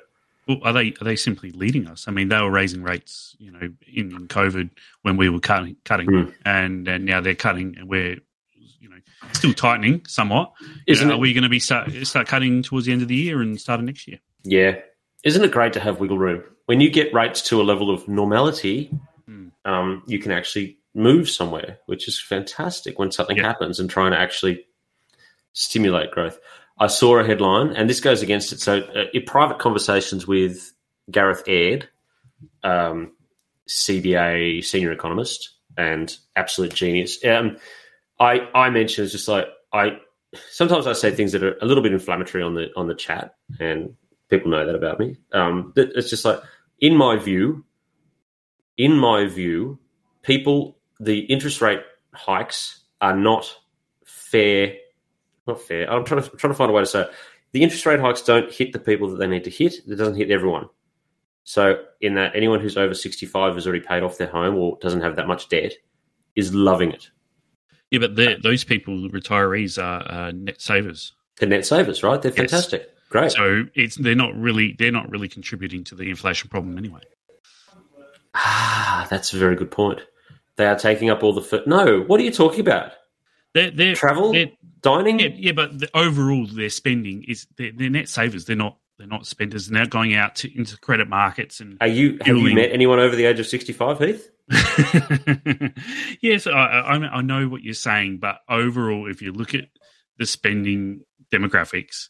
Well, 0.48 0.60
are 0.64 0.74
they 0.74 0.90
are 1.02 1.04
they 1.06 1.16
simply 1.16 1.52
leading 1.52 1.88
us? 1.88 2.06
I 2.08 2.12
mean, 2.12 2.28
they 2.30 2.40
were 2.40 2.52
raising 2.52 2.84
rates, 2.84 3.36
you 3.40 3.52
know, 3.52 3.62
in, 3.62 4.12
in 4.12 4.28
COVID 4.28 4.70
when 5.02 5.18
we 5.18 5.30
were 5.30 5.40
cutting, 5.40 5.78
cutting, 5.86 6.08
Hmm. 6.08 6.30
and 6.46 6.88
and 6.88 7.06
now 7.06 7.20
they're 7.22 7.34
cutting, 7.34 7.78
and 7.80 7.88
we're, 7.90 8.18
you 8.80 8.90
know, 8.90 8.98
still 9.32 9.54
tightening 9.54 10.06
somewhat. 10.06 10.52
Isn't 10.86 11.08
know, 11.08 11.14
it- 11.16 11.18
Are 11.18 11.20
we 11.20 11.34
going 11.34 11.44
to 11.44 11.50
be 11.50 11.60
start 11.60 11.92
start 12.06 12.28
cutting 12.28 12.62
towards 12.62 12.86
the 12.86 12.92
end 12.92 13.02
of 13.02 13.08
the 13.08 13.16
year 13.16 13.42
and 13.42 13.60
start 13.60 13.80
of 13.80 13.86
next 13.86 14.08
year? 14.08 14.20
Yeah. 14.44 14.80
Isn't 15.24 15.44
it 15.44 15.52
great 15.52 15.74
to 15.74 15.80
have 15.80 16.00
wiggle 16.00 16.18
room? 16.18 16.44
When 16.66 16.82
you 16.82 16.90
get 16.90 17.14
rates 17.14 17.42
to 17.44 17.62
a 17.62 17.64
level 17.64 17.90
of 17.90 18.08
normality, 18.08 18.92
Hmm. 19.26 19.48
um, 19.66 20.04
you 20.08 20.20
can 20.20 20.32
actually 20.32 20.78
move 20.94 21.30
somewhere, 21.30 21.80
which 21.86 22.08
is 22.08 22.20
fantastic 22.20 23.00
when 23.00 23.12
something 23.12 23.38
Yeah. 23.38 23.44
happens 23.48 23.80
and 23.80 23.90
trying 23.90 24.12
to 24.12 24.20
actually 24.20 24.66
stimulate 25.54 26.12
growth. 26.12 26.40
I 26.80 26.88
saw 26.88 27.18
a 27.20 27.24
headline, 27.26 27.70
and 27.76 27.90
this 27.90 28.00
goes 28.02 28.22
against 28.22 28.52
it. 28.52 28.60
So, 28.60 28.80
uh, 28.80 29.06
in 29.14 29.24
private 29.24 29.60
conversations 29.60 30.28
with 30.28 30.74
Gareth 31.10 31.44
Aird, 31.48 31.88
um, 32.64 33.14
CBA 33.68 34.62
senior 34.62 34.92
economist 34.92 35.52
and 35.78 36.16
absolute 36.36 36.74
genius, 36.74 37.24
um, 37.26 37.58
I 38.20 38.48
I 38.54 38.70
mentioned 38.70 39.06
it's 39.06 39.12
just 39.14 39.28
like 39.28 39.48
I 39.72 40.00
sometimes 40.50 40.88
I 40.88 40.94
say 40.94 41.12
things 41.12 41.32
that 41.32 41.44
are 41.44 41.58
a 41.62 41.66
little 41.66 41.84
bit 41.84 41.94
inflammatory 41.94 42.44
on 42.44 42.56
the 42.56 42.70
on 42.76 42.88
the 42.88 42.96
chat, 42.96 43.36
and 43.60 43.96
people 44.30 44.52
know 44.52 44.66
that 44.66 44.76
about 44.76 45.00
me. 45.00 45.18
Um, 45.32 45.74
it's 45.76 46.10
just 46.10 46.26
like, 46.26 46.40
in 46.80 46.96
my 46.96 47.18
view, 47.18 47.64
in 48.78 48.98
my 48.98 49.28
view, 49.28 49.80
people, 50.22 50.78
the 51.00 51.20
interest 51.20 51.62
rate 51.62 51.82
hikes 52.14 52.82
are 53.02 53.16
not 53.16 53.56
fair. 54.06 54.76
Not 55.48 55.62
fair. 55.62 55.92
I'm 55.92 56.06
trying 56.06 56.24
to 56.24 56.32
I'm 56.32 56.38
trying 56.38 56.54
to 56.54 56.58
find 56.58 56.72
a 56.72 56.74
way 56.74 56.82
to 56.82 56.86
say 56.86 57.02
it. 57.02 57.12
The 57.52 57.62
interest 57.62 57.86
rate 57.86 58.00
hikes 58.00 58.22
don't 58.22 58.52
hit 58.52 58.74
the 58.74 58.80
people 58.80 59.10
that 59.10 59.18
they 59.18 59.28
need 59.28 59.44
to 59.44 59.50
hit. 59.50 59.76
It 59.88 59.96
doesn't 59.96 60.16
hit 60.16 60.32
everyone. 60.32 60.70
So, 61.44 61.84
in 62.00 62.16
that, 62.16 62.36
anyone 62.36 62.62
who's 62.62 62.78
over 62.78 62.94
65 62.94 63.56
has 63.56 63.68
already 63.68 63.86
paid 63.86 64.02
off 64.02 64.18
their 64.18 64.28
home 64.28 64.56
or 64.56 64.78
doesn't 64.82 65.02
have 65.02 65.18
that 65.18 65.28
much 65.28 65.50
debt 65.50 65.74
is 66.36 66.54
loving 66.54 66.92
it. 66.92 67.10
Yeah, 67.92 68.00
but 68.00 68.16
those 68.42 68.64
people, 68.64 69.10
retirees, 69.10 69.82
are 69.82 70.10
uh, 70.12 70.32
net 70.32 70.60
savers. 70.60 71.14
They're 71.38 71.50
net 71.50 71.66
savers, 71.66 72.02
right? 72.02 72.20
They're 72.22 72.32
fantastic. 72.32 72.82
Yes. 72.82 72.93
Great. 73.14 73.32
So 73.32 73.66
it's 73.76 73.96
they're 73.96 74.16
not 74.16 74.36
really 74.36 74.76
they're 74.80 74.92
not 74.92 75.08
really 75.08 75.30
contributing 75.30 75.84
to 75.84 75.94
the 75.94 76.10
inflation 76.10 76.50
problem 76.50 76.80
anyway. 76.80 77.02
Ah, 78.34 79.06
that's 79.08 79.32
a 79.36 79.38
very 79.38 79.56
good 79.56 79.70
point. 79.70 80.02
They 80.56 80.66
are 80.66 80.76
taking 80.76 81.12
up 81.12 81.22
all 81.22 81.32
the 81.32 81.42
f- 81.42 81.68
no. 81.68 82.02
What 82.02 82.20
are 82.20 82.24
you 82.24 82.32
talking 82.32 82.62
about? 82.62 82.94
They're, 83.54 83.70
they're 83.70 83.94
travel, 83.94 84.34
they're, 84.34 84.50
dining. 84.82 85.20
Yeah, 85.20 85.28
yeah, 85.36 85.52
but 85.52 85.78
the, 85.78 85.96
overall, 85.96 86.48
their 86.48 86.72
spending 86.72 87.24
is 87.28 87.46
they're, 87.56 87.72
they're, 87.72 87.92
net 87.92 88.10
savers. 88.10 88.46
They're 88.46 88.56
not 88.56 88.80
they're 88.98 89.06
not 89.06 89.28
spenders. 89.28 89.68
They're 89.68 89.82
not 89.82 89.92
going 89.92 90.16
out 90.16 90.34
to, 90.38 90.58
into 90.58 90.76
credit 90.80 91.08
markets 91.08 91.60
and. 91.60 91.78
Are 91.82 91.88
you 91.88 92.18
have 92.22 92.36
you 92.36 92.56
met 92.56 92.72
anyone 92.72 92.98
over 92.98 93.16
the 93.16 93.26
age 93.26 93.40
of 93.40 93.46
sixty 93.46 93.74
five, 93.74 94.00
Heath? 94.00 94.28
yes, 96.20 96.48
I, 96.48 96.52
I, 96.52 96.96
I 96.96 97.22
know 97.22 97.48
what 97.48 97.62
you're 97.62 97.76
saying, 97.76 98.18
but 98.18 98.40
overall, 98.50 99.08
if 99.08 99.22
you 99.22 99.34
look 99.34 99.54
at 99.54 99.66
the 100.18 100.26
spending 100.26 101.02
demographics, 101.32 102.08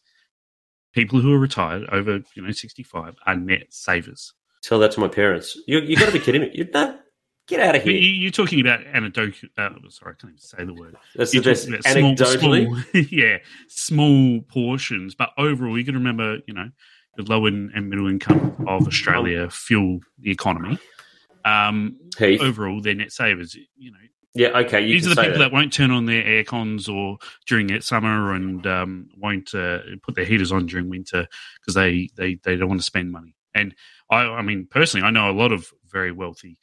people 0.93 1.19
who 1.19 1.33
are 1.33 1.39
retired 1.39 1.87
over 1.91 2.19
you 2.35 2.41
know 2.41 2.51
65 2.51 3.15
are 3.25 3.35
net 3.35 3.67
savers. 3.69 4.33
Tell 4.61 4.79
that 4.79 4.91
to 4.93 4.99
my 4.99 5.09
parents. 5.09 5.57
You 5.67 5.79
you 5.79 5.97
got 5.97 6.05
to 6.05 6.11
be 6.11 6.19
kidding 6.19 6.41
me. 6.41 6.51
You 6.53 6.67
no, 6.73 6.97
get 7.47 7.59
out 7.59 7.75
of 7.75 7.83
here. 7.83 7.93
You, 7.93 8.29
are 8.29 8.31
talking 8.31 8.61
about 8.61 8.85
anecdotal. 8.85 9.49
Uh, 9.57 9.69
sorry, 9.89 10.13
I 10.13 10.21
can't 10.21 10.31
even 10.31 10.37
say 10.37 10.63
the 10.63 10.73
word. 10.73 10.95
That's 11.15 11.33
you're 11.33 11.43
the 11.43 11.51
best. 11.51 11.67
Anecdotally, 11.67 12.65
small, 12.65 12.77
small, 12.77 13.03
yeah, 13.11 13.37
small 13.67 14.41
portions, 14.41 15.15
but 15.15 15.31
overall, 15.37 15.77
you 15.77 15.83
to 15.83 15.91
remember, 15.93 16.37
you 16.47 16.53
know, 16.53 16.69
the 17.17 17.23
low 17.23 17.45
and 17.45 17.89
middle 17.89 18.07
income 18.07 18.55
of 18.67 18.87
Australia 18.87 19.49
fuel 19.49 19.99
the 20.19 20.31
economy. 20.31 20.79
Um, 21.45 21.97
Heath. 22.17 22.41
overall, 22.41 22.81
they're 22.81 22.95
net 22.95 23.11
savers. 23.11 23.55
You 23.75 23.91
know, 23.91 23.97
yeah, 24.33 24.59
okay. 24.59 24.83
These 24.85 25.05
are 25.05 25.15
the 25.15 25.21
people 25.21 25.33
that. 25.33 25.39
that. 25.39 25.51
won't 25.51 25.71
turn 25.71 25.91
on 25.91 26.05
their 26.05 26.23
air 26.23 26.43
cons 26.43 26.89
or 26.89 27.17
during 27.45 27.69
it 27.69 27.83
summer 27.83 28.33
and 28.33 28.65
um, 28.65 29.09
won't 29.17 29.53
uh, 29.53 29.79
put 30.01 30.15
their 30.15 30.25
heaters 30.25 30.51
on 30.51 30.65
during 30.65 30.89
winter 30.89 31.27
because 31.59 31.75
they, 31.75 32.09
they, 32.15 32.35
they 32.43 32.55
don't 32.55 32.69
want 32.69 32.79
to 32.79 32.85
spend 32.85 33.11
money. 33.11 33.35
And 33.53 33.75
I, 34.09 34.23
I 34.23 34.41
mean, 34.41 34.67
personally, 34.69 35.05
I 35.05 35.11
know 35.11 35.29
a 35.29 35.31
lot 35.31 35.51
of 35.51 35.71
very 35.87 36.11
wealthy 36.11 36.57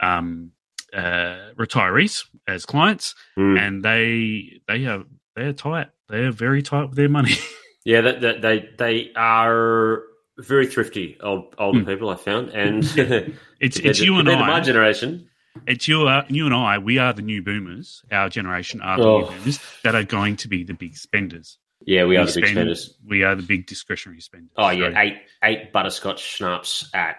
um, 0.00 0.52
uh, 0.92 1.52
retirees 1.58 2.24
as 2.46 2.64
clients, 2.64 3.14
mm. 3.36 3.58
and 3.58 3.84
they 3.84 4.60
they 4.68 4.86
are 4.86 5.04
they 5.34 5.42
are 5.42 5.52
tight. 5.52 5.88
They 6.08 6.20
are 6.20 6.32
very 6.32 6.62
tight 6.62 6.88
with 6.88 6.96
their 6.96 7.08
money. 7.08 7.34
yeah, 7.84 8.02
that, 8.02 8.20
that, 8.20 8.42
they 8.42 8.68
they 8.78 9.12
are 9.16 10.02
very 10.38 10.66
thrifty 10.66 11.18
old 11.20 11.54
older 11.58 11.80
mm. 11.80 11.86
people. 11.86 12.08
I 12.10 12.16
found, 12.16 12.48
and 12.54 12.84
it's 13.60 13.78
it's 13.78 14.00
you 14.00 14.18
and 14.18 14.28
I, 14.28 14.46
my 14.46 14.60
generation 14.60 15.28
it's 15.66 15.88
you, 15.88 16.06
uh, 16.06 16.24
you 16.28 16.46
and 16.46 16.54
I. 16.54 16.78
We 16.78 16.98
are 16.98 17.12
the 17.12 17.22
new 17.22 17.42
boomers. 17.42 18.02
Our 18.10 18.28
generation 18.28 18.80
are 18.80 18.98
the 18.98 19.04
oh. 19.04 19.18
new 19.18 19.26
boomers 19.26 19.60
that 19.82 19.94
are 19.94 20.04
going 20.04 20.36
to 20.36 20.48
be 20.48 20.64
the 20.64 20.74
big 20.74 20.96
spenders. 20.96 21.58
Yeah, 21.84 22.02
we, 22.02 22.10
we 22.10 22.16
are 22.16 22.26
the 22.26 22.40
big 22.40 22.50
spenders. 22.50 22.94
We 23.06 23.22
are 23.22 23.34
the 23.34 23.42
big 23.42 23.66
discretionary 23.66 24.20
spenders. 24.20 24.50
Oh 24.56 24.70
yeah, 24.70 24.90
so, 24.90 24.98
eight 24.98 25.16
eight 25.42 25.72
butterscotch 25.72 26.20
schnapps 26.20 26.90
at 26.94 27.16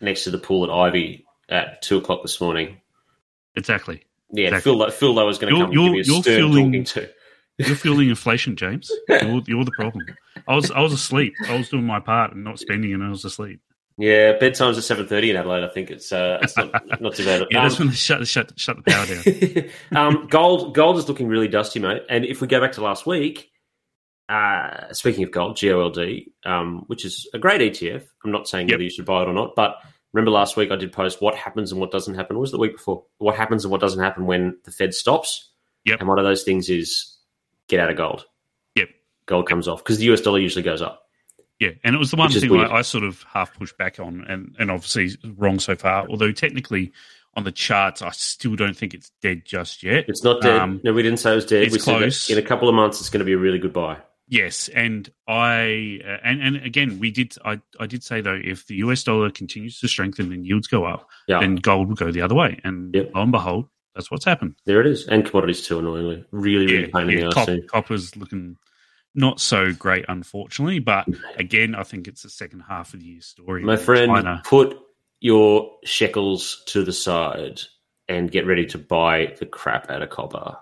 next 0.00 0.24
to 0.24 0.30
the 0.30 0.38
pool 0.38 0.64
at 0.64 0.70
Ivy 0.70 1.26
at 1.48 1.82
two 1.82 1.98
o'clock 1.98 2.22
this 2.22 2.40
morning. 2.40 2.80
Exactly. 3.54 4.04
Yeah, 4.30 4.48
exactly. 4.48 4.72
Phil, 4.72 4.90
Phil 4.90 5.14
Lowe 5.14 5.26
was 5.26 5.38
going 5.38 5.54
to 5.54 5.60
come 5.60 5.72
you're, 5.72 5.86
and 5.86 6.04
give 6.04 6.06
me 6.06 6.18
a 6.18 6.22
stern 6.22 6.22
feeling, 6.22 6.64
talking 6.64 6.84
to. 6.84 7.10
You're 7.58 7.76
feeling 7.76 8.08
inflation, 8.08 8.56
James. 8.56 8.90
You're, 9.08 9.42
you're, 9.46 9.64
the 9.64 9.72
problem. 9.72 10.06
I 10.48 10.56
was 10.56 10.70
I 10.70 10.80
was 10.80 10.92
asleep. 10.92 11.34
I 11.46 11.56
was 11.56 11.68
doing 11.68 11.84
my 11.84 12.00
part 12.00 12.32
and 12.32 12.42
not 12.42 12.58
spending, 12.58 12.94
and 12.94 13.04
I 13.04 13.10
was 13.10 13.24
asleep. 13.26 13.60
Yeah, 14.02 14.32
bedtime's 14.32 14.76
at 14.78 14.82
seven 14.82 15.06
thirty 15.06 15.30
in 15.30 15.36
Adelaide. 15.36 15.62
I 15.62 15.68
think 15.68 15.88
it's 15.88 16.10
uh, 16.10 16.40
it's 16.42 16.56
not, 16.56 16.72
not 17.00 17.14
too 17.14 17.24
bad. 17.24 17.46
yeah, 17.52 17.60
um, 17.60 17.68
that's 17.68 17.78
when 17.78 17.86
they 17.86 17.94
shut 17.94 18.26
shut 18.26 18.52
shut 18.58 18.76
the 18.76 18.82
power 18.82 19.06
down. 19.94 20.06
um, 20.18 20.26
gold 20.26 20.74
gold 20.74 20.98
is 20.98 21.08
looking 21.08 21.28
really 21.28 21.46
dusty, 21.46 21.78
mate. 21.78 22.02
And 22.10 22.24
if 22.24 22.40
we 22.40 22.48
go 22.48 22.60
back 22.60 22.72
to 22.72 22.82
last 22.82 23.06
week, 23.06 23.52
uh, 24.28 24.92
speaking 24.92 25.22
of 25.22 25.30
gold, 25.30 25.56
GOLD, 25.60 26.00
um, 26.44 26.82
which 26.88 27.04
is 27.04 27.30
a 27.32 27.38
great 27.38 27.60
ETF. 27.60 28.02
I'm 28.24 28.32
not 28.32 28.48
saying 28.48 28.66
yep. 28.66 28.74
whether 28.74 28.82
you 28.82 28.90
should 28.90 29.04
buy 29.04 29.22
it 29.22 29.28
or 29.28 29.34
not, 29.34 29.54
but 29.54 29.76
remember 30.12 30.32
last 30.32 30.56
week 30.56 30.72
I 30.72 30.76
did 30.76 30.90
post 30.90 31.22
what 31.22 31.36
happens 31.36 31.70
and 31.70 31.80
what 31.80 31.92
doesn't 31.92 32.16
happen. 32.16 32.34
What 32.34 32.40
was 32.42 32.50
the 32.50 32.58
week 32.58 32.72
before? 32.72 33.04
What 33.18 33.36
happens 33.36 33.64
and 33.64 33.70
what 33.70 33.80
doesn't 33.80 34.02
happen 34.02 34.26
when 34.26 34.58
the 34.64 34.72
Fed 34.72 34.94
stops? 34.94 35.48
Yep. 35.84 36.00
And 36.00 36.08
one 36.08 36.18
of 36.18 36.24
those 36.24 36.42
things 36.42 36.68
is 36.68 37.18
get 37.68 37.78
out 37.78 37.88
of 37.88 37.96
gold. 37.96 38.26
Yep. 38.74 38.88
Gold 39.26 39.48
comes 39.48 39.68
off 39.68 39.78
because 39.84 39.98
the 39.98 40.12
US 40.12 40.22
dollar 40.22 40.40
usually 40.40 40.64
goes 40.64 40.82
up. 40.82 41.01
Yeah, 41.62 41.70
and 41.84 41.94
it 41.94 41.98
was 41.98 42.10
the 42.10 42.16
one 42.16 42.28
thing 42.28 42.58
I, 42.58 42.78
I, 42.78 42.82
sort 42.82 43.04
of 43.04 43.22
half 43.22 43.56
pushed 43.56 43.78
back 43.78 44.00
on, 44.00 44.24
and, 44.26 44.56
and 44.58 44.68
obviously 44.68 45.10
wrong 45.36 45.60
so 45.60 45.76
far. 45.76 46.08
Although 46.08 46.32
technically 46.32 46.90
on 47.34 47.44
the 47.44 47.52
charts, 47.52 48.02
I 48.02 48.10
still 48.10 48.56
don't 48.56 48.76
think 48.76 48.94
it's 48.94 49.12
dead 49.22 49.42
just 49.44 49.84
yet. 49.84 50.06
It's 50.08 50.24
not 50.24 50.42
dead. 50.42 50.58
Um, 50.58 50.80
no, 50.82 50.92
we 50.92 51.04
didn't 51.04 51.20
say 51.20 51.30
it 51.30 51.36
was 51.36 51.46
dead. 51.46 51.62
It's 51.62 51.72
we 51.72 51.78
close. 51.78 52.28
in 52.28 52.36
a 52.36 52.42
couple 52.42 52.68
of 52.68 52.74
months, 52.74 52.98
it's 52.98 53.10
going 53.10 53.20
to 53.20 53.24
be 53.24 53.34
a 53.34 53.38
really 53.38 53.60
good 53.60 53.72
buy. 53.72 53.98
Yes, 54.26 54.66
and 54.74 55.08
I 55.28 56.00
uh, 56.04 56.16
and 56.24 56.42
and 56.42 56.56
again, 56.56 56.98
we 56.98 57.12
did. 57.12 57.36
I 57.44 57.60
I 57.78 57.86
did 57.86 58.02
say 58.02 58.20
though, 58.20 58.40
if 58.42 58.66
the 58.66 58.74
US 58.76 59.04
dollar 59.04 59.30
continues 59.30 59.78
to 59.78 59.86
strengthen 59.86 60.32
and 60.32 60.44
yields 60.44 60.66
go 60.66 60.84
up, 60.84 61.08
yeah. 61.28 61.38
then 61.38 61.54
gold 61.54 61.86
will 61.86 61.94
go 61.94 62.10
the 62.10 62.22
other 62.22 62.34
way. 62.34 62.58
And 62.64 62.92
yep. 62.92 63.12
lo 63.14 63.22
and 63.22 63.30
behold, 63.30 63.68
that's 63.94 64.10
what's 64.10 64.24
happened. 64.24 64.56
There 64.64 64.80
it 64.80 64.88
is, 64.88 65.06
and 65.06 65.24
commodities 65.24 65.64
too. 65.64 65.78
Annoyingly, 65.78 66.24
really, 66.32 66.66
really 66.66 66.80
yeah, 66.86 66.90
pain 66.92 67.08
yeah. 67.08 67.18
in 67.18 67.30
the 67.30 67.62
ass. 67.62 67.70
copper's 67.70 68.16
looking 68.16 68.56
not 69.14 69.40
so 69.40 69.72
great, 69.72 70.04
unfortunately. 70.08 70.78
But 70.78 71.06
again, 71.36 71.74
I 71.74 71.82
think 71.82 72.08
it's 72.08 72.22
the 72.22 72.30
second 72.30 72.60
half 72.60 72.94
of 72.94 73.00
the 73.00 73.06
year 73.06 73.20
story. 73.20 73.62
My 73.62 73.76
friend, 73.76 74.12
China. 74.12 74.42
put 74.44 74.78
your 75.20 75.70
shekels 75.84 76.62
to 76.66 76.84
the 76.84 76.92
side 76.92 77.60
and 78.08 78.30
get 78.30 78.46
ready 78.46 78.66
to 78.66 78.78
buy 78.78 79.34
the 79.38 79.46
crap 79.46 79.90
out 79.90 80.02
of 80.02 80.10
copper. 80.10 80.56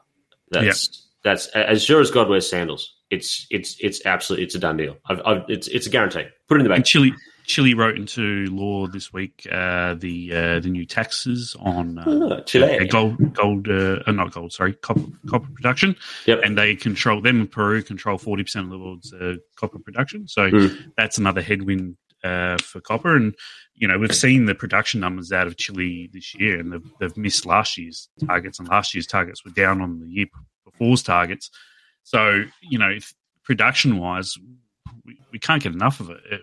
That's 0.50 0.64
yep. 0.64 0.96
that's 1.24 1.46
as 1.48 1.84
sure 1.84 2.00
as 2.00 2.10
God 2.10 2.28
wears 2.28 2.48
sandals. 2.48 2.94
It's 3.10 3.46
it's 3.50 3.76
it's 3.80 4.04
absolutely 4.04 4.44
it's 4.44 4.54
a 4.54 4.58
done 4.58 4.76
deal. 4.76 4.96
I've, 5.06 5.20
I've, 5.24 5.42
it's 5.48 5.68
it's 5.68 5.86
a 5.86 5.90
guarantee. 5.90 6.26
Put 6.48 6.56
it 6.56 6.60
in 6.60 6.64
the 6.64 6.70
bank. 6.70 6.78
And 6.78 6.86
Chile 6.86 7.14
Chile 7.50 7.74
wrote 7.74 7.96
into 7.96 8.46
law 8.46 8.86
this 8.86 9.12
week 9.12 9.44
uh, 9.50 9.94
the 9.94 10.32
uh, 10.32 10.60
the 10.60 10.68
new 10.68 10.86
taxes 10.86 11.56
on 11.58 11.98
uh, 11.98 12.04
oh, 12.06 12.40
Chile 12.42 12.86
gold 12.86 13.34
gold 13.34 13.68
uh, 13.68 13.98
uh, 14.06 14.12
not 14.12 14.30
gold 14.30 14.52
sorry 14.52 14.74
copper 14.74 15.02
copper 15.28 15.48
production. 15.52 15.96
Yep. 16.26 16.40
and 16.44 16.56
they 16.56 16.76
control 16.76 17.20
them 17.20 17.40
in 17.40 17.48
Peru 17.48 17.82
control 17.82 18.18
forty 18.18 18.44
percent 18.44 18.66
of 18.66 18.70
the 18.70 18.78
world's 18.78 19.12
uh, 19.12 19.34
copper 19.56 19.80
production. 19.80 20.28
So 20.28 20.48
mm. 20.48 20.92
that's 20.96 21.18
another 21.18 21.42
headwind 21.42 21.96
for 22.22 22.80
copper. 22.80 23.16
And 23.16 23.34
you 23.74 23.88
know 23.88 23.98
we've 23.98 24.14
seen 24.14 24.44
the 24.44 24.54
production 24.54 25.00
numbers 25.00 25.32
out 25.32 25.48
of 25.48 25.56
Chile 25.56 26.08
this 26.12 26.32
year, 26.36 26.60
and 26.60 26.72
they've, 26.72 26.92
they've 27.00 27.16
missed 27.16 27.46
last 27.46 27.76
year's 27.76 28.08
targets, 28.24 28.60
and 28.60 28.68
last 28.68 28.94
year's 28.94 29.08
targets 29.08 29.44
were 29.44 29.50
down 29.50 29.82
on 29.82 29.98
the 29.98 30.06
year 30.06 30.26
before's 30.64 31.02
targets. 31.02 31.50
So 32.04 32.44
you 32.62 32.78
know 32.78 32.90
if 32.90 33.12
production 33.42 33.98
wise. 33.98 34.36
We, 35.04 35.18
we 35.32 35.38
can't 35.38 35.62
get 35.62 35.72
enough 35.72 36.00
of 36.00 36.10
it. 36.10 36.20
it 36.30 36.40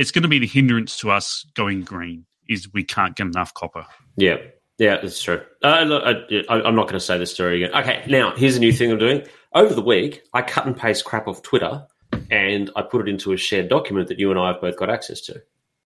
it's 0.00 0.10
going 0.10 0.22
to 0.22 0.28
be 0.28 0.38
the 0.38 0.46
hindrance 0.46 0.96
to 0.98 1.10
us 1.10 1.44
going 1.54 1.82
green 1.82 2.24
is 2.48 2.72
we 2.72 2.82
can't 2.82 3.14
get 3.14 3.26
enough 3.26 3.52
copper. 3.52 3.86
Yeah, 4.16 4.38
yeah, 4.78 4.96
that's 5.00 5.22
true. 5.22 5.42
Uh, 5.62 5.82
look, 5.82 6.02
I, 6.48 6.66
am 6.66 6.74
not 6.74 6.84
going 6.84 6.94
to 6.94 7.00
say 7.00 7.18
this 7.18 7.32
story 7.32 7.62
again. 7.62 7.78
Okay, 7.78 8.02
now 8.08 8.34
here's 8.34 8.56
a 8.56 8.60
new 8.60 8.72
thing 8.72 8.90
I'm 8.90 8.98
doing. 8.98 9.26
Over 9.54 9.74
the 9.74 9.82
week, 9.82 10.22
I 10.32 10.40
cut 10.40 10.64
and 10.64 10.74
paste 10.74 11.04
crap 11.04 11.28
off 11.28 11.42
Twitter 11.42 11.86
and 12.30 12.70
I 12.76 12.82
put 12.82 13.02
it 13.02 13.10
into 13.10 13.32
a 13.32 13.36
shared 13.36 13.68
document 13.68 14.08
that 14.08 14.18
you 14.18 14.30
and 14.30 14.40
I 14.40 14.48
have 14.48 14.60
both 14.62 14.76
got 14.76 14.88
access 14.88 15.20
to, 15.22 15.42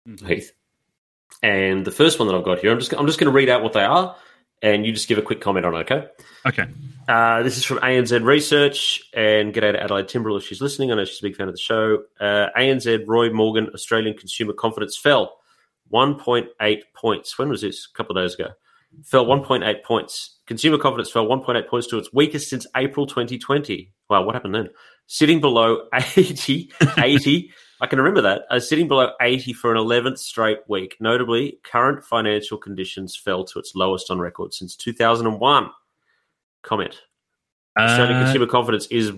mm-hmm. 0.08 0.26
Heath. 0.26 0.52
And 1.40 1.84
the 1.84 1.92
first 1.92 2.18
one 2.18 2.26
that 2.26 2.34
I've 2.34 2.44
got 2.44 2.58
here, 2.58 2.72
I'm 2.72 2.80
just 2.80 2.92
I'm 2.92 3.06
just 3.06 3.20
going 3.20 3.30
to 3.30 3.36
read 3.36 3.48
out 3.48 3.62
what 3.62 3.74
they 3.74 3.84
are, 3.84 4.16
and 4.62 4.84
you 4.84 4.92
just 4.92 5.08
give 5.08 5.18
a 5.18 5.22
quick 5.22 5.40
comment 5.40 5.66
on 5.66 5.74
it. 5.74 5.78
Okay. 5.90 6.06
Okay. 6.46 6.66
Uh, 7.08 7.42
this 7.42 7.56
is 7.56 7.64
from 7.64 7.78
ANZ 7.78 8.24
Research, 8.24 9.02
and 9.14 9.52
get 9.52 9.64
out 9.64 9.72
to 9.72 9.82
Adelaide 9.82 10.06
Timbrell 10.06 10.38
if 10.38 10.46
she's 10.46 10.60
listening. 10.60 10.92
I 10.92 10.94
know 10.94 11.04
she's 11.04 11.18
a 11.18 11.22
big 11.22 11.36
fan 11.36 11.48
of 11.48 11.54
the 11.54 11.60
show. 11.60 12.04
Uh, 12.20 12.48
ANZ 12.56 13.04
Roy 13.06 13.30
Morgan 13.32 13.68
Australian 13.74 14.16
consumer 14.16 14.52
confidence 14.52 14.96
fell 14.96 15.38
1.8 15.92 16.82
points. 16.94 17.38
When 17.38 17.48
was 17.48 17.62
this? 17.62 17.88
A 17.92 17.96
couple 17.96 18.16
of 18.16 18.24
days 18.24 18.34
ago. 18.34 18.50
Fell 19.04 19.26
1.8 19.26 19.82
points. 19.82 20.38
Consumer 20.46 20.78
confidence 20.78 21.10
fell 21.10 21.26
1.8 21.26 21.68
points 21.68 21.86
to 21.88 21.98
its 21.98 22.12
weakest 22.12 22.48
since 22.48 22.66
April 22.76 23.06
2020. 23.06 23.92
Wow, 24.08 24.24
what 24.24 24.34
happened 24.34 24.54
then? 24.54 24.68
Sitting 25.06 25.40
below 25.40 25.88
80, 25.92 26.70
80 26.98 27.52
I 27.80 27.86
can 27.86 27.98
remember 27.98 28.20
that. 28.22 28.42
Uh, 28.50 28.60
sitting 28.60 28.88
below 28.88 29.12
80 29.20 29.52
for 29.54 29.72
an 29.74 29.78
11th 29.78 30.18
straight 30.18 30.58
week. 30.68 30.96
Notably, 31.00 31.58
current 31.62 32.04
financial 32.04 32.58
conditions 32.58 33.16
fell 33.16 33.44
to 33.44 33.58
its 33.58 33.74
lowest 33.74 34.10
on 34.10 34.18
record 34.18 34.52
since 34.52 34.76
2001. 34.76 35.70
Comment. 36.62 37.00
Uh, 37.78 37.82
Australian 37.84 38.22
consumer 38.24 38.46
confidence 38.46 38.86
is 38.88 39.12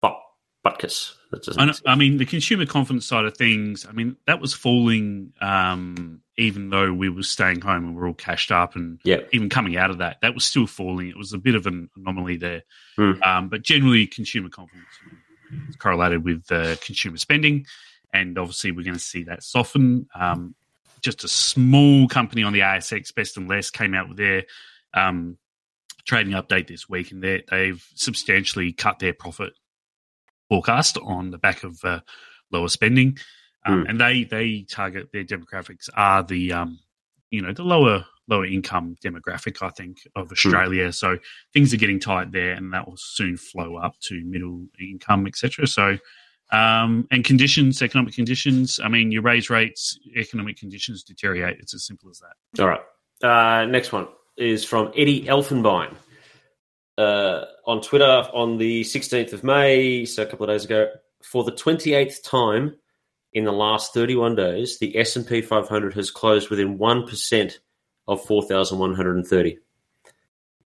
but, 0.00 0.16
butkus. 0.64 1.12
That 1.32 1.42
doesn't 1.42 1.60
I, 1.60 1.66
know. 1.66 1.72
I 1.86 1.96
mean, 1.96 2.16
the 2.16 2.24
consumer 2.24 2.64
confidence 2.64 3.04
side 3.04 3.24
of 3.24 3.36
things. 3.36 3.84
I 3.86 3.92
mean, 3.92 4.16
that 4.26 4.40
was 4.40 4.54
falling, 4.54 5.32
um, 5.42 6.22
even 6.38 6.70
though 6.70 6.92
we 6.92 7.08
were 7.10 7.24
staying 7.24 7.60
home 7.60 7.84
and 7.84 7.96
we 7.96 8.00
are 8.02 8.06
all 8.06 8.14
cashed 8.14 8.52
up, 8.52 8.76
and 8.76 9.00
Yeah. 9.04 9.18
even 9.32 9.48
coming 9.50 9.76
out 9.76 9.90
of 9.90 9.98
that, 9.98 10.18
that 10.22 10.34
was 10.34 10.44
still 10.44 10.66
falling. 10.66 11.08
It 11.08 11.16
was 11.18 11.32
a 11.32 11.38
bit 11.38 11.56
of 11.56 11.66
an 11.66 11.90
anomaly 11.96 12.36
there, 12.36 12.62
Hmm. 12.96 13.22
um, 13.22 13.48
but 13.48 13.62
generally, 13.62 14.06
consumer 14.06 14.48
confidence 14.48 14.86
is 15.68 15.76
correlated 15.76 16.24
with 16.24 16.50
uh, 16.50 16.76
consumer 16.84 17.16
spending, 17.18 17.66
and 18.12 18.38
obviously, 18.38 18.72
we're 18.72 18.84
going 18.84 18.94
to 18.94 19.00
see 19.00 19.24
that 19.24 19.42
soften. 19.42 20.08
Um, 20.14 20.54
just 21.02 21.24
a 21.24 21.28
small 21.28 22.08
company 22.08 22.42
on 22.42 22.52
the 22.52 22.60
ASX, 22.60 23.14
Best 23.14 23.36
and 23.36 23.48
Less, 23.48 23.70
came 23.70 23.94
out 23.94 24.08
with 24.08 24.16
their 24.18 24.44
um, 24.94 25.36
trading 26.06 26.32
update 26.32 26.66
this 26.68 26.88
week, 26.88 27.10
and 27.12 27.22
they- 27.22 27.44
they've 27.50 27.84
substantially 27.94 28.72
cut 28.72 28.98
their 28.98 29.12
profit 29.12 29.52
forecast 30.48 30.96
on 30.98 31.30
the 31.30 31.38
back 31.38 31.64
of 31.64 31.84
uh, 31.84 32.00
lower 32.50 32.68
spending, 32.68 33.18
um, 33.64 33.82
Hmm. 33.82 33.86
and 33.90 34.00
they 34.00 34.24
they 34.24 34.62
target 34.62 35.10
their 35.12 35.24
demographics 35.24 35.88
are 35.94 36.22
the 36.22 36.52
um, 36.52 36.78
you 37.30 37.42
know 37.42 37.52
the 37.52 37.64
lower 37.64 38.06
lower 38.28 38.46
income 38.46 38.96
demographic 39.04 39.62
I 39.62 39.70
think 39.70 39.98
of 40.14 40.32
Australia. 40.32 40.92
So 40.92 41.18
things 41.52 41.72
are 41.72 41.78
getting 41.78 42.00
tight 42.00 42.32
there, 42.32 42.52
and 42.52 42.72
that 42.72 42.86
will 42.86 42.96
soon 42.96 43.36
flow 43.36 43.76
up 43.76 43.94
to 44.04 44.22
middle 44.24 44.66
income, 44.80 45.26
etc. 45.26 45.66
So. 45.66 45.98
Um, 46.52 47.08
and 47.10 47.24
conditions, 47.24 47.82
economic 47.82 48.14
conditions. 48.14 48.78
I 48.78 48.86
mean, 48.86 49.10
you 49.10 49.20
raise 49.20 49.50
rates, 49.50 49.98
economic 50.16 50.56
conditions 50.56 51.02
deteriorate. 51.02 51.58
It's 51.58 51.74
as 51.74 51.84
simple 51.84 52.08
as 52.08 52.20
that. 52.20 52.62
All 52.62 52.68
right. 52.68 52.80
Uh, 53.20 53.66
next 53.66 53.90
one 53.90 54.06
is 54.36 54.64
from 54.64 54.92
Eddie 54.96 55.24
Elfenbein 55.24 55.92
uh, 56.98 57.44
on 57.66 57.80
Twitter 57.80 58.28
on 58.32 58.58
the 58.58 58.82
16th 58.82 59.32
of 59.32 59.44
May, 59.44 60.04
so 60.04 60.22
a 60.22 60.26
couple 60.26 60.44
of 60.48 60.54
days 60.54 60.64
ago. 60.64 60.88
For 61.22 61.44
the 61.44 61.52
28th 61.52 62.22
time 62.22 62.76
in 63.32 63.44
the 63.44 63.52
last 63.52 63.92
31 63.92 64.36
days, 64.36 64.78
the 64.78 64.96
S&P 64.96 65.42
500 65.42 65.94
has 65.94 66.10
closed 66.10 66.50
within 66.50 66.78
1% 66.78 67.58
of 68.08 68.24
4,130. 68.24 69.58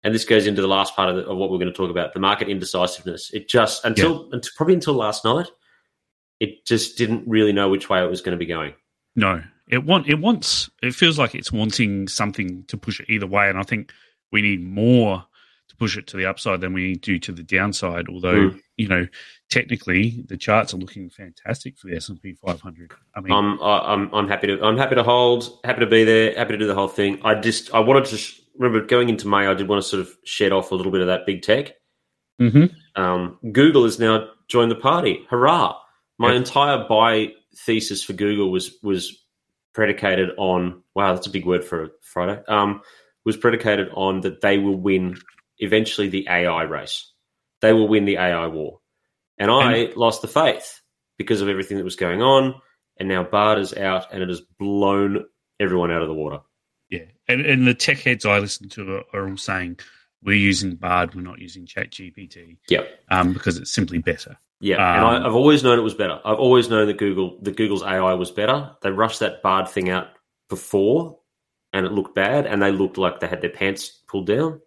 And 0.03 0.15
this 0.15 0.25
goes 0.25 0.47
into 0.47 0.61
the 0.61 0.69
last 0.69 0.95
part 0.95 1.09
of, 1.09 1.17
the, 1.17 1.27
of 1.27 1.37
what 1.39 1.51
we're 1.51 1.59
going 1.59 1.73
to 1.73 1.77
talk 1.77 1.91
about, 1.91 2.13
the 2.13 2.21
market 2.21 2.49
indecisiveness. 2.49 3.31
It 3.33 3.49
just, 3.49 3.85
until, 3.85 4.29
until 4.33 4.51
probably 4.57 4.75
until 4.75 4.95
last 4.95 5.25
night, 5.25 5.47
it 6.41 6.67
just 6.67 6.99
didn't 6.99 7.27
really 7.27 7.53
know 7.53 7.71
which 7.71 7.89
way 7.89 8.05
it 8.05 8.11
was 8.11 8.21
going 8.21 8.37
to 8.37 8.39
be 8.39 8.47
going. 8.47 8.75
No, 9.17 9.43
it 9.69 9.85
want 9.85 10.09
it 10.09 10.19
wants. 10.21 10.69
It 10.83 10.95
feels 10.95 11.19
like 11.19 11.35
it's 11.35 11.53
wanting 11.53 12.09
something 12.09 12.65
to 12.65 12.77
push 12.77 13.01
it 13.01 13.09
either 13.09 13.27
way, 13.27 13.49
and 13.49 13.59
I 13.59 13.63
think 13.63 13.93
we 14.31 14.43
need 14.43 14.63
more 14.63 15.25
to 15.69 15.77
push 15.77 15.97
it 15.97 16.07
to 16.09 16.17
the 16.17 16.27
upside 16.27 16.61
than 16.61 16.75
we 16.75 16.97
do 16.97 17.19
to 17.21 17.33
the 17.33 17.43
downside. 17.43 18.09
Although 18.09 18.51
Mm. 18.51 18.61
you 18.77 18.89
know, 18.89 19.07
technically, 19.55 20.25
the 20.27 20.37
charts 20.37 20.75
are 20.75 20.79
looking 20.79 21.09
fantastic 21.09 21.79
for 21.79 21.87
the 21.89 21.97
S 21.97 22.09
and 22.09 22.21
P 22.21 22.33
500. 22.35 22.93
I 23.15 23.21
mean, 23.21 23.33
I'm 23.33 23.61
I'm 23.63 24.13
I'm 24.13 24.29
happy 24.29 24.49
to 24.49 24.63
I'm 24.63 24.77
happy 24.77 24.97
to 24.97 25.03
hold, 25.03 25.59
happy 25.65 25.81
to 25.81 25.87
be 25.87 26.05
there, 26.05 26.35
happy 26.37 26.53
to 26.53 26.59
do 26.59 26.67
the 26.67 26.75
whole 26.75 26.89
thing. 26.89 27.21
I 27.25 27.35
just 27.37 27.73
I 27.73 27.79
wanted 27.81 28.07
to 28.07 28.17
sh- 28.17 28.41
remember 28.59 28.85
going 28.87 29.09
into 29.09 29.29
May. 29.29 29.47
I 29.47 29.55
did 29.55 29.69
want 29.69 29.83
to 29.83 29.89
sort 29.89 30.01
of 30.01 30.11
shed 30.25 30.53
off 30.53 30.73
a 30.73 30.75
little 30.75 30.91
bit 30.93 31.01
of 31.01 31.07
that 31.07 31.25
big 31.25 31.43
tech. 31.43 31.73
mhm. 32.41 32.75
Um, 32.97 33.39
Google 33.53 33.85
has 33.85 33.99
now 33.99 34.29
joined 34.49 34.71
the 34.71 34.77
party. 34.77 35.25
Hurrah! 35.31 35.77
My 36.19 36.33
entire 36.35 36.87
buy 36.89 37.33
thesis 37.57 38.03
for 38.03 38.13
Google 38.13 38.51
was 38.51 38.77
was 38.83 39.25
predicated 39.73 40.31
on 40.37 40.83
wow, 40.95 41.15
that's 41.15 41.27
a 41.27 41.31
big 41.31 41.47
word 41.47 41.65
for 41.65 41.85
a 41.85 41.89
Friday. 42.03 42.43
Um, 42.49 42.81
was 43.25 43.37
predicated 43.37 43.89
on 43.95 44.21
that 44.21 44.41
they 44.41 44.59
will 44.59 44.77
win 44.77 45.17
eventually 45.59 46.09
the 46.09 46.27
AI 46.29 46.63
race. 46.63 47.11
They 47.61 47.73
will 47.73 47.89
win 47.89 48.05
the 48.05 48.19
AI 48.19 48.47
war, 48.49 48.81
and 49.39 49.51
I 49.51 49.93
lost 49.97 50.23
the 50.23 50.29
faith 50.29 50.81
because 51.19 51.41
of 51.41 51.49
everything 51.49 51.77
that 51.79 51.85
was 51.85 51.97
going 51.97 52.23
on. 52.23 52.55
And 52.99 53.09
now 53.09 53.25
Bard 53.25 53.59
is 53.59 53.75
out, 53.75 54.13
and 54.13 54.23
it 54.23 54.29
has 54.29 54.41
blown 54.59 55.25
everyone 55.59 55.91
out 55.91 56.03
of 56.03 56.09
the 56.09 56.15
water. 56.15 56.39
yeah, 56.91 57.07
and 57.29 57.41
and 57.45 57.67
the 57.67 57.75
tech 57.75 57.99
heads 57.99 58.25
I 58.25 58.39
listen 58.39 58.69
to 58.71 58.97
are, 58.97 59.05
are 59.13 59.29
all 59.29 59.37
saying 59.37 59.79
we're 60.23 60.37
using 60.37 60.77
Bard, 60.77 61.15
we're 61.15 61.21
not 61.23 61.39
using 61.41 61.67
Chat 61.67 61.91
GPT, 61.91 62.59
Yep. 62.69 62.89
um, 63.11 63.33
because 63.33 63.59
it's 63.59 63.73
simply 63.73 63.99
better. 63.99 64.37
Yeah, 64.61 64.77
and 64.97 65.05
Um, 65.05 65.23
I, 65.25 65.27
I've 65.27 65.35
always 65.35 65.63
known 65.65 65.79
it 65.79 65.83
was 65.83 65.95
better. 65.95 66.19
I've 66.25 66.39
always 66.39 66.71
known 66.71 66.87
that 66.87 66.97
Google, 66.99 67.39
that 67.43 67.57
Google's 67.57 67.83
AI 67.83 68.15
was 68.15 68.31
better. 68.31 68.71
They 68.81 68.91
rushed 68.91 69.21
that 69.21 69.43
Bard 69.43 69.69
thing 69.69 69.91
out 69.91 70.07
before, 70.49 71.19
and 71.73 71.85
it 71.85 71.93
looked 71.93 72.15
bad, 72.15 72.47
and 72.47 72.63
they 72.63 72.71
looked 72.71 72.97
like 72.97 73.19
they 73.21 73.27
had 73.29 73.41
their 73.43 73.51
pants 73.51 73.89
pulled 74.09 74.27
down. 74.29 74.61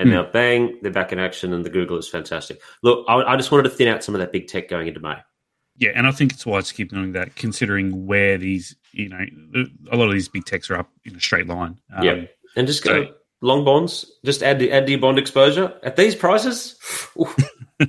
And 0.00 0.08
Hmm. 0.08 0.14
now, 0.14 0.30
bang, 0.32 0.78
they're 0.82 0.90
back 0.90 1.12
in 1.12 1.18
action, 1.18 1.52
and 1.52 1.64
the 1.64 1.70
Google 1.70 1.98
is 1.98 2.08
fantastic. 2.08 2.60
Look, 2.82 3.04
I, 3.08 3.16
I 3.22 3.36
just 3.36 3.52
wanted 3.52 3.64
to 3.64 3.70
thin 3.70 3.86
out 3.88 4.02
some 4.02 4.14
of 4.14 4.20
that 4.20 4.32
big 4.32 4.48
tech 4.48 4.68
going 4.68 4.88
into 4.88 4.98
May. 5.00 5.16
Yeah, 5.76 5.90
and 5.94 6.06
I 6.06 6.10
think 6.10 6.32
it's 6.32 6.44
wise 6.46 6.68
to 6.68 6.74
keep 6.74 6.90
doing 6.90 7.12
that, 7.12 7.36
considering 7.36 8.06
where 8.06 8.36
these, 8.38 8.74
you 8.92 9.08
know, 9.08 9.24
a 9.92 9.96
lot 9.96 10.06
of 10.06 10.12
these 10.12 10.28
big 10.28 10.44
techs 10.46 10.70
are 10.70 10.76
up 10.76 10.90
in 11.04 11.14
a 11.16 11.20
straight 11.20 11.46
line. 11.46 11.78
Um, 11.94 12.04
Yeah. 12.04 12.24
And 12.56 12.66
just 12.66 12.82
go 12.82 13.04
so- 13.04 13.14
long 13.42 13.64
bonds. 13.64 14.10
Just 14.24 14.42
add 14.42 14.58
the 14.58 14.72
add 14.72 14.88
your 14.88 14.98
bond 14.98 15.18
exposure 15.18 15.72
at 15.82 15.96
these 15.96 16.14
prices. 16.14 16.76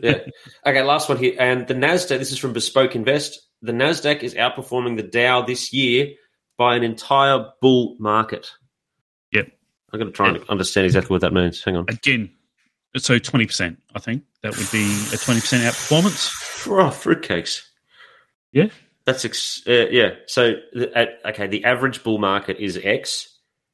Yeah. 0.01 0.19
Okay, 0.65 0.81
last 0.83 1.09
one 1.09 1.17
here. 1.17 1.33
And 1.37 1.67
the 1.67 1.73
Nasdaq. 1.73 2.17
This 2.19 2.31
is 2.31 2.37
from 2.37 2.53
Bespoke 2.53 2.95
Invest. 2.95 3.41
The 3.61 3.73
Nasdaq 3.73 4.23
is 4.23 4.35
outperforming 4.35 4.95
the 4.95 5.03
Dow 5.03 5.41
this 5.41 5.73
year 5.73 6.07
by 6.57 6.75
an 6.77 6.83
entire 6.83 7.47
bull 7.61 7.97
market. 7.99 8.51
I'm 9.93 9.99
going 9.99 10.11
to 10.11 10.15
try 10.15 10.29
and 10.29 10.43
understand 10.49 10.85
exactly 10.85 11.13
what 11.13 11.21
that 11.21 11.33
means. 11.33 11.63
Hang 11.63 11.75
on. 11.77 11.85
Again, 11.89 12.31
so 12.97 13.17
twenty 13.19 13.45
percent. 13.45 13.81
I 13.95 13.99
think 13.99 14.23
that 14.41 14.55
would 14.57 14.71
be 14.71 14.85
a 15.13 15.17
twenty 15.17 15.41
percent 15.41 15.63
outperformance. 15.63 16.67
Oh, 16.67 16.89
fruitcakes. 16.91 17.63
Yeah. 18.51 18.67
That's 19.05 19.25
ex- 19.25 19.63
uh, 19.67 19.87
yeah. 19.89 20.11
So 20.27 20.53
the, 20.73 20.95
at, 20.97 21.19
okay, 21.25 21.47
the 21.47 21.65
average 21.65 22.03
bull 22.03 22.19
market 22.19 22.57
is 22.57 22.77
X. 22.81 23.27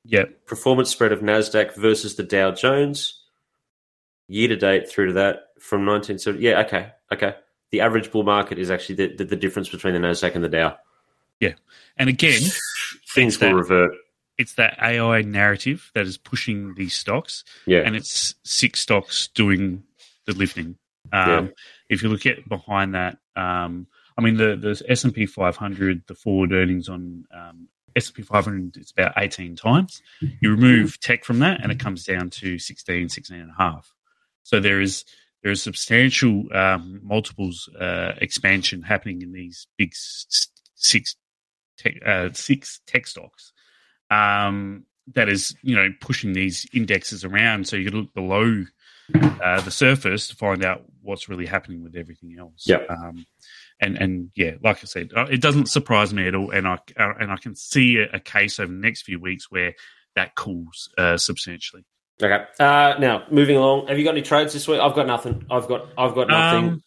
Yeah. 0.09 0.23
performance 0.45 0.89
spread 0.89 1.11
of 1.11 1.19
Nasdaq 1.19 1.75
versus 1.75 2.15
the 2.15 2.23
Dow 2.23 2.51
Jones 2.51 3.21
year 4.29 4.47
to 4.47 4.55
date 4.55 4.89
through 4.89 5.07
to 5.07 5.13
that 5.13 5.47
from 5.59 5.85
1970. 5.85 6.41
Yeah, 6.41 6.61
okay, 6.61 6.91
okay. 7.11 7.35
The 7.71 7.81
average 7.81 8.09
bull 8.11 8.23
market 8.23 8.57
is 8.57 8.71
actually 8.71 8.95
the, 8.95 9.15
the, 9.17 9.25
the 9.25 9.35
difference 9.35 9.67
between 9.67 9.93
the 9.93 9.99
Nasdaq 9.99 10.33
and 10.35 10.43
the 10.43 10.49
Dow. 10.49 10.77
Yeah. 11.41 11.53
And 11.97 12.07
again, 12.07 12.39
Things 13.13 13.37
will 13.39 13.49
that- 13.49 13.55
revert. 13.55 13.91
It's 14.37 14.53
that 14.53 14.77
AI 14.81 15.21
narrative 15.21 15.91
that 15.95 16.05
is 16.05 16.17
pushing 16.17 16.75
these 16.75 16.93
stocks, 16.93 17.43
Yeah, 17.65 17.79
and 17.79 17.95
it's 17.95 18.35
six 18.43 18.79
stocks 18.81 19.29
doing 19.33 19.83
the 20.25 20.33
lifting. 20.33 20.77
Um, 21.11 21.29
Yeah. 21.29 21.47
If 21.89 22.03
you 22.03 22.09
look 22.09 22.25
at 22.25 22.47
behind 22.47 22.95
that, 22.95 23.17
um, 23.35 23.87
I 24.17 24.21
mean 24.21 24.37
the 24.37 24.55
the 24.55 24.83
S 24.89 25.03
and 25.03 25.13
P 25.13 25.25
500, 25.25 26.03
the 26.07 26.15
forward 26.15 26.51
earnings 26.51 26.89
on 26.89 27.25
um, 27.33 27.69
S 27.95 28.07
and 28.07 28.15
P 28.15 28.21
500 28.21 28.77
it's 28.77 28.91
about 28.91 29.13
18 29.17 29.55
times. 29.55 30.01
You 30.41 30.51
remove 30.51 30.99
tech 30.99 31.23
from 31.23 31.39
that, 31.39 31.61
and 31.61 31.71
it 31.71 31.79
comes 31.79 32.03
down 32.03 32.29
to 32.31 32.59
16, 32.59 33.09
16 33.09 33.39
and 33.39 33.51
a 33.51 33.53
half. 33.57 33.93
So 34.43 34.59
there 34.59 34.81
is 34.81 35.05
there 35.43 35.51
is 35.51 35.61
substantial 35.61 36.45
um, 36.53 36.99
multiples 37.03 37.69
uh, 37.79 38.13
expansion 38.19 38.81
happening 38.81 39.21
in 39.21 39.31
these 39.31 39.67
big 39.77 39.91
six 39.93 41.15
tech, 41.77 41.95
uh, 42.05 42.29
six 42.33 42.81
tech 42.85 43.07
stocks. 43.07 43.53
Um, 44.09 44.85
that 45.13 45.29
is, 45.29 45.55
you 45.61 45.75
know, 45.75 45.89
pushing 46.01 46.33
these 46.33 46.65
indexes 46.73 47.23
around. 47.23 47.67
So 47.67 47.77
you 47.77 47.89
to 47.89 47.97
look 47.97 48.13
below 48.13 48.65
uh, 49.15 49.61
the 49.61 49.71
surface 49.71 50.27
to 50.27 50.35
find 50.35 50.63
out 50.63 50.83
what's 51.01 51.29
really 51.29 51.45
happening 51.45 51.83
with 51.83 51.95
everything 51.95 52.35
else. 52.37 52.65
Yeah. 52.65 52.83
Um, 52.89 53.25
and 53.79 53.95
and 53.97 54.31
yeah, 54.35 54.53
like 54.63 54.77
I 54.77 54.85
said, 54.85 55.11
uh, 55.15 55.27
it 55.29 55.41
doesn't 55.41 55.67
surprise 55.67 56.13
me 56.13 56.27
at 56.27 56.35
all, 56.35 56.51
and 56.51 56.67
I 56.67 56.73
uh, 56.97 57.13
and 57.19 57.31
I 57.31 57.37
can 57.37 57.55
see 57.55 57.97
a, 57.97 58.19
case 58.19 58.59
over 58.59 58.71
the 58.71 58.79
next 58.79 59.03
few 59.03 59.19
weeks 59.19 59.51
where 59.51 59.75
that 60.15 60.35
cools 60.35 60.89
uh, 60.97 61.17
substantially. 61.17 61.85
okay. 62.21 62.45
Uh, 62.59 62.95
now 62.99 63.23
moving 63.29 63.55
along. 63.55 63.87
Have 63.87 63.99
you 63.99 64.03
got 64.03 64.11
any 64.11 64.23
trades 64.23 64.53
this 64.53 64.67
week? 64.67 64.79
I've 64.79 64.95
got 64.95 65.05
nothing. 65.05 65.45
I've 65.49 65.67
got 65.67 65.89
I've 65.97 66.15
got 66.15 66.27
nothing. 66.27 66.69
Um, 66.69 66.83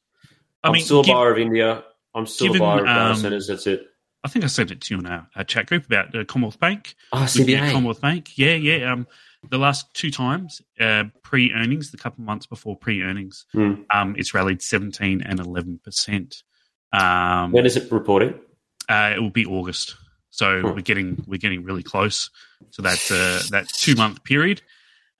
I 0.65 0.69
I'm 0.69 0.73
mean, 0.75 0.83
still 0.83 1.01
a 1.01 1.07
buyer 1.07 1.33
of 1.33 1.39
India. 1.39 1.85
I'm 2.13 2.27
still 2.27 2.49
given, 2.49 2.63
a 2.63 2.65
buyer 2.65 2.81
of 2.81 2.87
data 2.87 3.01
um, 3.01 3.17
centers. 3.17 3.47
That's 3.47 3.67
it. 3.69 3.87
I 4.23 4.29
think 4.29 4.45
I 4.45 4.49
sent 4.49 4.71
it 4.71 4.81
to 4.83 4.95
you 4.95 5.01
in 5.01 5.07
our, 5.07 5.27
our 5.35 5.45
chat 5.45 5.67
group 5.67 5.87
about 5.87 6.13
the 6.13 6.25
Commonwealth 6.25 6.61
Bank. 6.61 6.95
Oh, 7.13 7.21
looking 7.21 7.47
CBA. 7.57 7.73
Commonwealth 7.73 8.01
Bank. 8.03 8.37
Yeah, 8.37 8.55
yeah. 8.55 8.93
Um, 8.93 9.07
the 9.49 9.57
last 9.59 9.93
two 9.95 10.11
times, 10.11 10.61
uh, 10.79 11.05
pre 11.23 11.53
earnings, 11.55 11.91
the 11.91 11.97
couple 11.97 12.23
months 12.25 12.45
before 12.47 12.77
pre 12.77 13.03
earnings, 13.03 13.47
Hmm. 13.53 13.75
um, 13.93 14.15
it's 14.19 14.35
rallied 14.35 14.61
17 14.61 15.23
and 15.23 15.41
11%. 15.41 16.43
Um, 16.93 17.53
When 17.53 17.65
is 17.65 17.77
it 17.77 17.91
reporting? 17.91 18.35
uh, 18.89 19.13
it 19.17 19.21
will 19.21 19.31
be 19.31 19.47
August. 19.47 19.97
So 20.31 20.61
Hmm. 20.61 20.67
we're 20.75 20.81
getting 20.83 21.25
we're 21.27 21.39
getting 21.39 21.65
really 21.65 21.83
close 21.83 22.31
to 22.73 22.83
that 22.83 23.01
uh, 23.11 23.43
that 23.51 23.69
two 23.69 23.95
month 23.95 24.23
period. 24.25 24.61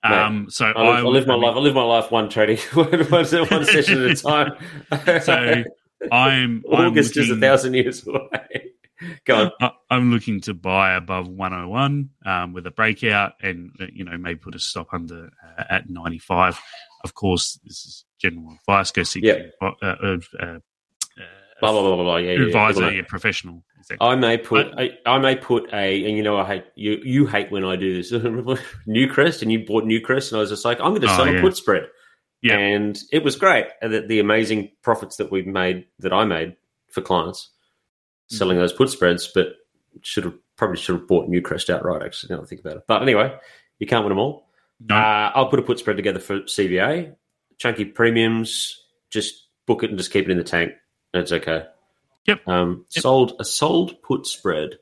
Um, 0.03 0.47
so 0.49 0.65
I 0.65 0.81
live, 1.01 1.05
I 1.05 1.09
live 1.09 1.27
my 1.27 1.33
I 1.33 1.37
mean, 1.37 1.45
life. 1.47 1.55
I 1.55 1.59
live 1.59 1.75
my 1.75 1.83
life 1.83 2.11
one 2.11 2.29
trading, 2.29 2.57
one, 2.73 2.87
one 3.09 3.25
session 3.25 4.03
at 4.03 4.11
a 4.11 4.15
time. 4.15 4.51
So 5.23 5.33
I'm 5.33 5.65
I'm 6.11 6.63
August 6.87 7.17
is 7.17 7.29
a 7.29 7.35
thousand 7.37 7.73
years 7.75 8.05
away. 8.07 8.70
Go 9.25 9.35
on. 9.35 9.51
I- 9.61 9.71
I'm 9.89 10.11
looking 10.11 10.41
to 10.41 10.53
buy 10.53 10.93
above 10.93 11.27
101 11.27 12.09
um, 12.25 12.53
with 12.53 12.65
a 12.67 12.71
breakout, 12.71 13.33
and 13.41 13.71
uh, 13.81 13.85
you 13.91 14.03
know 14.05 14.17
maybe 14.17 14.39
put 14.39 14.55
a 14.55 14.59
stop 14.59 14.87
under 14.93 15.29
uh, 15.57 15.63
at 15.69 15.89
95. 15.89 16.59
Of 17.03 17.13
course, 17.13 17.59
this 17.63 17.85
is 17.85 18.05
general 18.19 18.55
advice. 18.59 18.91
Go 18.91 19.03
seek 19.03 19.23
Yeah. 19.23 19.39
uh, 19.61 19.71
uh, 19.81 20.17
uh, 20.39 20.57
blah 21.59 21.71
blah 21.71 21.81
blah 21.81 21.95
blah. 21.95 22.03
blah. 22.03 22.17
Yeah, 22.17 22.31
advisor, 22.45 22.83
yeah. 22.83 22.97
yeah, 22.97 23.01
professional. 23.07 23.63
Exactly. 23.79 24.07
I 24.07 24.15
may 24.15 24.37
put 24.37 24.67
I, 24.77 24.91
I 25.07 25.17
may 25.17 25.35
put 25.35 25.67
a 25.73 26.05
and 26.07 26.15
you 26.15 26.21
know 26.23 26.37
I 26.37 26.45
hate 26.45 26.65
you 26.75 26.99
you 27.03 27.25
hate 27.25 27.51
when 27.51 27.65
I 27.65 27.75
do 27.75 27.95
this 27.95 28.11
Newcrest 28.87 29.41
and 29.41 29.51
you 29.51 29.65
bought 29.65 29.83
Newcrest 29.85 30.31
and 30.31 30.37
I 30.37 30.41
was 30.41 30.49
just 30.51 30.65
like 30.65 30.79
I'm 30.79 30.91
going 30.91 31.01
to 31.01 31.11
Oh, 31.11 31.15
sell 31.15 31.27
yeah. 31.27 31.39
a 31.39 31.41
put 31.41 31.57
spread 31.57 31.87
Yeah. 32.43 32.57
and 32.57 32.97
it 33.11 33.23
was 33.23 33.35
great 33.35 33.65
and 33.81 33.91
the, 33.91 34.01
the 34.01 34.19
amazing 34.19 34.71
profits 34.83 35.17
that 35.17 35.31
we 35.31 35.41
made 35.41 35.85
that 35.99 36.13
I 36.13 36.25
made 36.25 36.55
for 36.91 37.01
clients 37.01 37.49
selling 38.31 38.57
those 38.57 38.73
put 38.73 38.89
spreads 38.89 39.27
but 39.33 39.47
should 40.01 40.23
have 40.23 40.33
probably 40.57 40.77
should 40.77 40.95
have 40.95 41.07
bought 41.07 41.29
Newcrest 41.29 41.69
outright 41.69 42.01
actually 42.03 42.35
now 42.35 42.41
I 42.41 42.45
think 42.45 42.61
about 42.61 42.77
it 42.77 42.83
but 42.87 43.01
anyway 43.01 43.35
you 43.79 43.87
can't 43.87 44.03
win 44.05 44.09
them 44.09 44.19
all 44.19 44.47
No. 44.79 44.95
uh, 44.95 45.31
I'll 45.35 45.47
put 45.49 45.59
a 45.59 45.63
put 45.63 45.79
spread 45.79 45.97
together 45.97 46.19
for 46.19 46.39
CBA. 46.41 47.15
chunky 47.57 47.85
premiums 47.85 48.81
just 49.09 49.47
book 49.67 49.83
it 49.83 49.89
and 49.89 49.97
just 49.99 50.11
keep 50.11 50.25
it 50.25 50.31
in 50.31 50.37
the 50.37 50.43
tank 50.43 50.71
that's 51.13 51.31
okay 51.31 51.65
Yep. 52.27 52.47
um, 52.47 52.85
Yep. 52.95 53.01
sold 53.01 53.33
a 53.39 53.43
sold 53.43 54.01
put 54.03 54.27
spread. 54.27 54.77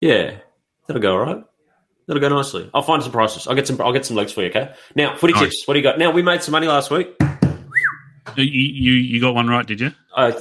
Yeah, 0.00 0.38
that'll 0.86 1.02
go 1.02 1.12
all 1.12 1.18
right. 1.24 1.44
That'll 2.06 2.20
go 2.20 2.28
nicely. 2.28 2.70
I'll 2.72 2.82
find 2.82 3.02
some 3.02 3.12
prices. 3.12 3.46
I'll 3.46 3.54
get 3.54 3.66
some. 3.66 3.80
I'll 3.80 3.92
get 3.92 4.06
some 4.06 4.16
legs 4.16 4.32
for 4.32 4.42
you. 4.42 4.48
Okay. 4.48 4.72
Now, 4.94 5.14
footy 5.16 5.32
Nice. 5.34 5.42
tips. 5.42 5.68
What 5.68 5.74
do 5.74 5.80
you 5.80 5.82
got? 5.82 5.98
Now 5.98 6.10
we 6.12 6.22
made 6.22 6.42
some 6.42 6.52
money 6.52 6.68
last 6.68 6.90
week. 6.90 7.08
you, 8.36 8.44
you 8.44 8.92
you 8.92 9.20
got 9.20 9.34
one 9.34 9.48
right, 9.48 9.66
did 9.66 9.80
you? 9.80 9.92
Uh, 10.16 10.32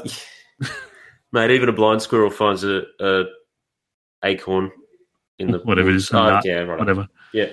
mate, 1.35 1.51
even 1.51 1.69
a 1.69 1.73
blind 1.73 2.01
squirrel 2.01 2.29
finds 2.31 2.63
a, 2.63 2.81
a 2.99 3.23
acorn 4.23 4.71
in 5.37 5.51
the 5.51 5.59
Whatever 5.59 5.89
it 5.89 5.95
is, 5.97 6.11
Oh, 6.11 6.23
nut, 6.23 6.43
yeah, 6.45 6.59
right. 6.61 6.79
Whatever. 6.79 7.07
Yeah. 7.33 7.51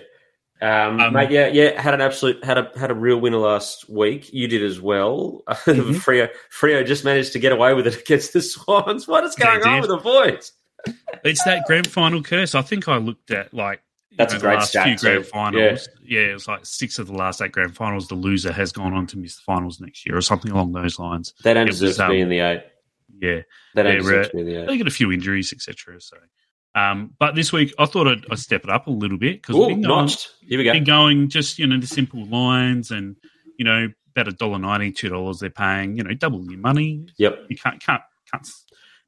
Um, 0.61 1.01
Um, 1.01 1.12
mate, 1.12 1.31
yeah, 1.33 1.49
yeah, 1.49 1.81
had 1.81 1.92
an 1.92 2.01
absolute 2.01 2.42
had 2.45 2.57
a 2.57 2.71
had 2.79 2.90
a 2.92 2.95
real 2.95 3.18
winner 3.18 3.38
last 3.38 3.88
week. 3.90 4.33
You 4.33 4.47
did 4.47 4.62
as 4.62 4.81
well. 4.81 5.42
Mhm. 5.49 5.95
Freo 5.97 6.29
Freo 6.57 6.87
just 6.87 7.05
managed 7.05 7.33
to 7.33 7.38
get 7.40 7.51
away 7.53 7.75
with 7.75 7.87
it 7.88 7.99
against 8.01 8.33
the 8.33 8.40
Swans. 8.40 9.09
What 9.09 9.25
is 9.25 9.35
going 9.35 9.62
on 9.64 9.81
with 9.81 9.90
the 9.90 9.97
boys? 9.99 10.53
It's 11.25 11.45
that 11.45 11.64
grand 11.66 11.87
final 11.87 12.23
curse. 12.25 12.57
I 12.57 12.62
think 12.62 12.88
I 12.88 12.97
looked 12.97 13.31
at 13.31 13.55
like 13.55 13.81
That's 14.18 14.33
know, 14.33 14.38
a 14.38 14.40
great 14.40 14.51
the 14.55 14.59
last 14.59 14.68
stat 14.71 14.87
few 14.87 14.97
grand 14.99 15.27
finals. 15.27 15.88
Yeah. 16.05 16.21
it 16.23 16.33
was 16.33 16.49
like 16.49 16.66
six 16.66 16.99
of 16.99 17.07
the 17.07 17.12
last 17.12 17.40
eight 17.40 17.53
grand 17.53 17.77
finals. 17.77 18.09
The 18.09 18.16
loser 18.16 18.53
has 18.53 18.73
gone 18.73 18.92
on 18.92 19.07
to 19.09 19.18
miss 19.18 19.37
the 19.37 19.42
finals 19.42 19.81
next 19.81 20.05
year 20.05 20.16
or 20.16 20.21
something 20.21 20.51
along 20.51 20.73
those 20.73 20.99
lines. 20.99 21.35
They 21.45 21.55
don't 21.55 21.68
It 21.68 21.71
deserve 21.73 21.87
was, 21.88 21.97
to 21.99 22.09
be 22.09 22.16
um, 22.16 22.23
in 22.23 22.29
the 22.31 22.38
eight. 22.40 22.64
Yeah, 23.22 23.40
They 23.74 23.82
don't 23.85 24.04
Yeah, 24.04 24.11
right. 24.11 24.24
to 24.30 24.35
be 24.35 24.40
in 24.40 24.46
the 24.46 24.56
eight. 24.62 24.66
they 24.66 24.76
get 24.76 24.87
a 24.88 24.90
few 24.90 25.12
injuries, 25.12 25.52
etc. 25.52 26.00
So, 26.00 26.16
um, 26.74 27.14
but 27.18 27.35
this 27.35 27.52
week 27.52 27.72
I 27.78 27.87
thought 27.87 28.08
I'd, 28.08 28.24
I'd 28.30 28.38
step 28.38 28.64
it 28.64 28.70
up 28.70 28.87
a 28.88 28.90
little 28.90 29.16
bit 29.18 29.40
because 29.40 29.56
been 29.68 29.82
going. 29.82 30.08
Here 30.40 30.58
we 30.58 30.64
go. 30.64 30.72
been 30.72 30.85
going 30.85 31.28
just 31.28 31.58
you 31.58 31.66
know 31.66 31.78
the 31.78 31.87
simple 31.87 32.24
lines 32.26 32.90
and 32.90 33.16
you 33.58 33.64
know 33.64 33.88
about 34.14 34.28
a 34.28 34.32
dollar 34.32 34.58
ninety, 34.58 34.90
two 34.92 35.08
dollars 35.08 35.38
they're 35.38 35.50
paying. 35.50 35.96
You 35.96 36.04
know, 36.04 36.12
double 36.14 36.44
your 36.50 36.61
money. 36.61 37.06
Yep. 37.18 37.46
You 37.48 37.56
can't 37.56 37.80
can't 37.82 38.02
can't 38.32 38.46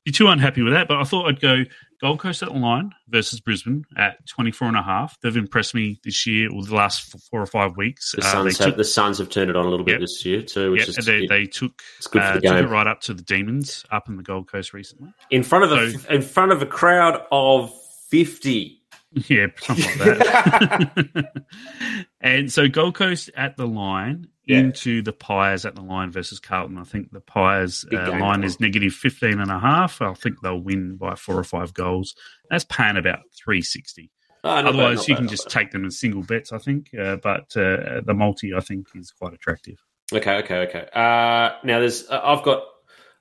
be 0.05 0.12
too 0.12 0.29
unhappy 0.29 0.62
with 0.62 0.74
that. 0.74 0.87
But 0.88 0.98
I 0.98 1.05
thought 1.05 1.27
I'd 1.29 1.40
go 1.40 1.64
Gold 2.05 2.19
Coast 2.21 2.43
at 2.43 2.51
the 2.53 2.59
line 2.59 2.95
versus 3.09 3.40
Brisbane 3.40 3.87
at 3.97 4.27
24 4.27 4.69
and 4.69 4.77
a 4.77 4.83
half. 4.83 5.19
They've 5.23 5.35
impressed 5.38 5.75
me 5.75 5.99
this 6.05 6.27
year 6.27 6.51
or 6.53 6.62
the 6.62 6.75
last 6.75 7.19
four 7.31 7.40
or 7.40 7.47
five 7.47 7.79
weeks. 7.79 8.12
The 8.12 8.19
Uh, 8.21 8.31
Suns, 8.31 8.59
have, 8.59 8.67
took, 8.67 8.77
the 8.77 8.85
Suns 8.85 9.17
have 9.17 9.31
turned 9.31 9.49
it 9.49 9.57
on 9.57 9.64
a 9.64 9.71
little 9.71 9.87
bit 9.87 9.93
Yep. 9.93 10.01
this 10.01 10.23
year 10.27 10.43
too, 10.43 10.73
which 10.73 10.83
yeah, 10.83 10.95
is 10.99 11.07
they, 11.07 11.27
they 11.27 11.47
took, 11.47 11.81
uh, 12.14 12.35
took 12.35 12.45
it 12.45 12.69
right 12.69 12.87
up 12.87 13.01
to 13.01 13.14
the 13.14 13.23
Demons 13.23 13.87
up 13.90 14.11
in 14.11 14.19
the 14.19 14.23
Gold 14.23 14.49
Coast 14.53 14.75
recently. 14.75 15.14
in 15.31 15.43
front 15.43 15.64
of 15.64 15.73
a 15.73 16.14
in 16.14 16.21
front 16.21 16.53
of 16.53 16.61
a 16.61 16.67
crowd 16.67 17.23
of 17.33 17.73
fifty. 18.11 18.83
Yeah, 19.29 19.47
something 19.61 19.99
like 20.01 20.19
that. 20.19 21.43
and 22.21 22.53
so 22.53 22.69
Gold 22.69 22.97
Coast 22.97 23.31
at 23.35 23.57
the 23.57 23.67
line 23.67 24.27
Yeah. 24.46 24.59
into 24.59 25.00
the 25.00 25.12
Pies 25.12 25.64
at 25.64 25.74
the 25.74 25.80
line 25.80 26.11
versus 26.11 26.38
Carlton. 26.38 26.76
I 26.76 26.85
think 26.85 27.11
the 27.11 27.20
Pies 27.20 27.85
uh, 27.90 28.11
line 28.18 28.44
is 28.44 28.57
15 28.57 29.40
and 29.40 29.50
a 29.50 29.59
half. 29.59 30.02
I 30.02 30.12
think 30.14 30.40
they'll 30.40 30.61
win 30.61 30.96
by 30.96 31.14
four 31.14 31.38
or 31.38 31.44
five 31.44 31.72
goals. 31.72 32.14
That's 32.50 32.64
paying 32.64 32.96
about 32.98 33.20
360. 33.37 34.11
Oh, 34.44 34.57
bad, 34.57 34.66
Otherwise, 34.66 35.09
you 35.09 35.14
bad, 35.14 35.20
can 35.20 35.28
just 35.28 35.46
bad. 35.46 35.52
take 35.52 35.70
them 35.70 35.85
in 35.85 35.90
single 35.90 36.22
bets, 36.22 36.52
I 36.52 36.59
think. 36.59 36.90
Uh, 36.94 37.16
but 37.16 37.57
uh, 37.57 38.02
the 38.04 38.12
multi, 38.14 38.52
I 38.54 38.61
think, 38.61 38.88
is 38.94 39.11
quite 39.11 39.33
attractive. 39.33 39.83
Okay, 40.12 40.37
okay, 40.38 40.59
okay. 40.68 40.88
Uh, 40.92 41.57
now 41.64 41.80
there's 41.80 42.07
uh, 42.11 42.20
I've 42.22 42.42
got 42.42 42.62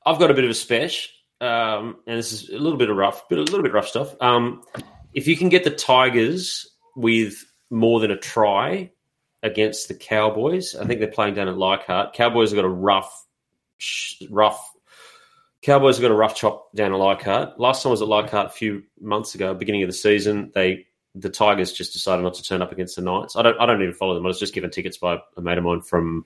I've 0.05 0.19
got 0.19 0.29
a 0.29 0.33
bit 0.33 0.43
of 0.43 0.49
a 0.49 0.53
special, 0.53 1.09
um, 1.39 1.95
and 2.05 2.19
this 2.19 2.33
is 2.33 2.49
a 2.49 2.57
little 2.57 2.77
bit 2.77 2.89
of 2.89 2.97
rough, 2.97 3.23
but 3.29 3.37
a 3.39 3.41
little 3.41 3.63
bit 3.63 3.71
rough 3.71 3.87
stuff. 3.87 4.13
Um, 4.19 4.63
if 5.13 5.27
you 5.27 5.37
can 5.37 5.47
get 5.47 5.63
the 5.63 5.69
Tigers 5.69 6.69
with 6.97 7.45
more 7.69 8.01
than 8.01 8.11
a 8.11 8.17
try 8.17 8.91
against 9.43 9.87
the 9.89 9.93
Cowboys, 9.93 10.73
I 10.75 10.85
think 10.85 10.99
they're 10.99 11.09
playing 11.11 11.35
down 11.35 11.47
at 11.47 11.57
Leichhardt. 11.57 12.13
Cowboys 12.13 12.49
have 12.51 12.55
got 12.55 12.65
a 12.65 12.69
rough, 12.69 13.25
rough. 14.29 14.71
Cowboys 15.61 15.97
have 15.97 16.01
got 16.01 16.11
a 16.11 16.15
rough 16.17 16.35
chop 16.35 16.71
down 16.73 16.93
at 16.93 16.97
Leichhardt. 16.99 17.59
Last 17.59 17.83
time 17.83 17.89
I 17.89 17.91
was 17.91 18.01
at 18.01 18.07
Leichhardt 18.07 18.47
a 18.47 18.49
few 18.49 18.83
months 18.99 19.35
ago, 19.35 19.53
beginning 19.53 19.83
of 19.83 19.89
the 19.89 19.93
season. 19.93 20.51
They 20.55 20.87
the 21.15 21.29
Tigers 21.29 21.71
just 21.71 21.93
decided 21.93 22.23
not 22.23 22.33
to 22.35 22.43
turn 22.43 22.63
up 22.63 22.71
against 22.71 22.95
the 22.95 23.01
Knights. 23.03 23.35
I 23.35 23.43
don't 23.43 23.59
I 23.59 23.65
don't 23.67 23.81
even 23.81 23.93
follow 23.93 24.15
them. 24.15 24.25
I 24.25 24.27
was 24.29 24.39
just 24.39 24.53
given 24.53 24.71
tickets 24.71 24.97
by 24.97 25.19
a 25.37 25.41
mate 25.41 25.57
of 25.59 25.63
mine 25.63 25.81
from 25.81 26.25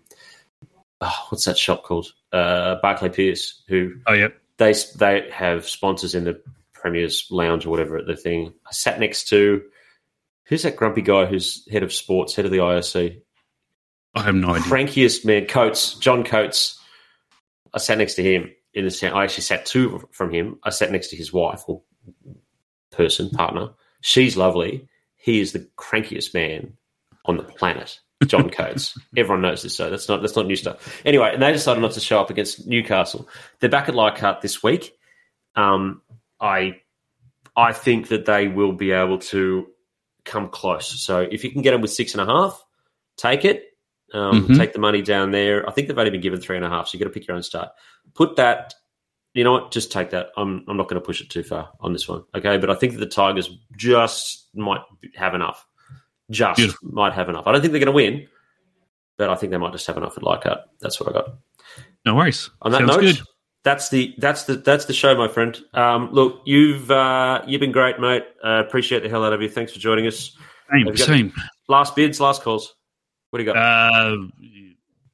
oh, 1.01 1.25
what's 1.29 1.45
that 1.45 1.57
shop 1.57 1.83
called? 1.83 2.13
Uh, 2.31 2.75
Barclay 2.81 3.09
Pierce, 3.09 3.63
who 3.67 3.95
Oh, 4.07 4.13
yeah. 4.13 4.29
they 4.57 4.73
they 4.95 5.29
have 5.31 5.67
sponsors 5.67 6.15
in 6.15 6.23
the 6.23 6.41
Premier's 6.73 7.27
Lounge 7.29 7.65
or 7.65 7.69
whatever 7.69 7.97
at 7.97 8.07
the 8.07 8.15
thing. 8.15 8.53
I 8.65 8.71
sat 8.71 8.99
next 8.99 9.27
to 9.29 9.61
who's 10.47 10.63
that 10.63 10.75
grumpy 10.75 11.01
guy 11.01 11.25
who's 11.25 11.67
head 11.71 11.83
of 11.83 11.93
sports, 11.93 12.35
head 12.35 12.45
of 12.45 12.51
the 12.51 12.57
IOC, 12.57 13.21
I 14.15 14.21
have 14.23 14.35
no 14.35 14.49
idea. 14.49 14.63
crankiest 14.63 15.25
man, 15.25 15.45
Coates, 15.45 15.95
John 15.95 16.23
Coates. 16.23 16.79
I 17.73 17.77
sat 17.79 17.97
next 17.97 18.15
to 18.15 18.23
him 18.23 18.51
in 18.73 18.85
the 18.85 18.91
stand. 18.91 19.15
I 19.15 19.23
actually 19.23 19.43
sat 19.43 19.65
two 19.65 20.07
from 20.11 20.31
him. 20.31 20.59
I 20.63 20.69
sat 20.69 20.91
next 20.91 21.09
to 21.09 21.15
his 21.15 21.31
wife 21.31 21.63
or 21.67 21.81
person, 22.91 23.29
partner. 23.29 23.69
She's 24.01 24.37
lovely. 24.37 24.87
He 25.15 25.39
is 25.39 25.51
the 25.51 25.67
crankiest 25.77 26.33
man 26.33 26.73
on 27.25 27.37
the 27.37 27.43
planet. 27.43 27.99
John 28.25 28.49
Coates. 28.51 28.97
Everyone 29.15 29.41
knows 29.41 29.61
this, 29.63 29.75
so 29.75 29.89
that's 29.89 30.07
not 30.07 30.21
that's 30.21 30.35
not 30.35 30.47
new 30.47 30.55
stuff. 30.55 31.01
Anyway, 31.05 31.31
and 31.33 31.41
they 31.41 31.51
decided 31.51 31.81
not 31.81 31.91
to 31.91 31.99
show 31.99 32.19
up 32.19 32.29
against 32.29 32.65
Newcastle. 32.65 33.27
They're 33.59 33.69
back 33.69 33.89
at 33.89 33.95
Leichhardt 33.95 34.41
this 34.41 34.63
week. 34.63 34.97
Um, 35.55 36.01
I 36.39 36.81
I 37.55 37.73
think 37.73 38.07
that 38.07 38.25
they 38.25 38.47
will 38.47 38.71
be 38.71 38.91
able 38.91 39.19
to 39.19 39.67
come 40.27 40.49
close. 40.49 41.01
So 41.01 41.21
if 41.21 41.43
you 41.43 41.49
can 41.51 41.63
get 41.63 41.71
them 41.71 41.81
with 41.81 41.91
six 41.91 42.13
and 42.13 42.21
a 42.21 42.25
half, 42.31 42.63
take 43.17 43.43
it. 43.45 43.63
Um, 44.13 44.47
Mhm. 44.47 44.57
Take 44.57 44.73
the 44.73 44.79
money 44.79 45.01
down 45.01 45.31
there. 45.31 45.67
I 45.67 45.71
think 45.71 45.87
they've 45.87 45.97
only 45.97 46.11
been 46.11 46.21
given 46.21 46.39
three 46.39 46.55
and 46.55 46.63
a 46.65 46.69
half, 46.69 46.87
so 46.87 46.95
you 46.97 47.03
got 47.03 47.09
to 47.11 47.13
pick 47.19 47.27
your 47.27 47.35
own 47.35 47.43
start. 47.43 47.69
Put 48.13 48.35
that. 48.37 48.73
You 49.33 49.43
know 49.43 49.51
what? 49.51 49.71
Just 49.71 49.91
take 49.91 50.11
that. 50.11 50.27
I'm 50.37 50.63
I'm 50.67 50.77
not 50.77 50.87
going 50.87 50.99
to 51.01 51.05
push 51.05 51.19
it 51.21 51.29
too 51.29 51.43
far 51.43 51.69
on 51.81 51.91
this 51.93 52.07
one. 52.07 52.23
Okay, 52.35 52.57
but 52.57 52.69
I 52.69 52.75
think 52.75 52.93
that 52.93 52.99
the 52.99 53.05
Tigers 53.07 53.49
just 53.75 54.47
might 54.55 54.81
have 55.15 55.33
enough. 55.35 55.65
Just 56.29 56.57
Beautiful. 56.57 56.89
might 56.91 57.13
have 57.13 57.29
enough. 57.29 57.47
I 57.47 57.51
don't 57.51 57.61
think 57.61 57.71
they're 57.71 57.79
going 57.83 57.87
to 57.87 57.91
win, 57.91 58.27
but 59.17 59.29
I 59.29 59.35
think 59.35 59.51
they 59.51 59.57
might 59.57 59.71
just 59.73 59.87
have 59.87 59.97
enough 59.97 60.17
at 60.17 60.23
Leichhardt. 60.23 60.59
That's 60.79 60.99
what 60.99 61.09
I 61.09 61.13
got. 61.13 61.35
No 62.05 62.15
worries. 62.15 62.49
On 62.61 62.71
that 62.71 62.79
Sounds 62.79 62.91
note, 62.91 63.01
good. 63.01 63.19
That's 63.67 63.89
the 63.89 64.15
that's 64.17 64.43
the 64.45 64.55
that's 64.55 64.85
the 64.85 64.93
show, 64.93 65.13
my 65.15 65.27
friend. 65.27 65.59
Um, 65.73 66.09
look, 66.13 66.41
you've 66.45 66.89
uh, 66.89 67.41
you've 67.45 67.59
been 67.59 67.73
great, 67.73 67.99
mate. 67.99 68.23
Uh, 68.41 68.63
appreciate 68.65 69.03
the 69.03 69.09
hell 69.09 69.25
out 69.25 69.33
of 69.33 69.41
you. 69.41 69.49
Thanks 69.49 69.73
for 69.73 69.79
joining 69.79 70.07
us. 70.07 70.31
Same, 70.71 70.85
Have 70.87 70.93
you 70.95 70.97
got- 70.97 71.07
same. 71.07 71.33
Last 71.67 71.93
bids, 71.93 72.21
last 72.21 72.43
calls. 72.43 72.73
What 73.29 73.39
do 73.39 73.43
you 73.43 73.53
got? 73.53 73.57
Uh, 73.57 74.15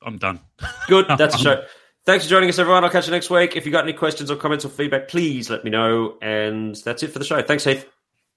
I'm 0.06 0.20
done. 0.20 0.40
Good. 0.88 1.08
That's 1.18 1.36
the 1.36 1.42
show. 1.42 1.64
Thanks 2.06 2.26
for 2.26 2.30
joining 2.30 2.50
us, 2.50 2.60
everyone. 2.60 2.84
I'll 2.84 2.92
catch 2.92 3.08
you 3.08 3.12
next 3.12 3.32
week. 3.32 3.56
If 3.56 3.66
you 3.66 3.72
got 3.72 3.86
any 3.86 3.94
questions 3.94 4.30
or 4.30 4.36
comments 4.36 4.66
or 4.66 4.70
feedback, 4.70 5.08
please 5.08 5.50
let 5.50 5.64
me 5.64 5.72
know. 5.72 6.18
And 6.22 6.76
that's 6.76 7.02
it 7.02 7.08
for 7.08 7.18
the 7.18 7.26
show. 7.26 7.42
Thanks, 7.42 7.64
Heath. 7.64 7.88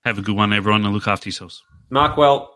Have 0.06 0.18
a 0.18 0.22
good 0.22 0.36
one, 0.36 0.52
everyone, 0.54 0.84
and 0.86 0.94
look 0.94 1.08
after 1.08 1.28
yourselves. 1.28 1.62
Mark 1.90 2.16
well. 2.16 2.55